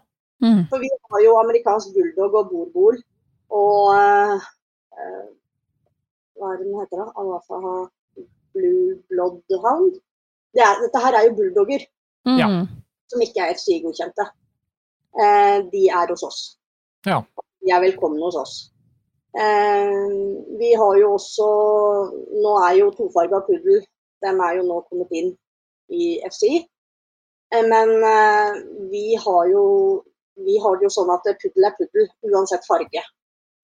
Mm. 0.44 0.66
For 0.70 0.82
vi 0.82 0.90
har 0.92 1.24
jo 1.24 1.38
amerikansk 1.40 1.94
bulldog 1.96 2.40
og 2.42 2.52
borbol. 2.52 3.00
Og 3.58 3.94
eh, 3.96 4.48
eh, 4.98 5.28
hva 6.38 6.52
er 6.52 6.60
det 6.60 6.66
den 6.66 6.82
heter 6.82 7.00
da? 7.00 7.08
Alafa 7.18 7.62
Blue 8.58 8.98
Bloodhound. 9.08 9.96
Det 10.54 10.64
er, 10.64 10.82
dette 10.82 11.02
her 11.04 11.16
er 11.16 11.28
jo 11.28 11.38
bulldogger 11.38 11.86
Mm. 12.28 12.66
Som 13.08 13.22
ikke 13.24 13.40
er 13.40 13.54
FCI-godkjente. 13.56 14.24
Eh, 15.22 15.58
de 15.72 15.84
er 15.88 16.10
hos 16.10 16.22
oss. 16.22 16.40
Ja. 17.06 17.22
De 17.64 17.72
er 17.72 17.80
velkomne 17.80 18.20
hos 18.20 18.36
oss. 18.36 18.56
Eh, 19.38 20.08
vi 20.60 20.72
har 20.80 20.98
jo 20.98 21.12
også 21.14 21.46
Nå 22.42 22.52
er 22.64 22.78
jo 22.78 22.86
tofarga 22.96 23.42
puddel 23.46 23.82
De 24.24 24.30
er 24.30 24.54
jo 24.56 24.62
nå 24.66 24.78
kommet 24.88 25.12
inn 25.12 25.28
i 25.92 26.16
FCI. 26.26 26.62
Eh, 27.54 27.64
men 27.72 27.92
eh, 28.12 28.60
vi 28.92 29.06
har 29.24 29.48
jo 29.52 29.64
vi 30.46 30.58
har 30.62 30.76
det 30.78 30.86
jo 30.86 30.92
sånn 30.94 31.10
at 31.10 31.24
puddel 31.42 31.66
er 31.66 31.74
puddel, 31.74 32.04
uansett 32.30 32.66
farge. 32.68 33.02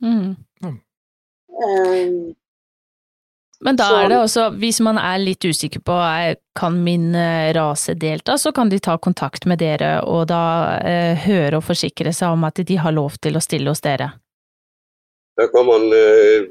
Mm. 0.03 0.33
Eh, 0.65 2.17
Men 3.61 3.77
da 3.77 3.85
Så- 3.89 3.97
er 3.97 4.09
det 4.09 4.19
også, 4.19 4.51
hvis 4.59 4.81
man 4.81 4.99
er 4.99 5.19
litt 5.19 5.45
usikker 5.45 5.81
på 5.81 5.93
er, 5.93 6.37
kan 6.55 6.77
min 6.85 7.15
eh, 7.15 7.53
rase 7.55 7.95
delta, 7.95 8.37
så 8.39 8.53
kan 8.53 8.69
de 8.69 8.79
ta 8.79 8.99
kontakt 8.99 9.47
med 9.47 9.59
dere 9.59 10.03
og 10.05 10.27
da 10.29 10.79
eh, 10.85 11.17
høre 11.27 11.57
og 11.57 11.65
forsikre 11.65 12.13
seg 12.13 12.35
om 12.35 12.45
at 12.45 12.55
de 12.55 12.77
har 12.77 12.93
lov 12.93 13.17
til 13.23 13.37
å 13.37 13.43
stille 13.43 13.71
hos 13.71 13.81
dere. 13.81 14.13
Da 15.37 15.47
kan 15.51 15.67
man 15.67 15.87
eh, 15.93 16.45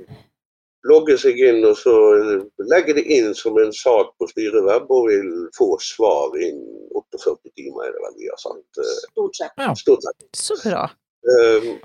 logge 0.89 1.17
seg 1.17 1.37
inn 1.39 1.63
og 1.65 1.77
så 1.79 1.93
eh, 2.17 2.41
legge 2.71 2.95
det 2.97 3.05
inn 3.05 3.33
som 3.35 3.57
en 3.61 3.71
sak 3.71 4.15
på 4.19 4.27
styreweb, 4.31 4.89
og 4.89 5.07
vil 5.07 5.29
få 5.55 5.69
svar 5.79 6.33
innen 6.39 6.89
48 6.95 7.51
timer, 7.55 7.87
er 7.87 7.93
det 7.95 8.03
vel 8.07 8.17
vi 8.19 8.27
har 8.31 8.41
sagt. 8.41 8.83
stort 9.11 9.35
sett. 9.35 9.77
Stort 9.77 10.03
sett. 10.03 10.27
Så 10.35 10.57
bra. 10.63 10.89
Um, 11.23 11.77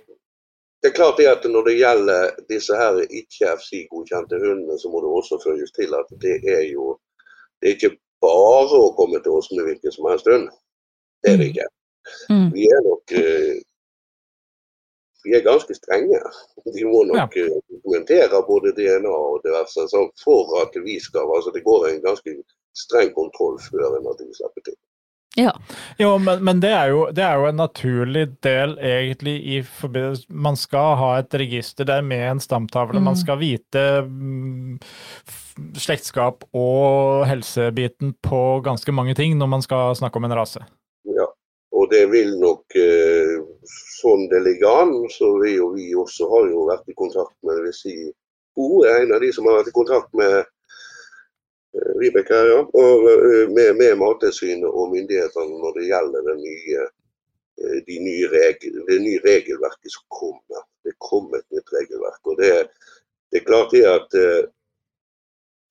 det 0.83 0.91
er 0.91 0.95
klart 0.95 1.19
det 1.19 1.27
at 1.27 1.47
når 1.51 1.65
det 1.67 1.79
gjelder 1.79 2.35
disse 2.51 2.77
her 2.79 3.01
ikke-FC-godkjente 3.21 4.39
hundene, 4.43 4.79
så 4.79 4.91
må 4.93 5.01
det 5.03 5.11
også 5.21 5.41
føyes 5.43 5.73
til 5.75 5.95
at 5.99 6.13
det 6.23 6.37
er 6.57 6.65
jo 6.71 6.93
det 7.59 7.69
er 7.69 7.75
ikke 7.75 7.97
bare 8.23 8.79
å 8.79 8.93
komme 8.99 9.19
til 9.23 9.35
oss 9.39 9.51
med 9.55 9.67
hvilken 9.67 9.95
som 9.95 10.07
helst 10.11 10.29
hund. 10.31 10.47
Det 11.23 11.33
er 11.33 11.41
det 11.41 11.49
ikke. 11.51 11.67
Mm. 12.31 12.49
Vi 12.55 12.69
er 12.71 12.85
nok 12.87 13.15
eh, 13.19 13.57
vi 15.25 15.35
er 15.37 15.43
ganske 15.51 15.75
strenge. 15.75 16.21
De 16.75 16.85
må 16.87 17.03
nok 17.11 17.37
ja. 17.37 17.49
dokumentere 17.75 18.43
både 18.47 18.73
DNA 18.77 19.15
og 19.31 19.43
diverse 19.45 19.89
for 20.23 20.55
at 20.63 20.79
vi 20.85 21.01
skal 21.03 21.35
altså 21.37 21.51
Det 21.55 21.65
går 21.67 21.89
en 21.89 22.05
ganske 22.07 22.37
streng 22.85 23.11
kontroll 23.15 23.59
før 23.67 23.99
en 23.99 24.11
at 24.13 24.23
vi 24.23 24.35
slipper 24.39 24.63
til. 24.69 24.79
Ja. 25.39 25.53
Jo, 26.03 26.17
men, 26.19 26.41
men 26.43 26.59
det, 26.61 26.73
er 26.75 26.89
jo, 26.91 27.05
det 27.15 27.23
er 27.23 27.39
jo 27.39 27.47
en 27.47 27.61
naturlig 27.61 28.25
del 28.43 28.73
egentlig 28.83 29.37
i 29.55 29.61
forbindelse 29.63 30.27
Man 30.35 30.59
skal 30.59 30.97
ha 30.99 31.11
et 31.21 31.37
register 31.39 31.87
der 31.87 32.03
med 32.03 32.25
en 32.33 32.41
stamtavle. 32.43 32.99
Man 32.99 33.15
Mm. 33.15 33.21
skal 33.23 33.39
vite 33.39 33.85
mm, 34.09 34.79
slektskap 35.79 36.43
og 36.55 37.25
helsebiten 37.31 38.15
på 38.25 38.41
ganske 38.67 38.93
mange 38.95 39.15
ting 39.19 39.37
når 39.39 39.51
man 39.55 39.63
skal 39.65 39.95
snakke 39.99 40.19
om 40.21 40.27
en 40.29 40.37
rase. 40.39 40.65
Ja, 41.09 41.27
og 41.73 41.89
det 41.93 42.05
vil 42.13 42.35
nok 42.43 42.75
eh, 42.79 43.39
sånn 44.01 44.27
det 44.33 44.43
ligger 44.47 44.83
an, 44.83 44.95
så 45.15 45.33
vi 45.43 45.55
og 45.63 45.75
vi 45.79 45.93
også 45.99 46.29
har 46.35 46.51
jo 46.53 46.67
vært 46.69 46.91
i 46.91 46.97
kontakt 46.99 47.35
med 47.47 47.59
det 47.59 47.69
vil 47.71 47.77
si, 47.79 47.97
Hun 48.59 48.83
er 48.91 49.05
en 49.05 49.13
av 49.15 49.21
de 49.23 49.29
som 49.31 49.47
har 49.47 49.61
vært 49.61 49.71
i 49.71 49.77
kontakt 49.77 50.09
med 50.19 50.43
Vibeke 52.01 52.35
her, 52.35 52.53
ja, 52.53 52.61
og, 52.65 53.09
eh, 53.13 53.45
med, 53.55 53.75
med 53.81 53.99
Mattilsynet 54.01 54.69
og 54.69 54.93
myndighetene 54.95 55.61
når 55.63 55.77
det 55.79 55.89
gjelder 55.89 56.29
det 56.31 56.37
nye, 56.43 56.87
eh, 57.63 57.79
de 57.89 57.99
nye 58.07 58.31
regel, 58.35 58.81
det 58.91 59.01
nye 59.05 59.23
regelverket 59.27 59.95
som 59.95 60.07
kommer. 60.21 60.65
Det 60.87 60.95
kommer 61.05 61.41
et 61.41 61.59
nytt 61.59 61.75
regelverk. 61.75 62.21
og 62.25 62.41
Det, 62.41 62.53
det 63.31 63.43
er 63.43 63.49
klart 63.51 63.75
det 63.77 63.85
at 63.91 64.19
eh, 64.19 64.43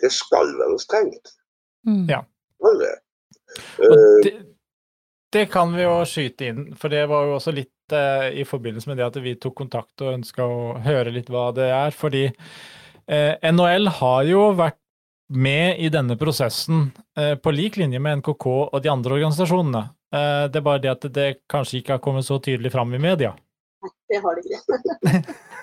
det 0.03 0.13
skal 0.13 0.53
være 0.59 0.79
strengt. 0.79 1.35
Mm. 1.87 2.05
Ja. 2.11 2.21
Det. 2.21 2.65
Og 2.67 2.81
Eh, 3.79 4.23
det, 4.23 4.33
det 5.33 5.45
kan 5.51 5.73
vi 5.75 5.85
jo 5.85 5.99
skyte 6.07 6.51
inn, 6.51 6.63
for 6.79 6.93
det 6.93 7.05
var 7.11 7.27
jo 7.27 7.37
også 7.37 7.53
litt 7.55 7.95
eh, 7.95 8.29
i 8.41 8.45
forbindelse 8.47 8.89
med 8.89 8.99
det 8.99 9.07
at 9.07 9.19
vi 9.23 9.37
tok 9.39 9.57
kontakt 9.63 10.03
og 10.03 10.15
ønska 10.17 10.45
å 10.45 10.75
høre 10.85 11.13
litt 11.15 11.31
hva 11.33 11.49
det 11.55 11.69
er. 11.71 11.95
Fordi 11.95 12.25
eh, 12.27 13.33
NHL 13.51 13.91
har 13.99 14.27
jo 14.29 14.49
vært 14.57 14.79
med 15.27 15.79
i 15.79 15.89
denne 15.91 16.15
prosessen 16.19 16.91
eh, 17.17 17.35
på 17.35 17.51
lik 17.51 17.77
linje 17.77 17.99
med 17.99 18.21
NKK 18.21 18.45
og 18.47 18.81
de 18.83 18.91
andre 18.91 19.17
organisasjonene. 19.17 19.83
Eh, 20.15 20.45
det 20.51 20.61
er 20.61 20.65
bare 20.65 20.83
det 20.83 20.93
at 20.93 21.07
det 21.13 21.27
kanskje 21.51 21.81
ikke 21.81 21.97
har 21.97 22.03
kommet 22.03 22.27
så 22.27 22.39
tydelig 22.39 22.71
fram 22.71 22.93
i 22.95 23.01
media. 23.01 23.33
Nei, 23.83 23.91
det 24.11 24.21
har 24.23 24.39
de 24.39 24.45
ikke. 24.47 25.23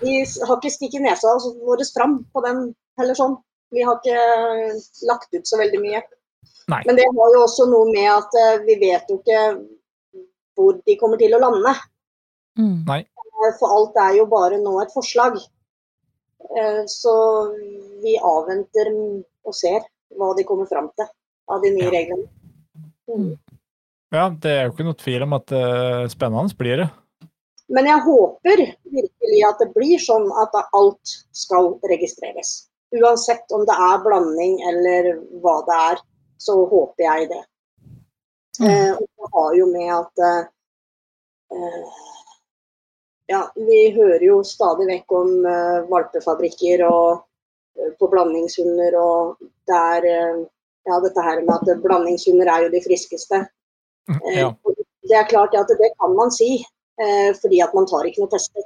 Vi 0.00 0.18
har 0.20 0.58
ikke 0.58 0.72
stikket 0.72 1.02
nesa 1.04 1.32
vår 1.64 1.82
fram 1.94 2.18
på 2.32 2.42
den 2.44 2.66
heller 3.00 3.16
sånn. 3.16 3.36
Vi 3.74 3.82
har 3.82 3.98
ikke 3.98 4.76
lagt 5.08 5.32
ut 5.34 5.48
så 5.48 5.58
veldig 5.60 5.80
mye. 5.82 6.02
Nei. 6.70 6.82
Men 6.86 6.98
det 6.98 7.06
har 7.08 7.34
jo 7.34 7.42
også 7.44 7.66
noe 7.70 7.88
med 7.92 8.08
at 8.10 8.36
eh, 8.40 8.62
vi 8.66 8.78
vet 8.80 9.10
jo 9.10 9.18
ikke 9.20 9.42
hvor 10.56 10.78
de 10.86 10.96
kommer 11.00 11.20
til 11.20 11.34
å 11.36 11.42
lande. 11.42 11.74
Mm. 12.58 12.80
Eh, 12.96 13.50
For 13.60 13.72
alt 13.72 13.98
er 14.02 14.16
jo 14.20 14.26
bare 14.30 14.58
nå 14.62 14.76
et 14.82 14.94
forslag. 14.94 15.38
Eh, 16.46 16.82
Så 16.90 17.14
vi 18.02 18.16
avventer 18.18 18.92
og 18.94 19.54
ser 19.56 19.84
hva 20.16 20.32
de 20.36 20.44
kommer 20.46 20.68
fram 20.70 20.90
til 20.98 21.08
av 21.50 21.62
de 21.62 21.72
nye 21.74 21.88
Ja. 21.88 21.94
reglene. 21.94 22.28
Mm. 23.06 23.38
Ja, 24.14 24.28
det 24.30 24.50
er 24.50 24.64
jo 24.66 24.72
ikke 24.72 24.86
noe 24.86 24.98
tvil 24.98 25.22
om 25.26 25.34
at 25.36 25.52
uh, 25.52 26.06
spennende 26.10 26.54
blir 26.58 26.82
det. 26.82 26.88
Men 27.68 27.88
jeg 27.90 28.02
håper 28.06 28.62
virkelig 28.94 29.40
at 29.48 29.58
det 29.62 29.72
blir 29.74 29.98
sånn 29.98 30.28
at 30.42 30.54
alt 30.76 31.14
skal 31.34 31.74
registreres. 31.90 32.68
Uansett 32.94 33.50
om 33.54 33.64
det 33.66 33.74
er 33.74 34.02
blanding 34.04 34.60
eller 34.70 35.08
hva 35.42 35.58
det 35.66 35.78
er, 35.90 36.02
så 36.38 36.60
håper 36.70 37.02
jeg 37.02 37.30
det. 37.32 37.42
Mm. 38.60 38.68
Eh, 38.70 38.92
og 38.94 39.02
det 39.02 39.30
har 39.34 39.56
jo 39.58 39.66
med 39.72 39.90
at 39.92 40.22
eh, 40.24 40.44
Ja, 43.26 43.42
vi 43.58 43.80
hører 43.90 44.22
jo 44.22 44.38
stadig 44.46 44.86
vekk 44.88 45.12
om 45.18 45.32
eh, 45.50 45.80
valpefabrikker 45.90 46.86
og 46.86 47.25
på 48.00 48.08
blandingshunder 48.12 48.96
og 49.00 49.40
det 49.68 49.80
er 49.96 50.10
eh, 50.12 50.44
Ja, 50.86 51.00
dette 51.02 51.18
her 51.18 51.40
med 51.42 51.50
at 51.66 51.80
blandingshunder 51.82 52.46
er 52.46 52.60
jo 52.62 52.68
de 52.70 52.80
friskeste. 52.84 53.40
Eh, 54.12 54.36
Ja. 54.38 54.52
Det 55.06 55.16
er 55.18 55.26
klart 55.26 55.54
at 55.54 55.66
det 55.66 55.88
kan 56.00 56.14
man 56.14 56.30
si, 56.34 56.64
eh, 57.02 57.34
fordi 57.40 57.60
at 57.62 57.74
man 57.74 57.86
tar 57.86 58.06
ikke 58.06 58.22
noe 58.22 58.30
tester. 58.30 58.62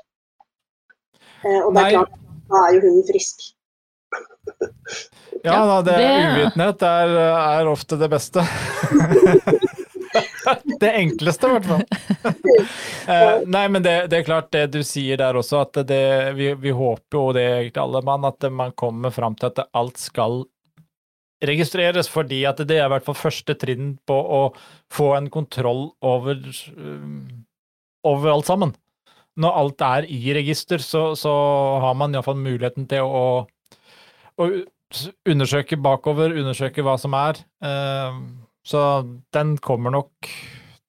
Eh, 1.45 1.61
og 1.65 1.73
det 1.73 1.81
Nei. 1.81 1.87
er 1.87 1.97
klart, 1.97 2.15
da 2.51 2.61
er 2.67 2.77
jo 2.77 2.81
hunden 2.85 3.07
frisk. 3.09 3.41
Ja 5.45 5.59
da, 5.65 5.81
det, 5.87 5.97
er 5.97 6.31
uvitenhet 6.35 6.83
er, 6.83 7.17
er 7.41 7.73
ofte 7.73 7.97
det 8.01 8.11
beste. 8.13 8.45
det 10.81 10.93
enkleste, 10.93 11.49
i 11.49 11.59
hvert 11.59 11.71
fall. 11.71 11.87
Eh, 13.11 13.41
nei, 13.49 13.65
men 13.73 13.83
det, 13.83 13.95
det 14.13 14.21
er 14.21 14.27
klart 14.27 14.53
det 14.55 14.69
du 14.71 14.85
sier 14.87 15.19
der 15.19 15.35
også, 15.35 15.65
at 15.65 15.81
det, 15.89 16.35
vi, 16.37 16.53
vi 16.63 16.71
håper 16.77 17.17
jo 17.17 17.23
det 17.35 17.43
egentlig 17.43 17.81
alle 17.83 18.03
mann, 18.07 18.27
at 18.29 18.45
man 18.55 18.75
kommer 18.79 19.11
fram 19.11 19.35
til 19.41 19.49
at 19.49 19.65
alt 19.75 19.99
skal 19.99 20.45
registreres, 21.43 22.11
fordi 22.13 22.43
at 22.47 22.61
det 22.69 22.77
er 22.77 22.87
i 22.87 22.93
hvert 22.93 23.07
fall 23.07 23.19
første 23.19 23.57
trinn 23.59 23.95
på 24.07 24.15
å 24.15 24.43
få 24.93 25.09
en 25.17 25.31
kontroll 25.33 25.89
over, 26.07 26.39
um, 26.77 27.47
over 28.07 28.35
alt 28.35 28.51
sammen. 28.51 28.77
Når 29.41 29.59
alt 29.63 29.87
er 29.87 30.11
i 30.13 30.37
register, 30.37 30.83
så, 30.85 31.11
så 31.19 31.33
har 31.83 31.97
man 31.99 32.15
iallfall 32.15 32.39
muligheten 32.39 32.87
til 32.91 33.07
å, 33.07 33.25
å 34.37 34.51
undersøke 35.29 35.79
bakover, 35.81 36.35
undersøke 36.37 36.85
hva 36.85 36.97
som 37.01 37.15
er. 37.17 37.41
Eh, 37.65 38.21
Så 38.71 38.81
den 39.35 39.57
kommer 39.59 39.91
nok 39.95 40.29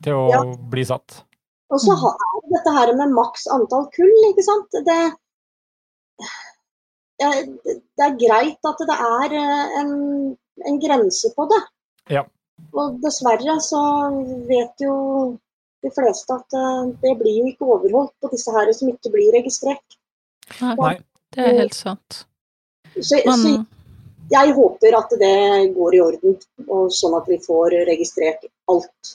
til 0.06 0.14
å 0.18 0.26
Ja. 0.30 0.42
bli 0.74 0.84
satt. 0.86 1.24
Og 1.72 1.80
så 1.82 1.96
er 1.96 2.42
det 2.44 2.52
dette 2.58 2.74
her 2.76 2.92
med 3.00 3.14
maks 3.16 3.48
antall 3.48 3.88
kull, 3.96 4.12
ikke 4.30 4.44
sant. 4.44 4.76
Det, 4.86 4.98
det 7.22 8.06
er 8.06 8.18
greit 8.20 8.70
at 8.72 8.84
det 8.90 8.98
er 8.98 9.36
eh, 9.40 9.80
en, 9.82 9.94
en 10.68 10.80
grense 10.84 11.32
på 11.38 11.48
det. 11.52 11.62
Ja. 12.18 12.26
Og 12.78 13.00
dessverre 13.04 13.56
så 13.64 13.82
vet 14.50 14.84
jo 14.84 14.96
de 15.82 15.90
fleste 15.96 16.36
at 16.38 16.58
eh, 16.60 16.92
det 17.02 17.16
blir 17.22 17.40
jo 17.40 17.52
ikke 17.54 17.70
overholdt 17.78 18.14
på 18.22 18.32
disse 18.36 18.54
her 18.54 18.72
som 18.78 18.92
ikke 18.92 19.14
blir 19.16 19.32
registrert. 19.38 19.98
Nei. 20.62 20.98
Det 21.32 21.46
er 21.48 21.62
helt 21.64 21.78
sant. 21.78 22.26
Så, 22.98 23.16
så 23.16 23.24
Man, 23.30 23.66
jeg 24.32 24.54
håper 24.58 24.98
at 24.98 25.14
det 25.20 25.36
går 25.76 25.98
i 25.98 26.02
orden, 26.04 26.40
og 26.68 26.94
sånn 26.96 27.18
at 27.20 27.28
vi 27.30 27.38
får 27.44 27.76
registrert 27.90 28.48
alt. 28.72 29.14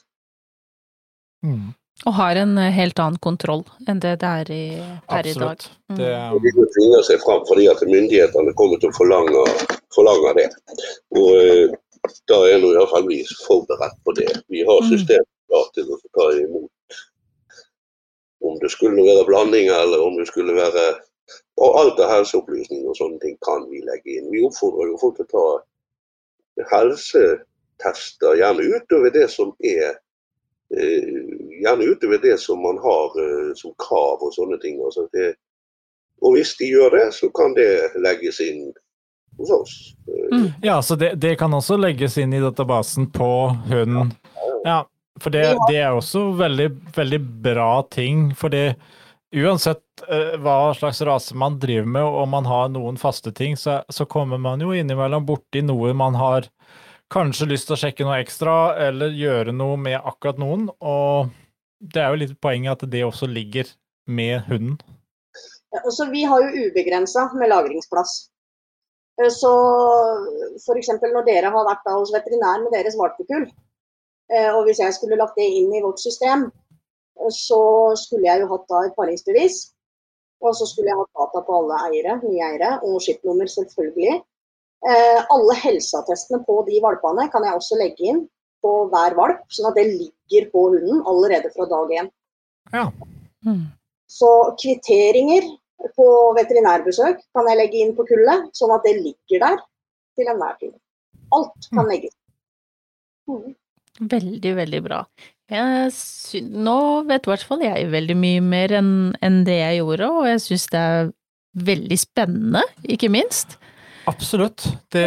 Mm, 1.47 1.73
og 2.05 2.17
har 2.19 2.41
en 2.43 2.59
eh, 2.59 2.75
helt 2.75 2.99
annen 3.01 3.21
kontroll 3.23 3.63
enn 3.89 4.01
det 4.03 4.17
det 4.23 4.29
er 4.43 4.53
i, 4.53 4.65
per 5.09 5.29
i 5.29 5.35
dag. 5.37 5.57
absolutt. 5.57 5.71
Mm. 5.89 5.97
Det, 6.01 6.13
er... 6.13 6.37
de 6.45 6.53
må 6.59 6.69
tvinge 6.77 7.03
seg 7.09 7.23
fram 7.25 7.45
fordi 7.49 7.69
at 7.73 7.83
myndighetene 7.87 8.55
kommer 8.59 8.83
til 8.83 8.93
å 8.93 8.97
forlange, 8.99 9.45
forlange 9.95 10.35
det. 10.41 10.49
Og 11.17 11.31
eh, 11.41 11.77
da 12.31 12.41
er 12.51 12.61
nå 12.63 12.73
iallfall 12.75 13.09
vi 13.09 13.23
forberedt 13.47 13.99
på 14.05 14.15
det. 14.19 14.31
Vi 14.53 14.63
har 14.67 14.89
systemet 14.91 15.31
klart 15.49 15.73
til 15.79 15.91
å 15.91 16.01
ta 16.19 16.31
imot 16.37 17.01
om 18.47 18.59
det 18.61 18.71
skulle 18.71 19.03
være 19.03 19.27
blandinger 19.27 19.81
eller 19.87 20.03
om 20.05 20.19
det 20.19 20.29
skulle 20.29 20.55
være 20.55 20.85
Og 21.61 21.79
alt 21.81 22.01
av 22.03 22.13
helseopplysninger 22.13 22.91
og 22.91 22.99
sånne 22.99 23.21
ting 23.23 23.37
kan 23.47 23.65
vi 23.71 23.83
legge 23.87 24.19
inn. 24.19 24.31
Vi 24.33 24.45
oppfordrer 24.47 24.93
jo 24.93 25.01
folk 25.01 25.17
til 25.19 25.27
å 25.27 25.33
ta 25.33 25.47
helsetester, 26.73 28.37
gjerne 28.41 28.69
utover 28.77 29.13
det 29.15 29.27
som 29.33 29.55
er 29.65 29.97
eh, 30.77 31.13
Gjerne 31.57 31.87
utover 31.89 32.21
det 32.21 32.35
som 32.41 32.61
man 32.61 32.77
har 32.83 33.15
eh, 33.23 33.53
som 33.57 33.73
krav 33.81 34.21
og 34.23 34.35
sånne 34.37 34.59
ting. 34.61 34.77
Altså 34.85 35.07
det, 35.17 35.31
og 36.21 36.37
hvis 36.37 36.53
de 36.59 36.69
gjør 36.69 36.93
det, 36.99 37.07
så 37.17 37.31
kan 37.33 37.55
det 37.57 37.71
legges 38.05 38.41
inn 38.45 38.67
hos 39.39 39.53
oss. 39.57 39.73
Mm. 40.33 40.51
ja, 40.63 40.83
så 40.83 40.97
det, 41.01 41.15
det 41.21 41.37
kan 41.41 41.55
også 41.55 41.79
legges 41.81 42.19
inn 42.21 42.35
i 42.37 42.43
databasen 42.45 43.09
på 43.13 43.31
hunden. 43.71 44.13
Ja, 44.65 44.83
for 45.21 45.33
det, 45.33 45.47
det 45.71 45.81
er 45.81 45.97
også 45.97 46.29
veldig, 46.37 46.71
veldig 46.97 47.21
bra 47.45 47.71
ting. 47.93 48.31
For 48.37 48.53
det, 48.53 48.77
uansett 49.37 50.03
eh, 50.09 50.37
hva 50.41 50.75
slags 50.77 51.01
rase 51.05 51.37
man 51.37 51.59
driver 51.61 51.89
med, 51.89 52.03
og 52.05 52.23
om 52.25 52.35
man 52.37 52.49
har 52.49 52.69
noen 52.73 52.99
faste 53.01 53.33
ting, 53.37 53.57
så, 53.61 53.81
så 53.93 54.07
kommer 54.09 54.41
man 54.41 54.63
jo 54.65 54.73
innimellom 54.73 55.27
borti 55.29 55.63
noe 55.65 55.93
man 55.97 56.17
har 56.19 56.49
kanskje 57.13 57.49
lyst 57.51 57.69
til 57.69 57.77
å 57.77 57.81
sjekke 57.81 58.07
noe 58.07 58.21
ekstra, 58.23 58.55
eller 58.89 59.15
gjøre 59.15 59.55
noe 59.55 59.77
med 59.79 59.99
akkurat 60.01 60.41
noen. 60.43 60.69
Og 60.81 61.29
det 61.81 62.03
er 62.03 62.13
jo 62.15 62.23
litt 62.25 62.39
poenget 62.43 62.83
at 62.83 62.91
det 62.91 63.05
også 63.07 63.29
ligger 63.31 63.69
med 64.09 64.47
hunden. 64.49 64.79
Ja, 65.75 65.83
Altså, 65.85 66.07
vi 66.11 66.25
har 66.25 66.43
jo 66.43 66.67
ubegrensa 66.71 67.29
med 67.37 67.51
lagringsplass. 67.53 68.17
Eh, 69.21 69.31
Så 69.33 69.53
f.eks. 70.63 70.93
når 71.03 71.27
dere 71.27 71.53
har 71.53 71.69
vært 71.69 71.89
hos 71.93 72.15
veterinær 72.15 72.63
med 72.65 72.73
deres 72.75 72.97
valpekull, 72.99 73.49
eh, 74.33 74.51
og 74.55 74.65
hvis 74.67 74.81
jeg 74.83 74.95
skulle 74.97 75.19
lagt 75.21 75.37
det 75.39 75.47
inn 75.61 75.75
i 75.75 75.83
vårt 75.85 76.01
system, 76.03 76.49
eh, 77.21 77.33
så 77.33 77.61
skulle 77.99 78.29
jeg 78.29 78.45
jo 78.45 78.53
hatt 78.53 78.69
da 78.71 78.85
et 78.87 78.97
paringsbevis. 78.99 79.59
Og 80.45 80.53
så 80.57 80.67
skulle 80.69 80.91
jeg 80.91 80.99
hatt 80.99 81.17
data 81.17 81.43
på 81.47 81.59
alle 81.59 81.79
eiere, 81.89 82.19
nye 82.23 82.49
eiere, 82.51 82.73
og 82.85 83.01
skipnummer 83.03 83.49
selvfølgelig. 83.51 84.19
Eh, 84.87 85.21
alle 85.33 85.57
helseattestene 85.63 86.43
på 86.47 86.61
de 86.69 86.81
valpene 86.85 87.29
kan 87.33 87.47
jeg 87.47 87.57
også 87.57 87.79
legge 87.81 88.11
inn 88.11 88.25
på 88.65 88.73
hver 88.93 89.17
valp, 89.17 89.45
sånn 89.53 89.71
at 89.71 89.79
det 89.79 89.87
ligger 89.89 90.49
på 90.53 90.67
hunden 90.75 91.01
allerede 91.09 91.51
fra 91.55 91.69
dag 91.71 91.95
én. 92.03 92.11
Ja. 92.75 92.87
Mm. 93.47 93.65
Så 94.11 94.31
kvitteringer 94.61 95.49
på 95.97 96.09
veterinærbesøk 96.37 97.23
kan 97.37 97.49
jeg 97.51 97.61
legge 97.61 97.81
inn 97.83 97.95
på 97.97 98.07
kullet, 98.09 98.51
sånn 98.57 98.75
at 98.77 98.85
det 98.87 98.97
ligger 99.01 99.43
der 99.45 99.63
til 100.19 100.31
enhver 100.33 100.59
tid. 100.61 100.75
Alt 101.37 101.71
kan 101.73 101.89
legges. 101.91 102.15
Mm. 103.31 103.57
Veldig, 104.13 104.53
veldig 104.61 104.83
bra. 104.85 105.01
Jeg 105.47 105.93
sy 105.95 106.41
nå 106.43 106.79
vet 107.07 107.27
i 107.27 107.31
hvert 107.31 107.47
fall 107.47 107.63
jeg 107.63 107.91
veldig 107.93 108.17
mye 108.19 108.43
mer 108.43 108.73
enn 108.81 108.91
en 109.23 109.45
det 109.47 109.61
jeg 109.61 109.79
gjorde, 109.79 110.09
og 110.11 110.27
jeg 110.27 110.43
syns 110.43 110.67
det 110.73 110.81
er 110.83 111.13
veldig 111.67 111.99
spennende, 112.01 112.63
ikke 112.91 113.11
minst. 113.15 113.55
Absolutt. 114.07 114.63
Det, 114.95 115.05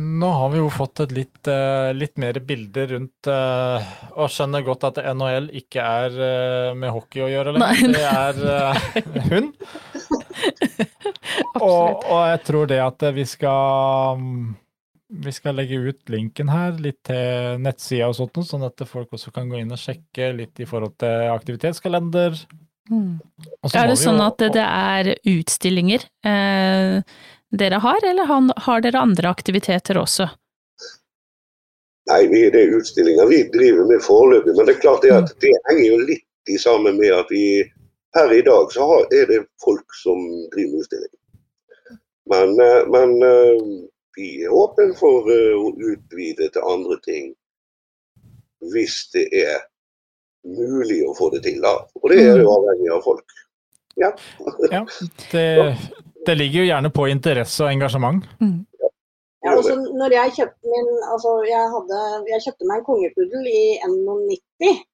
nå 0.00 0.28
har 0.32 0.52
vi 0.52 0.60
jo 0.60 0.68
fått 0.72 1.02
et 1.04 1.10
litt, 1.12 1.48
eh, 1.52 1.90
litt 1.92 2.14
mer 2.20 2.38
bilder 2.48 2.94
rundt 2.94 3.28
eh, 3.28 3.90
Og 4.16 4.30
skjønner 4.32 4.64
godt 4.64 4.86
at 4.88 5.00
NHL 5.12 5.50
ikke 5.60 5.84
er 5.84 6.16
eh, 6.28 6.70
med 6.80 6.94
hockey 6.94 7.26
å 7.26 7.28
gjøre 7.28 7.52
lenger. 7.58 7.92
Det 7.92 8.06
er 8.08 8.40
hun. 9.28 9.28
hund. 9.28 9.50
og, 11.60 12.06
og 12.08 12.22
jeg 12.30 12.40
tror 12.48 12.72
det 12.72 12.80
at 12.86 13.04
vi 13.18 13.28
skal 13.28 14.24
vi 15.08 15.32
skal 15.32 15.54
legge 15.54 15.78
ut 15.78 16.08
linken 16.10 16.48
her 16.50 16.78
litt 16.82 16.98
til 17.06 17.60
nettsida 17.62 18.08
og 18.10 18.16
sånt, 18.18 18.40
sånn 18.48 18.66
at 18.66 18.82
folk 18.88 19.12
også 19.14 19.32
kan 19.34 19.50
gå 19.50 19.60
inn 19.60 19.74
og 19.74 19.80
sjekke 19.80 20.32
litt 20.34 20.58
i 20.62 20.66
forhold 20.66 20.96
til 21.02 21.30
aktivitetskalender. 21.30 22.38
Mm. 22.90 23.18
Er 23.74 23.90
det 23.90 23.98
sånn 23.98 24.18
jo- 24.18 24.26
at 24.26 24.42
det, 24.54 24.64
er 24.64 25.12
utstillinger 25.26 26.06
eh, 26.26 27.02
dere 27.50 27.80
har, 27.82 28.02
eller 28.02 28.26
han, 28.26 28.50
har 28.66 28.82
dere 28.82 29.02
andre 29.02 29.30
aktiviteter 29.30 29.98
også? 29.98 30.28
Nei, 32.10 32.20
vi, 32.30 32.44
det 32.54 32.60
er 32.62 32.76
utstillinger 32.78 33.26
vi 33.30 33.40
driver 33.54 33.88
med 33.88 34.02
foreløpig. 34.02 34.54
Men 34.54 34.68
det 34.68 34.76
er 34.76 34.82
klart 34.82 35.02
det 35.02 35.14
at 35.14 35.32
det 35.42 35.54
henger 35.70 35.86
jo 35.86 35.98
litt 36.06 36.50
i 36.50 36.58
sammen 36.62 36.98
med 37.00 37.10
at 37.14 37.30
vi 37.30 37.62
her 38.14 38.32
i 38.32 38.44
dag 38.46 38.70
så 38.72 38.86
har, 38.86 39.08
er 39.10 39.26
det 39.30 39.42
folk 39.62 39.98
som 40.02 40.20
driver 40.54 40.76
med 40.76 40.84
utstilling. 40.84 41.14
Men, 42.30 42.54
eh, 42.62 42.82
men 42.90 43.10
vi 44.16 44.30
er 44.44 44.52
åpne 44.54 44.94
for 44.98 45.28
eh, 45.32 45.54
å 45.56 45.72
utvide 45.74 46.48
til 46.52 46.70
andre 46.74 46.98
ting 47.04 47.32
hvis 48.72 49.02
det 49.12 49.26
er 49.36 49.66
mulig 50.46 51.02
å 51.06 51.12
få 51.16 51.28
det 51.34 51.42
til. 51.44 51.60
da. 51.62 51.74
Og 52.00 52.10
det 52.10 52.22
er 52.24 52.40
jo 52.40 52.50
avhengig 52.54 52.90
av 52.94 53.04
folk. 53.04 53.36
Ja. 54.00 54.12
Ja, 54.74 54.82
det, 55.32 55.46
det 56.26 56.34
ligger 56.38 56.64
jo 56.64 56.70
gjerne 56.70 56.90
på 56.94 57.06
interesse 57.12 57.64
og 57.64 57.72
engasjement. 57.72 58.24
Ja, 59.46 59.54
og 59.54 59.68
når 59.94 60.14
jeg 60.16 60.34
kjøpte 60.40 60.72
min 60.72 60.88
Altså, 61.12 61.32
jeg, 61.46 61.70
hadde, 61.74 62.02
jeg 62.32 62.44
kjøpte 62.48 62.68
meg 62.68 62.80
en 62.80 62.86
kongepuddel 62.88 63.48
i 63.50 63.64
91. 63.84 64.84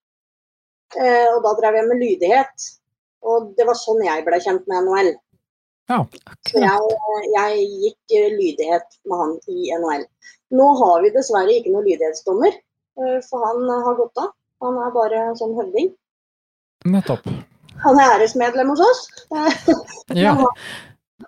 Eh, 0.93 1.29
og 1.33 1.39
da 1.47 1.55
drev 1.61 1.79
jeg 1.79 1.89
med 1.89 2.03
lydighet. 2.03 2.67
Og 3.25 3.53
det 3.57 3.67
var 3.69 3.79
sånn 3.79 4.03
jeg 4.05 4.25
ble 4.27 4.41
kjent 4.45 4.67
med 4.69 4.89
NHL. 4.89 5.13
Så 6.49 6.61
jeg, 6.63 6.93
jeg 7.35 7.65
gikk 7.85 8.15
eh, 8.19 8.29
lydighet 8.37 8.99
med 9.09 9.23
han 9.23 9.33
i 9.51 9.73
NHL. 9.81 10.05
Nå 10.59 10.69
har 10.79 11.03
vi 11.05 11.11
dessverre 11.15 11.57
ikke 11.57 11.73
noen 11.73 11.89
lydighetsdommer, 11.89 12.55
eh, 13.01 13.19
for 13.27 13.45
han 13.47 13.67
har 13.87 13.99
gått 13.99 14.23
av. 14.23 14.31
Han 14.63 14.79
er 14.79 14.95
bare 14.95 15.25
sånn 15.41 15.57
høvding. 15.59 15.91
Nettopp. 16.93 17.27
han 17.83 17.99
er 17.99 18.17
æresmedlem 18.17 18.73
hos 18.75 18.83
oss. 18.89 19.05
Ja. 20.23 20.35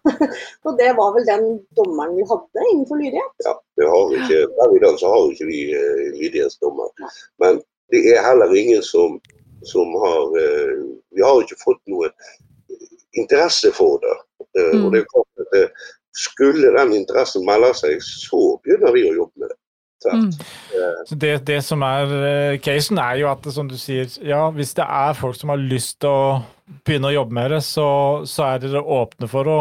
og 0.66 0.72
det 0.76 0.88
var 0.98 1.12
vel 1.14 1.24
den 1.26 1.44
dommeren 1.78 2.16
vi 2.18 2.24
hadde 2.28 2.64
innenfor 2.72 2.98
lydighet. 2.98 3.44
Ja, 3.46 3.54
vi 3.78 3.86
har 3.88 4.16
ikke, 4.18 4.40
per 4.58 4.74
i 4.74 4.80
dag 4.82 4.98
så 5.00 5.12
har 5.12 5.22
vi 5.22 5.36
ikke 5.36 5.46
vi 5.48 5.60
uh, 5.70 6.02
lydighetsdommer. 6.18 6.90
Men 7.42 7.60
det 7.94 8.02
er 8.12 8.26
heller 8.26 8.52
ingen 8.58 8.82
som, 8.82 9.20
som 9.70 9.94
har 10.02 10.34
Vi 11.14 11.22
har 11.22 11.40
ikke 11.40 11.60
fått 11.62 11.80
noe 11.88 12.10
interesse 13.14 13.70
for 13.72 14.02
det. 14.02 14.16
Mm. 14.52 14.84
Og 14.84 14.92
det 14.92 15.02
er 15.02 15.10
klart 15.10 15.44
at 15.44 15.58
uh, 15.58 15.90
skulle 16.14 16.72
den 16.76 16.94
interessen 17.00 17.44
melde 17.46 17.72
seg, 17.78 18.02
så 18.04 18.42
begynner 18.64 18.94
vi 18.94 19.06
å 19.08 19.14
jobbe 19.22 19.44
med 19.44 19.52
det. 19.52 19.58
Mm. 20.12 20.30
Så 21.08 21.16
det, 21.16 21.32
det 21.48 21.62
som 21.64 21.82
er 21.86 22.10
eh, 22.28 22.58
casen, 22.60 22.98
er 23.00 23.22
jo 23.22 23.30
at 23.30 23.46
som 23.54 23.68
du 23.70 23.76
sier, 23.80 24.08
ja, 24.26 24.42
hvis 24.52 24.74
det 24.76 24.84
er 24.84 25.16
folk 25.16 25.38
som 25.38 25.52
har 25.54 25.62
lyst 25.62 26.00
til 26.04 26.12
å 26.12 26.42
begynne 26.84 27.08
å 27.08 27.14
jobbe 27.14 27.36
med 27.38 27.54
det, 27.54 27.62
så, 27.64 27.86
så 28.28 28.50
er 28.50 28.62
dere 28.64 28.82
åpne 28.84 29.28
for 29.30 29.48
å 29.48 29.58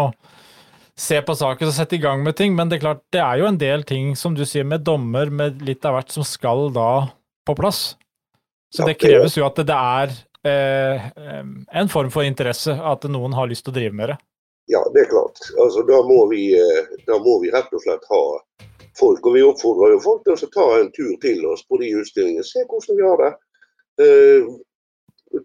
se 0.99 1.19
på 1.25 1.35
saken 1.37 1.71
og 1.71 1.75
sette 1.75 1.97
i 1.97 2.03
gang 2.03 2.25
med 2.25 2.37
ting. 2.39 2.55
Men 2.57 2.69
det 2.69 2.79
er 2.79 2.85
klart, 2.85 3.03
det 3.13 3.23
er 3.23 3.39
jo 3.41 3.47
en 3.49 3.61
del 3.61 3.85
ting, 3.87 4.13
som 4.19 4.35
du 4.37 4.43
sier, 4.47 4.67
med 4.67 4.85
dommer, 4.85 5.31
med 5.31 5.63
litt 5.65 5.85
av 5.87 5.97
hvert, 5.97 6.13
som 6.13 6.27
skal 6.27 6.67
da 6.75 6.91
på 7.47 7.55
plass. 7.59 7.93
Så 8.73 8.83
Ja, 8.83 8.91
det 8.91 8.97
det- 8.97 9.07
kreves 9.07 9.37
jo 9.37 9.45
at 9.45 9.55
det 9.55 9.79
er 9.79 10.13
eh, 10.43 11.09
en 11.71 11.87
form 11.89 12.11
for 12.11 12.23
interesse, 12.27 12.73
at 12.73 13.03
noen 13.07 13.33
har 13.33 13.47
lyst 13.47 13.65
til 13.65 13.73
å 13.73 13.79
drive 13.79 13.95
med 13.95 14.09
det. 14.13 14.17
Ja, 14.65 14.91
det 14.93 15.01
er 15.01 15.09
klart. 15.09 15.39
Altså, 15.59 15.81
da, 15.87 16.01
må 16.07 16.25
vi, 16.31 16.53
eh, 16.55 16.91
da 17.07 17.17
må 17.19 17.39
vi 17.43 17.51
rett 17.51 17.73
og 17.75 17.83
slett 17.83 18.05
ha 18.09 18.23
folk. 18.99 19.25
Og 19.25 19.35
vi 19.35 19.43
oppfordrer 19.43 19.95
jo 19.95 20.03
folk 20.03 20.23
til 20.23 20.37
å 20.37 20.51
ta 20.53 20.67
en 20.79 20.91
tur 20.95 21.15
til 21.23 21.43
oss 21.51 21.65
på 21.67 21.79
de 21.81 21.91
utstillingene. 21.99 22.45
Se 22.47 22.63
hvordan 22.69 22.99
vi 22.99 23.07
har 23.07 23.23
det. 23.23 23.31
Eh, 24.05 24.51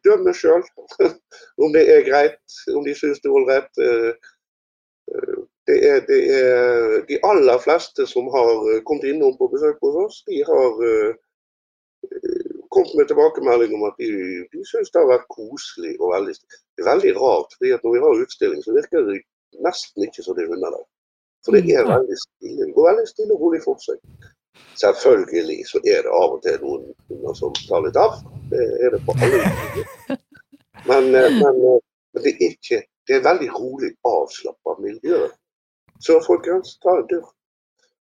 dømme 0.05 0.35
sjøl 0.37 0.63
om 1.65 1.73
det 1.75 1.87
er 1.91 2.07
greit, 2.07 2.43
om 2.77 2.85
de 2.85 2.95
syns 2.97 3.23
det 3.25 3.31
er 3.31 3.39
ålreit. 3.41 3.83
Eh, 3.83 4.35
det 5.69 5.79
er, 5.85 6.03
det 6.09 6.19
er 6.37 6.99
de 7.09 7.17
aller 7.25 7.61
fleste 7.65 8.05
som 8.09 8.29
har 8.33 8.83
kommet 8.89 9.09
innom 9.09 9.35
på 9.37 9.49
besøk 9.53 9.81
hos 9.85 9.97
oss, 10.05 10.19
de 10.29 10.43
har 10.45 10.83
kommet 12.79 12.97
med 13.01 13.11
tilbakemelding 13.11 13.75
om 13.77 13.85
at 13.91 13.99
de, 14.03 14.09
de 14.53 14.65
syns 14.71 14.93
det 14.95 15.03
har 15.03 15.11
vært 15.11 15.29
koselig 15.35 15.95
og 15.99 16.15
veldig 16.15 16.35
veldig 16.91 17.13
rart, 17.19 17.55
fordi 17.57 17.75
at 17.75 17.85
når 17.85 17.95
vi 17.95 18.03
har 18.05 18.23
utstilling, 18.25 18.63
så 18.63 18.77
virker 18.79 19.07
det 19.09 19.19
nesten 19.67 20.07
ikke 20.07 20.25
som 20.25 20.37
det 20.37 20.45
er 20.45 20.53
hunder 20.53 20.77
der. 20.77 20.85
For 21.45 21.55
det 21.55 21.75
er 21.75 21.89
veldig 21.89 22.19
stille. 22.25 22.67
Det 22.67 22.75
går 22.77 22.89
veldig 22.91 23.09
stille 23.09 23.35
og 23.35 23.43
rolig 23.45 23.61
for 23.65 23.83
seg. 23.83 23.99
Selvfølgelig 24.83 25.59
så 25.71 25.81
er 25.93 26.07
det 26.07 26.15
av 26.21 26.37
og 26.37 26.41
til 26.47 26.59
noen 26.63 26.87
hunder 27.11 27.37
som 27.41 27.55
tar 27.59 27.85
litt 27.87 27.99
av. 27.99 28.19
Det 28.53 28.65
er 28.85 28.95
det 28.95 29.03
på 29.07 29.17
alle 29.17 29.43
utstillinger. 29.49 30.23
Men, 30.91 31.11
eh, 31.21 31.31
men, 31.43 31.63
eh, 31.71 31.81
men 32.15 32.25
det 32.25 32.35
er 32.35 32.47
ikke 32.53 32.85
Det 33.09 33.17
er 33.17 33.23
veldig 33.25 33.47
rolig, 33.55 33.89
avslappa 34.05 34.75
miljø. 34.85 35.19
Så 36.05 36.19
folkens, 36.27 36.75
ta 36.83 36.99
en 36.99 37.07
tur. 37.09 37.23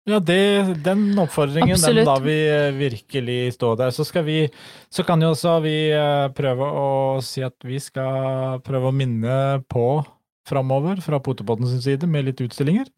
Ja, 0.04 0.18
det, 0.20 0.84
den 0.84 1.14
oppfordringen 1.20 1.80
den 1.80 2.02
lar 2.04 2.20
vi 2.26 2.36
eh, 2.52 2.74
virkelig 2.76 3.54
stå 3.56 3.70
der. 3.80 3.94
Så, 3.96 4.04
skal 4.04 4.26
vi, 4.28 4.50
så 4.92 5.06
kan 5.08 5.22
jo 5.24 5.30
også 5.32 5.54
vi 5.64 5.78
eh, 5.96 6.28
prøve 6.36 6.68
å 6.68 6.90
si 7.24 7.44
at 7.46 7.56
vi 7.64 7.80
skal 7.80 8.60
prøve 8.68 8.92
å 8.92 8.96
minne 8.96 9.64
på 9.72 10.04
framover 10.50 11.00
fra 11.06 11.22
Potepodden 11.24 11.70
sin 11.72 11.80
side 11.86 12.10
med 12.12 12.28
litt 12.28 12.44
utstillinger. 12.44 12.92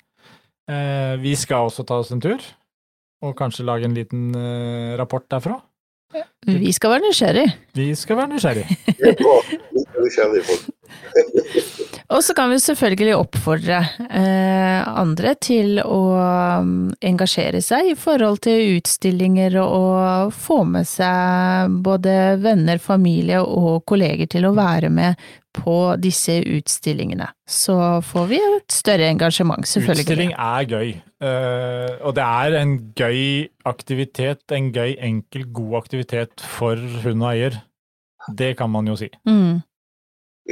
Eh, 0.65 1.13
vi 1.21 1.35
skal 1.37 1.69
også 1.69 1.85
ta 1.85 1.99
oss 2.01 2.09
en 2.15 2.23
tur, 2.25 2.41
og 3.21 3.37
kanskje 3.37 3.67
lage 3.69 3.85
en 3.85 3.97
liten 3.97 4.33
eh, 4.33 4.97
rapport 4.97 5.27
derfra. 5.29 5.59
Vi 6.45 6.71
skal 6.73 6.95
være 6.95 7.05
nysgjerrig. 7.05 7.45
Vi 7.75 7.87
skal 7.97 8.17
være 8.17 8.33
nysgjerrige. 8.33 8.65
Og 12.13 12.21
så 12.21 12.35
kan 12.37 12.51
vi 12.51 12.59
selvfølgelig 12.61 13.15
oppfordre 13.17 13.79
eh, 14.05 14.81
andre 14.85 15.31
til 15.41 15.79
å 15.81 16.01
um, 16.61 16.91
engasjere 17.01 17.61
seg 17.65 17.89
i 17.91 17.95
forhold 17.97 18.43
til 18.45 18.75
utstillinger 18.75 19.57
og 19.63 20.33
få 20.35 20.59
med 20.69 20.85
seg 20.85 21.79
både 21.85 22.35
venner, 22.43 22.77
familie 22.83 23.41
og 23.41 23.81
kolleger 23.89 24.29
til 24.29 24.45
å 24.45 24.53
være 24.57 24.91
med 24.93 25.25
på 25.55 25.95
disse 26.01 26.35
utstillingene. 26.43 27.31
Så 27.49 27.75
får 28.05 28.27
vi 28.29 28.39
et 28.43 28.75
større 28.75 29.07
engasjement, 29.09 29.65
selvfølgelig. 29.65 30.05
Utstilling 30.05 30.33
er 30.35 30.67
gøy, 30.69 30.91
eh, 31.25 31.93
og 32.05 32.17
det 32.17 32.25
er 32.25 32.57
en 32.59 32.75
gøy 32.99 33.21
aktivitet, 33.65 34.43
en 34.53 34.69
gøy, 34.75 34.93
enkel, 34.99 35.47
god 35.55 35.79
aktivitet 35.81 36.43
for 36.57 36.77
hund 37.05 37.23
og 37.23 37.31
eier. 37.31 37.63
Det 38.35 38.53
kan 38.59 38.69
man 38.73 38.85
jo 38.89 38.97
si. 38.99 39.09
Mm. 39.25 39.63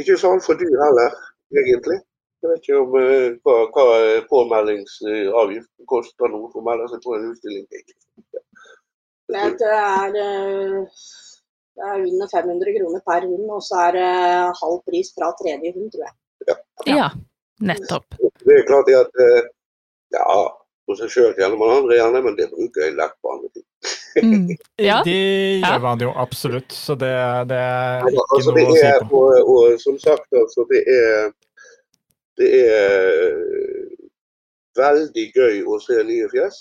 Ikke 0.01 0.17
sånn 0.17 0.41
for 0.41 0.57
dyr 0.57 0.79
heller, 0.81 1.13
egentlig. 1.61 1.99
Jeg 2.43 2.49
vet 2.51 2.65
ikke 2.65 2.79
om 2.81 2.95
eh, 2.99 3.27
hva, 3.45 3.53
hva 3.71 3.83
påmeldingsavgiften 4.27 5.87
koster 5.87 6.31
nå 6.31 6.41
for 6.51 6.59
å 6.59 6.65
melde 6.67 6.89
seg 6.91 7.03
på 7.05 7.13
en 7.15 7.29
utstilling. 7.31 7.67
Det 9.31 9.39
er, 9.69 10.17
eh, 10.19 10.81
det 11.77 11.85
er 11.87 12.03
under 12.03 12.27
500 12.33 12.73
kroner 12.79 13.03
per 13.07 13.21
hund, 13.29 13.45
og 13.47 13.61
så 13.63 13.79
er 13.87 13.95
det 13.97 14.09
halv 14.59 14.81
pris 14.89 15.13
fra 15.15 15.31
tredje 15.39 15.71
hund, 15.77 15.87
tror 15.93 16.03
jeg. 16.09 16.57
Ja, 16.91 17.07
nettopp. 17.63 18.17
Det 18.43 18.57
er 18.59 18.67
klart 18.67 18.91
at 18.91 19.23
eh, 19.23 19.47
Ja, 20.13 20.25
for 20.83 20.99
seg 20.99 21.09
sjøl 21.09 21.31
kjenner 21.37 21.55
man 21.57 21.71
andre 21.79 21.95
gjerne, 21.95 22.19
men 22.25 22.35
det 22.37 22.49
bruker 22.51 22.83
jeg 22.83 22.97
lett 22.99 23.15
på 23.23 23.31
andre 23.37 23.49
ting. 23.55 23.65
Mm. 24.19 24.51
Ja. 24.89 24.99
Det 25.07 25.15
Ja. 25.63 25.71
gjør 25.71 25.81
man 25.87 26.03
jo 26.03 26.11
absolutt, 26.19 26.75
så 26.75 26.93
det, 26.99 27.13
det 27.49 27.57
er 27.61 28.03
ikke 28.11 28.27
altså, 28.35 28.51
det 28.57 28.67
noe 28.67 28.75
å 28.75 28.77
si 28.77 28.85
er, 28.91 29.07
på. 29.09 29.23
og, 29.31 29.49
og 29.55 29.79
som 29.81 29.95
sagt, 30.03 30.27
altså, 30.35 30.67
det 30.69 30.83
er 30.91 31.31
Det 32.39 32.49
er 32.65 33.35
veldig 34.77 35.25
gøy 35.35 35.61
å 35.69 35.79
se 35.83 35.99
nye 36.07 36.29
fjes. 36.31 36.59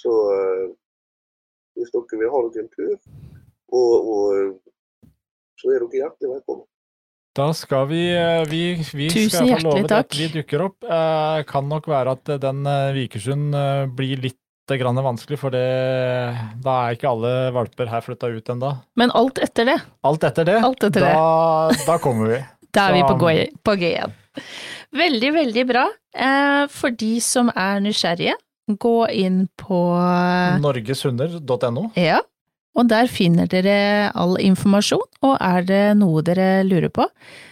Så 0.00 0.12
eh, 0.32 0.66
hvis 1.76 1.92
dere 1.92 2.20
vil 2.22 2.32
ha 2.32 2.42
dere 2.46 2.64
en 2.64 2.70
tur, 2.72 2.94
og, 3.76 4.10
og 4.14 4.58
så 5.60 5.74
er 5.74 5.84
dere 5.84 6.04
hjertelig 6.04 6.34
velkommen. 6.38 6.66
Da 7.38 7.52
skal 7.54 7.84
vi 7.86 8.00
eh, 8.10 8.42
Vi, 8.50 8.62
vi 8.96 9.06
Tusen 9.12 9.30
skal 9.30 9.44
få 9.44 9.50
hjertelig 9.52 9.68
love 9.68 9.90
takk. 9.92 10.08
at 10.08 10.16
vi 10.18 10.28
dukker 10.40 10.64
opp. 10.66 10.78
Eh, 10.82 11.42
kan 11.50 11.68
nok 11.70 11.86
være 11.90 12.16
at 12.16 12.32
den 12.42 12.64
eh, 12.66 12.92
Vikersund 12.96 13.54
eh, 13.54 13.84
blir 13.96 14.24
litt 14.24 14.36
grann 14.70 14.98
vanskelig, 15.02 15.34
for 15.40 15.50
det, 15.50 15.60
da 16.62 16.74
er 16.86 16.94
ikke 16.94 17.08
alle 17.10 17.30
valper 17.56 17.88
her 17.90 18.04
flytta 18.06 18.28
ut 18.30 18.50
ennå. 18.54 18.68
Men 19.00 19.10
alt 19.18 19.40
etter 19.42 19.66
det, 19.66 19.74
Alt 20.06 20.22
etter 20.28 20.46
det, 20.46 20.58
Alt 20.62 20.84
etter 20.86 21.02
da, 21.02 21.74
da 21.88 21.96
kommer 22.02 22.30
vi. 22.30 22.38
da 22.76 22.88
er 22.88 22.96
vi 22.98 23.02
på, 23.08 23.16
gøy 23.24 23.40
på 23.66 23.74
G 23.80 23.88
igjen. 23.94 24.12
Veldig, 24.96 25.30
veldig 25.36 25.64
bra. 25.68 25.84
Eh, 26.14 26.64
for 26.70 26.90
de 26.90 27.12
som 27.22 27.50
er 27.54 27.80
nysgjerrige, 27.84 28.34
gå 28.80 28.96
inn 29.18 29.44
på 29.58 29.80
Norgeshunder.no. 30.62 31.88
Ja, 31.98 32.20
og 32.78 32.86
der 32.90 33.08
finner 33.10 33.48
dere 33.50 34.10
all 34.14 34.36
informasjon, 34.42 35.02
og 35.26 35.36
er 35.42 35.66
det 35.66 35.82
noe 35.98 36.22
dere 36.26 36.62
lurer 36.66 36.92
på, 36.94 37.06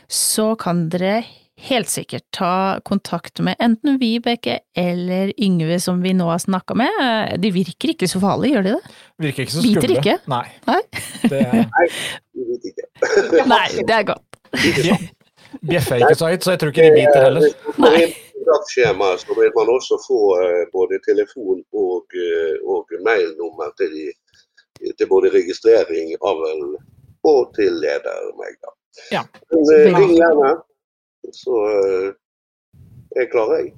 så 0.09 0.53
kan 0.61 0.87
dere 0.93 1.21
helt 1.69 1.91
sikkert 1.91 2.23
ta 2.31 2.79
kontakt 2.87 3.41
med 3.43 3.59
enten 3.59 3.97
Vibeke 3.99 4.61
eller 4.79 5.33
Yngve 5.43 5.81
som 5.83 5.99
vi 6.05 6.13
nå 6.15 6.29
har 6.31 6.39
snakka 6.39 6.77
med. 6.79 7.01
Eh, 7.03 7.35
De 7.43 7.51
virker 7.51 7.97
ikke 7.97 8.07
så 8.11 8.21
farlige, 8.23 8.55
gjør 8.55 8.69
de 8.69 8.77
det? 8.77 8.95
Virker 9.27 9.43
ikke 9.49 9.57
så 9.57 9.65
Biter 9.67 9.95
ikke? 9.97 10.17
Nei. 10.31 10.45
Nei. 10.71 10.81
Det 11.27 11.43
er. 11.43 11.67
Nei, 13.51 13.67
det 13.83 13.95
er 13.95 14.07
godt. 14.13 14.28
bjeffer 15.71 16.03
ikke 16.03 16.17
så 16.19 16.33
høyt, 16.33 16.45
så 16.45 16.55
jeg 16.55 16.63
tror 16.63 16.73
ikke 16.73 16.89
de 16.89 16.97
biter 16.97 17.29
heller. 17.29 17.53
Nei. 17.83 18.09
kontaktskjemaet, 18.49 19.21
så 19.21 19.35
vil 19.41 19.53
man 19.57 19.69
også 19.77 19.99
få 20.09 20.21
eh, 20.43 20.65
både 20.73 21.01
telefon 21.09 21.63
og, 21.73 22.05
eh, 22.15 22.57
og 22.65 22.87
mailnummer 23.05 23.73
til, 23.81 23.93
de, 23.93 24.93
til 24.99 25.09
både 25.09 25.33
registrering, 25.35 26.15
avl 26.23 26.79
og 27.25 27.55
til 27.57 27.73
leder 27.83 28.33
meg. 28.41 28.57
Da. 28.65 28.75
Ja. 29.13 29.23
Men, 29.53 29.65
eh, 29.75 29.99
ring 29.99 30.17
gjerne, 30.17 30.55
så 31.35 31.57
jeg 33.17 33.31
klarer 33.33 33.63
jeg. 33.63 33.73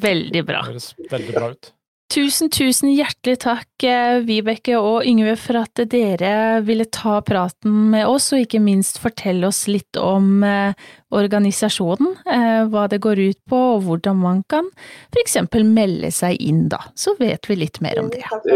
Veldig 0.00 0.44
bra. 0.46 0.60
Det 0.60 0.72
høres 0.72 0.92
veldig 1.10 1.34
bra 1.34 1.50
ut. 1.52 1.72
Tusen, 2.06 2.50
tusen 2.54 2.92
hjertelig 2.94 3.40
takk, 3.42 3.82
eh, 3.82 4.20
Vibeke 4.22 4.76
og 4.78 5.02
Yngve, 5.08 5.34
for 5.40 5.58
at 5.58 5.80
dere 5.90 6.62
ville 6.62 6.84
ta 6.86 7.18
praten 7.26 7.90
med 7.90 8.06
oss, 8.06 8.32
og 8.32 8.44
ikke 8.44 8.60
minst 8.62 9.00
fortelle 9.02 9.48
oss 9.48 9.66
litt 9.66 9.98
om 9.98 10.44
eh, 10.46 10.72
organisasjonen, 11.10 12.14
eh, 12.30 12.62
hva 12.70 12.86
det 12.92 13.00
går 13.02 13.18
ut 13.26 13.40
på, 13.50 13.58
og 13.74 13.82
hvordan 13.88 14.16
man 14.22 14.44
kan 14.46 14.70
for 15.10 15.20
eksempel 15.22 15.66
melde 15.66 16.12
seg 16.14 16.38
inn, 16.38 16.68
da. 16.70 16.78
Så 16.94 17.16
vet 17.18 17.50
vi 17.50 17.58
litt 17.58 17.82
mer 17.82 17.98
om 17.98 18.10
det. 18.12 18.22
Takk 18.30 18.46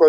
for 0.00 0.08